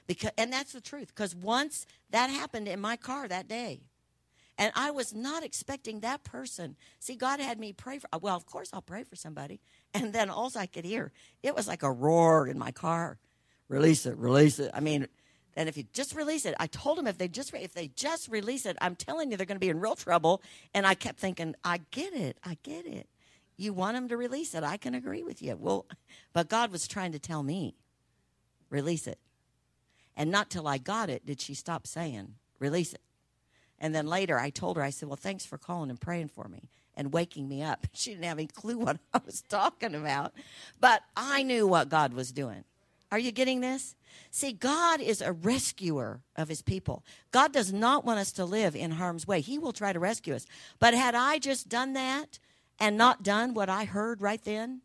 Because, 0.08 0.32
and 0.38 0.52
that's 0.52 0.74
the 0.74 0.82
truth, 0.82 1.08
because 1.08 1.36
once 1.36 1.86
that 2.10 2.30
happened 2.30 2.68
in 2.68 2.80
my 2.80 2.98
car 2.98 3.28
that 3.28 3.48
day, 3.48 3.82
And 4.58 4.72
I 4.76 4.92
was 4.92 5.14
not 5.14 5.44
expecting 5.44 6.02
that 6.02 6.24
person. 6.24 6.76
See, 7.00 7.16
God 7.16 7.40
had 7.40 7.60
me 7.60 7.74
pray 7.74 8.00
for, 8.00 8.08
well, 8.20 8.36
of 8.36 8.46
course 8.46 8.70
I'll 8.72 8.82
pray 8.82 9.04
for 9.04 9.16
somebody. 9.16 9.60
And 9.94 10.12
then 10.12 10.30
all 10.30 10.52
I 10.56 10.66
could 10.66 10.86
hear, 10.86 11.12
it 11.44 11.56
was 11.56 11.68
like 11.68 11.84
a 11.84 11.92
roar 11.92 12.48
in 12.48 12.58
my 12.58 12.72
car. 12.72 13.20
Release 13.68 14.06
it, 14.06 14.18
release 14.18 14.60
it. 14.60 14.72
I 14.74 14.80
mean, 14.80 15.08
and 15.56 15.70
if 15.70 15.78
you 15.78 15.84
just 15.94 16.16
release 16.16 16.46
it, 16.46 16.56
I 16.60 16.68
told 16.68 16.98
them 16.98 17.06
if 17.06 17.18
they 17.18 17.28
just 17.28 17.54
if 17.54 17.74
they 17.74 17.90
just 17.90 18.28
release 18.28 18.66
it, 18.66 18.76
I'm 18.82 18.96
telling 18.96 19.30
you 19.30 19.38
they're 19.38 19.46
going 19.46 19.56
to 19.56 19.60
be 19.60 19.70
in 19.70 19.80
real 19.80 19.96
trouble. 19.96 20.42
And 20.74 20.88
I 20.88 20.96
kept 20.96 21.20
thinking, 21.20 21.56
I 21.64 21.82
get 21.92 22.14
it, 22.14 22.38
I 22.44 22.58
get 22.64 22.88
it. 22.88 23.08
You 23.56 23.72
want 23.72 23.96
them 23.96 24.08
to 24.10 24.18
release 24.18 24.56
it. 24.56 24.64
I 24.64 24.78
can 24.78 24.96
agree 24.96 25.22
with 25.22 25.42
you. 25.42 25.56
Well, 25.56 25.86
but 26.34 26.50
God 26.50 26.72
was 26.72 26.88
trying 26.88 27.12
to 27.12 27.20
tell 27.20 27.44
me, 27.44 27.76
release 28.72 29.06
it. 29.06 29.20
And 30.18 30.32
not 30.32 30.50
till 30.50 30.68
I 30.68 30.80
got 30.80 31.10
it 31.10 31.26
did 31.26 31.40
she 31.40 31.54
stop 31.54 31.86
saying, 31.86 32.36
release 32.60 32.94
it. 32.94 33.02
And 33.80 33.94
then 33.94 34.08
later 34.08 34.40
I 34.40 34.50
told 34.50 34.78
her, 34.78 34.84
I 34.84 34.90
said, 34.90 35.08
Well, 35.08 35.18
thanks 35.18 35.46
for 35.46 35.60
calling 35.60 35.92
and 35.92 36.02
praying 36.02 36.30
for 36.30 36.48
me 36.48 36.70
and 36.96 37.14
waking 37.14 37.48
me 37.48 37.62
up. 37.64 37.88
She 37.94 38.12
didn't 38.12 38.26
have 38.26 38.38
any 38.38 38.48
clue 38.48 38.78
what 38.78 38.98
I 39.14 39.22
was 39.26 39.42
talking 39.42 39.96
about, 39.96 40.34
but 40.80 41.04
I 41.16 41.44
knew 41.44 41.68
what 41.68 41.90
God 41.90 42.14
was 42.14 42.32
doing. 42.32 42.64
Are 43.12 43.20
you 43.20 43.32
getting 43.32 43.62
this? 43.62 43.96
See, 44.32 44.52
God 44.52 45.00
is 45.00 45.22
a 45.22 45.32
rescuer 45.32 46.22
of 46.36 46.48
his 46.48 46.64
people. 46.64 47.04
God 47.32 47.54
does 47.54 47.72
not 47.72 48.04
want 48.04 48.20
us 48.20 48.32
to 48.34 48.46
live 48.46 48.76
in 48.76 48.92
harm's 48.92 49.28
way. 49.28 49.42
He 49.42 49.60
will 49.60 49.72
try 49.72 49.94
to 49.94 50.00
rescue 50.00 50.34
us. 50.34 50.48
But 50.80 50.96
had 50.96 51.14
I 51.14 51.38
just 51.38 51.70
done 51.70 51.94
that 51.94 52.40
and 52.80 52.98
not 52.98 53.22
done 53.22 53.54
what 53.54 53.70
I 53.70 53.86
heard 53.86 54.22
right 54.22 54.44
then, 54.44 54.82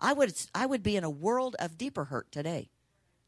I 0.00 0.12
would 0.12 0.34
I 0.54 0.66
would 0.66 0.82
be 0.82 0.96
in 0.96 1.04
a 1.04 1.10
world 1.10 1.54
of 1.60 1.78
deeper 1.78 2.06
hurt 2.06 2.32
today 2.32 2.70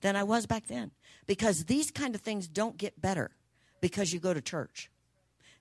than 0.00 0.16
I 0.16 0.24
was 0.24 0.46
back 0.46 0.66
then. 0.66 0.90
Because 1.26 1.66
these 1.66 1.90
kind 1.90 2.14
of 2.14 2.20
things 2.20 2.48
don't 2.48 2.76
get 2.76 3.00
better 3.00 3.30
because 3.80 4.12
you 4.12 4.18
go 4.18 4.34
to 4.34 4.40
church. 4.40 4.90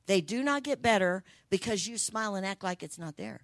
They 0.05 0.21
do 0.21 0.43
not 0.43 0.63
get 0.63 0.81
better 0.81 1.23
because 1.49 1.87
you 1.87 1.97
smile 1.97 2.35
and 2.35 2.45
act 2.45 2.63
like 2.63 2.83
it's 2.83 2.97
not 2.97 3.17
there. 3.17 3.41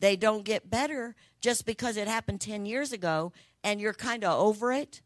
They 0.00 0.16
don't 0.16 0.44
get 0.44 0.70
better 0.70 1.14
just 1.40 1.66
because 1.66 1.96
it 1.96 2.08
happened 2.08 2.40
10 2.40 2.64
years 2.64 2.92
ago 2.92 3.32
and 3.62 3.80
you're 3.80 3.92
kind 3.92 4.24
of 4.24 4.38
over 4.40 4.72
it. 4.72 5.02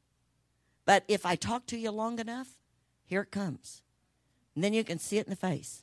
But 0.84 1.04
if 1.08 1.26
I 1.26 1.34
talk 1.34 1.66
to 1.66 1.78
you 1.78 1.90
long 1.90 2.18
enough, 2.18 2.48
here 3.04 3.22
it 3.22 3.30
comes. 3.30 3.82
And 4.54 4.62
then 4.62 4.72
you 4.72 4.84
can 4.84 4.98
see 4.98 5.18
it 5.18 5.26
in 5.26 5.30
the 5.30 5.36
face. 5.36 5.82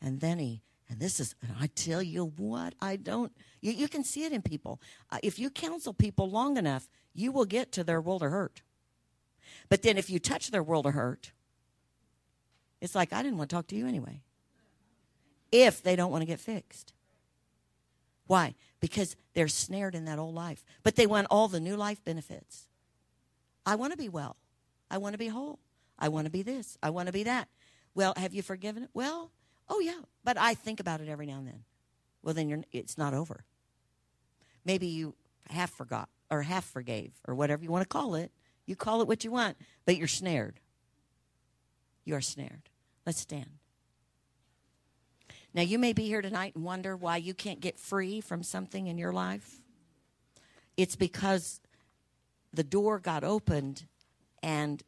And 0.00 0.20
then 0.20 0.38
he, 0.38 0.62
and 0.88 1.00
this 1.00 1.20
is, 1.20 1.34
and 1.42 1.52
I 1.60 1.66
tell 1.68 2.02
you 2.02 2.32
what, 2.36 2.74
I 2.80 2.96
don't, 2.96 3.32
you, 3.60 3.72
you 3.72 3.88
can 3.88 4.04
see 4.04 4.24
it 4.24 4.32
in 4.32 4.40
people. 4.40 4.80
Uh, 5.10 5.18
if 5.22 5.38
you 5.38 5.50
counsel 5.50 5.92
people 5.92 6.30
long 6.30 6.56
enough, 6.56 6.88
you 7.12 7.32
will 7.32 7.44
get 7.44 7.72
to 7.72 7.84
their 7.84 8.00
world 8.00 8.22
of 8.22 8.30
hurt. 8.30 8.62
But 9.68 9.82
then 9.82 9.98
if 9.98 10.08
you 10.08 10.18
touch 10.18 10.50
their 10.50 10.62
world 10.62 10.86
of 10.86 10.94
hurt, 10.94 11.32
it's 12.80 12.94
like, 12.94 13.12
I 13.12 13.22
didn't 13.22 13.38
want 13.38 13.50
to 13.50 13.56
talk 13.56 13.66
to 13.68 13.76
you 13.76 13.86
anyway. 13.86 14.22
If 15.52 15.82
they 15.82 15.96
don't 15.96 16.10
want 16.10 16.22
to 16.22 16.26
get 16.26 16.40
fixed. 16.40 16.92
Why? 18.26 18.54
Because 18.80 19.16
they're 19.34 19.48
snared 19.48 19.94
in 19.94 20.04
that 20.06 20.18
old 20.18 20.34
life. 20.34 20.64
But 20.82 20.96
they 20.96 21.06
want 21.06 21.28
all 21.30 21.48
the 21.48 21.60
new 21.60 21.76
life 21.76 22.04
benefits. 22.04 22.66
I 23.64 23.76
want 23.76 23.92
to 23.92 23.96
be 23.96 24.08
well. 24.08 24.36
I 24.90 24.98
want 24.98 25.14
to 25.14 25.18
be 25.18 25.28
whole. 25.28 25.58
I 25.98 26.08
want 26.08 26.26
to 26.26 26.30
be 26.30 26.42
this. 26.42 26.76
I 26.82 26.90
want 26.90 27.06
to 27.06 27.12
be 27.12 27.24
that. 27.24 27.48
Well, 27.94 28.14
have 28.16 28.34
you 28.34 28.42
forgiven 28.42 28.84
it? 28.84 28.90
Well, 28.92 29.30
oh 29.68 29.80
yeah, 29.80 30.00
but 30.22 30.36
I 30.38 30.54
think 30.54 30.80
about 30.80 31.00
it 31.00 31.08
every 31.08 31.26
now 31.26 31.38
and 31.38 31.46
then. 31.46 31.64
Well, 32.22 32.34
then 32.34 32.64
it's 32.72 32.98
not 32.98 33.14
over. 33.14 33.44
Maybe 34.64 34.86
you 34.86 35.14
half 35.48 35.70
forgot 35.70 36.08
or 36.30 36.42
half 36.42 36.64
forgave 36.64 37.12
or 37.26 37.34
whatever 37.34 37.62
you 37.62 37.70
want 37.70 37.82
to 37.82 37.88
call 37.88 38.14
it. 38.14 38.32
You 38.66 38.76
call 38.76 39.00
it 39.00 39.08
what 39.08 39.24
you 39.24 39.30
want, 39.30 39.56
but 39.84 39.96
you're 39.96 40.08
snared. 40.08 40.60
You 42.04 42.14
are 42.16 42.20
snared. 42.20 42.68
Let's 43.06 43.20
stand. 43.20 43.58
Now, 45.56 45.62
you 45.62 45.78
may 45.78 45.94
be 45.94 46.04
here 46.04 46.20
tonight 46.20 46.54
and 46.54 46.62
wonder 46.62 46.94
why 46.94 47.16
you 47.16 47.32
can't 47.32 47.60
get 47.60 47.78
free 47.78 48.20
from 48.20 48.42
something 48.42 48.88
in 48.88 48.98
your 48.98 49.14
life. 49.14 49.62
It's 50.76 50.96
because 50.96 51.62
the 52.52 52.62
door 52.62 52.98
got 52.98 53.24
opened 53.24 53.86
and 54.42 54.82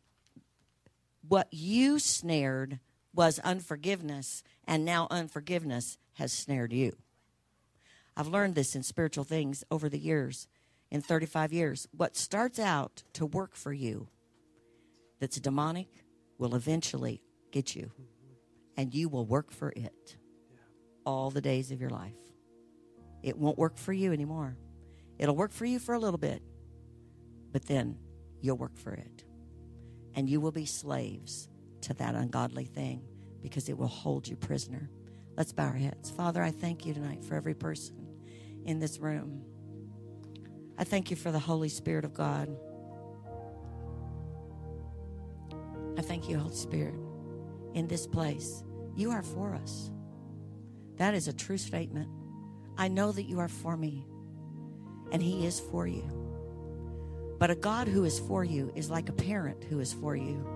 what 1.27 1.49
you 1.51 1.99
snared 1.99 2.81
was 3.15 3.39
unforgiveness, 3.39 4.45
and 4.67 4.85
now 4.85 5.09
unforgiveness 5.11 5.97
has 6.15 6.35
snared 6.35 6.75
you. 6.75 6.97
I've 8.15 8.29
learned 8.29 8.55
this 8.55 8.77
in 8.77 8.83
spiritual 8.83 9.25
things 9.25 9.65
over 9.71 9.89
the 9.89 9.99
years, 9.99 10.49
in 10.91 11.01
35 11.01 11.51
years. 11.51 11.89
What 11.97 12.15
starts 12.15 12.59
out 12.59 13.05
to 13.15 13.25
work 13.25 13.57
for 13.57 13.73
you 13.73 14.09
that's 15.19 15.41
demonic 15.41 15.89
will 16.37 16.55
eventually 16.55 17.23
get 17.53 17.75
you, 17.75 17.91
and 18.77 18.95
you 18.95 19.09
will 19.09 19.25
work 19.25 19.51
for 19.51 19.73
it 19.75 20.18
all 21.09 21.31
the 21.31 21.41
days 21.41 21.71
of 21.71 21.81
your 21.81 21.89
life. 21.89 22.13
It 23.23 23.39
won't 23.39 23.57
work 23.57 23.79
for 23.79 23.95
you 23.95 24.13
anymore. 24.13 24.59
It'll 25.19 25.35
work 25.35 25.53
for 25.53 25.65
you 25.65 25.79
for 25.79 25.95
a 25.95 25.99
little 25.99 26.19
bit, 26.19 26.43
but 27.51 27.65
then 27.67 27.97
you'll 28.43 28.59
work 28.59 28.77
for 28.77 28.93
it. 28.93 29.25
And 30.15 30.29
you 30.29 30.39
will 30.39 30.53
be 30.53 30.67
slaves 30.67 31.49
to 31.81 31.95
that 31.95 32.15
ungodly 32.15 32.67
thing 32.67 33.01
because 33.41 33.71
it 33.71 33.79
will 33.79 33.87
hold 33.87 34.29
you 34.29 34.37
prisoner. 34.37 34.91
Let's 35.35 35.51
bow 35.51 35.69
our 35.69 35.73
heads. 35.73 36.11
Father, 36.11 36.43
I 36.43 36.51
thank 36.51 36.85
you 36.85 36.93
tonight 36.93 37.25
for 37.25 37.37
every 37.37 37.55
person 37.55 38.07
in 38.67 38.79
this 38.79 38.99
room. 38.99 39.43
I 40.77 40.85
thank 40.85 41.11
you 41.11 41.17
for 41.17 41.33
the 41.33 41.39
Holy 41.39 41.71
Spirit 41.71 42.05
of 42.05 42.13
God. 42.13 42.55
I 45.97 46.03
thank 46.03 46.29
you, 46.29 46.39
Holy 46.39 46.55
Spirit, 46.55 47.01
in 47.73 47.89
this 47.89 48.07
place. 48.07 48.63
You 48.95 49.11
are 49.11 49.23
for 49.23 49.55
us. 49.55 49.91
That 50.99 51.15
is 51.15 51.29
a 51.29 51.33
true 51.33 51.59
statement. 51.59 52.09
I 52.77 52.89
know 52.89 53.11
that 53.13 53.25
you 53.25 53.39
are 53.41 53.49
for 53.49 53.77
me, 53.77 54.07
and 55.11 55.23
He 55.23 55.47
is 55.47 55.59
for 55.59 55.87
you. 55.87 56.05
But 57.39 57.51
a 57.51 57.55
God 57.55 57.89
who 57.89 58.05
is 58.05 58.19
for 58.19 58.45
you 58.45 58.73
is 58.75 58.91
like 58.91 59.09
a 59.09 59.13
parent 59.13 59.65
who 59.65 59.81
is 59.81 59.93
for 59.93 60.17
you. 60.17 60.47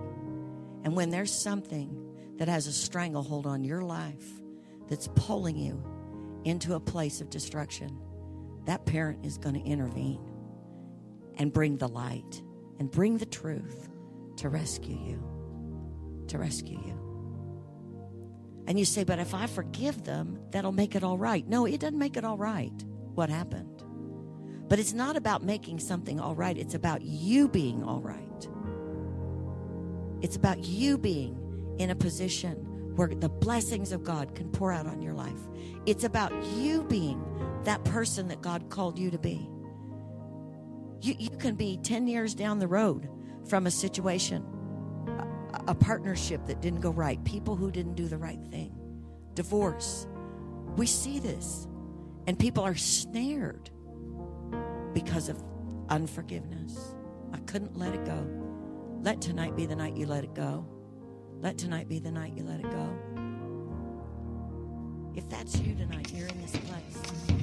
And 0.83 0.95
when 0.95 1.09
there's 1.09 1.33
something 1.33 2.35
that 2.37 2.49
has 2.49 2.67
a 2.67 2.73
stranglehold 2.73 3.47
on 3.47 3.63
your 3.63 3.81
life 3.81 4.25
that's 4.89 5.07
pulling 5.15 5.57
you 5.57 5.81
into 6.43 6.75
a 6.75 6.79
place 6.79 7.21
of 7.21 7.29
destruction, 7.29 7.97
that 8.65 8.85
parent 8.85 9.25
is 9.25 9.37
going 9.37 9.55
to 9.55 9.69
intervene 9.69 10.29
and 11.37 11.53
bring 11.53 11.77
the 11.77 11.87
light 11.87 12.41
and 12.79 12.91
bring 12.91 13.17
the 13.17 13.25
truth 13.25 13.89
to 14.37 14.49
rescue 14.49 14.97
you. 14.97 15.23
To 16.27 16.37
rescue 16.37 16.79
you. 16.85 17.12
And 18.67 18.79
you 18.79 18.85
say, 18.85 19.03
but 19.03 19.19
if 19.19 19.33
I 19.33 19.47
forgive 19.47 20.03
them, 20.03 20.39
that'll 20.51 20.71
make 20.71 20.95
it 20.95 21.03
all 21.03 21.17
right. 21.17 21.47
No, 21.47 21.65
it 21.65 21.79
doesn't 21.79 21.97
make 21.97 22.17
it 22.17 22.23
all 22.23 22.37
right 22.37 22.73
what 23.13 23.29
happened. 23.29 23.83
But 24.67 24.79
it's 24.79 24.93
not 24.93 25.15
about 25.15 25.43
making 25.43 25.79
something 25.79 26.19
all 26.19 26.35
right, 26.35 26.57
it's 26.57 26.73
about 26.73 27.01
you 27.01 27.47
being 27.47 27.83
all 27.83 27.99
right. 27.99 28.47
It's 30.21 30.35
about 30.35 30.63
you 30.63 30.97
being 30.97 31.37
in 31.77 31.89
a 31.89 31.95
position 31.95 32.55
where 32.95 33.09
the 33.09 33.29
blessings 33.29 33.91
of 33.91 34.03
God 34.03 34.35
can 34.35 34.49
pour 34.49 34.71
out 34.71 34.87
on 34.87 35.01
your 35.01 35.13
life. 35.13 35.39
It's 35.85 36.03
about 36.03 36.31
you 36.55 36.83
being 36.83 37.21
that 37.65 37.83
person 37.83 38.27
that 38.29 38.41
God 38.41 38.69
called 38.69 38.97
you 38.97 39.11
to 39.11 39.17
be. 39.17 39.49
You, 41.01 41.15
you 41.19 41.37
can 41.37 41.55
be 41.55 41.77
10 41.83 42.07
years 42.07 42.33
down 42.33 42.59
the 42.59 42.67
road 42.67 43.09
from 43.47 43.67
a 43.67 43.71
situation, 43.71 44.45
a 45.67 45.75
partnership 45.75 46.45
that 46.47 46.61
didn't 46.61 46.81
go 46.81 46.91
right, 46.91 47.23
people 47.23 47.55
who 47.55 47.71
didn't 47.71 47.95
do 47.95 48.07
the 48.07 48.17
right 48.17 48.39
thing, 48.49 48.75
divorce. 49.33 50.07
We 50.75 50.85
see 50.85 51.19
this, 51.19 51.67
and 52.27 52.37
people 52.37 52.63
are 52.63 52.75
snared 52.75 53.69
because 54.93 55.29
of 55.29 55.43
unforgiveness. 55.89 56.95
I 57.31 57.37
couldn't 57.39 57.77
let 57.77 57.93
it 57.93 58.05
go. 58.05 58.25
Let 59.01 59.21
tonight 59.21 59.55
be 59.55 59.65
the 59.65 59.75
night 59.75 59.97
you 59.97 60.05
let 60.05 60.23
it 60.23 60.33
go. 60.33 60.65
Let 61.39 61.57
tonight 61.57 61.89
be 61.89 61.99
the 61.99 62.11
night 62.11 62.33
you 62.37 62.43
let 62.43 62.59
it 62.59 62.71
go. 62.71 62.89
If 65.15 65.29
that's 65.29 65.59
you 65.59 65.75
tonight, 65.75 66.11
you're 66.13 66.27
in 66.27 66.41
this 66.41 66.55
place. 66.55 67.42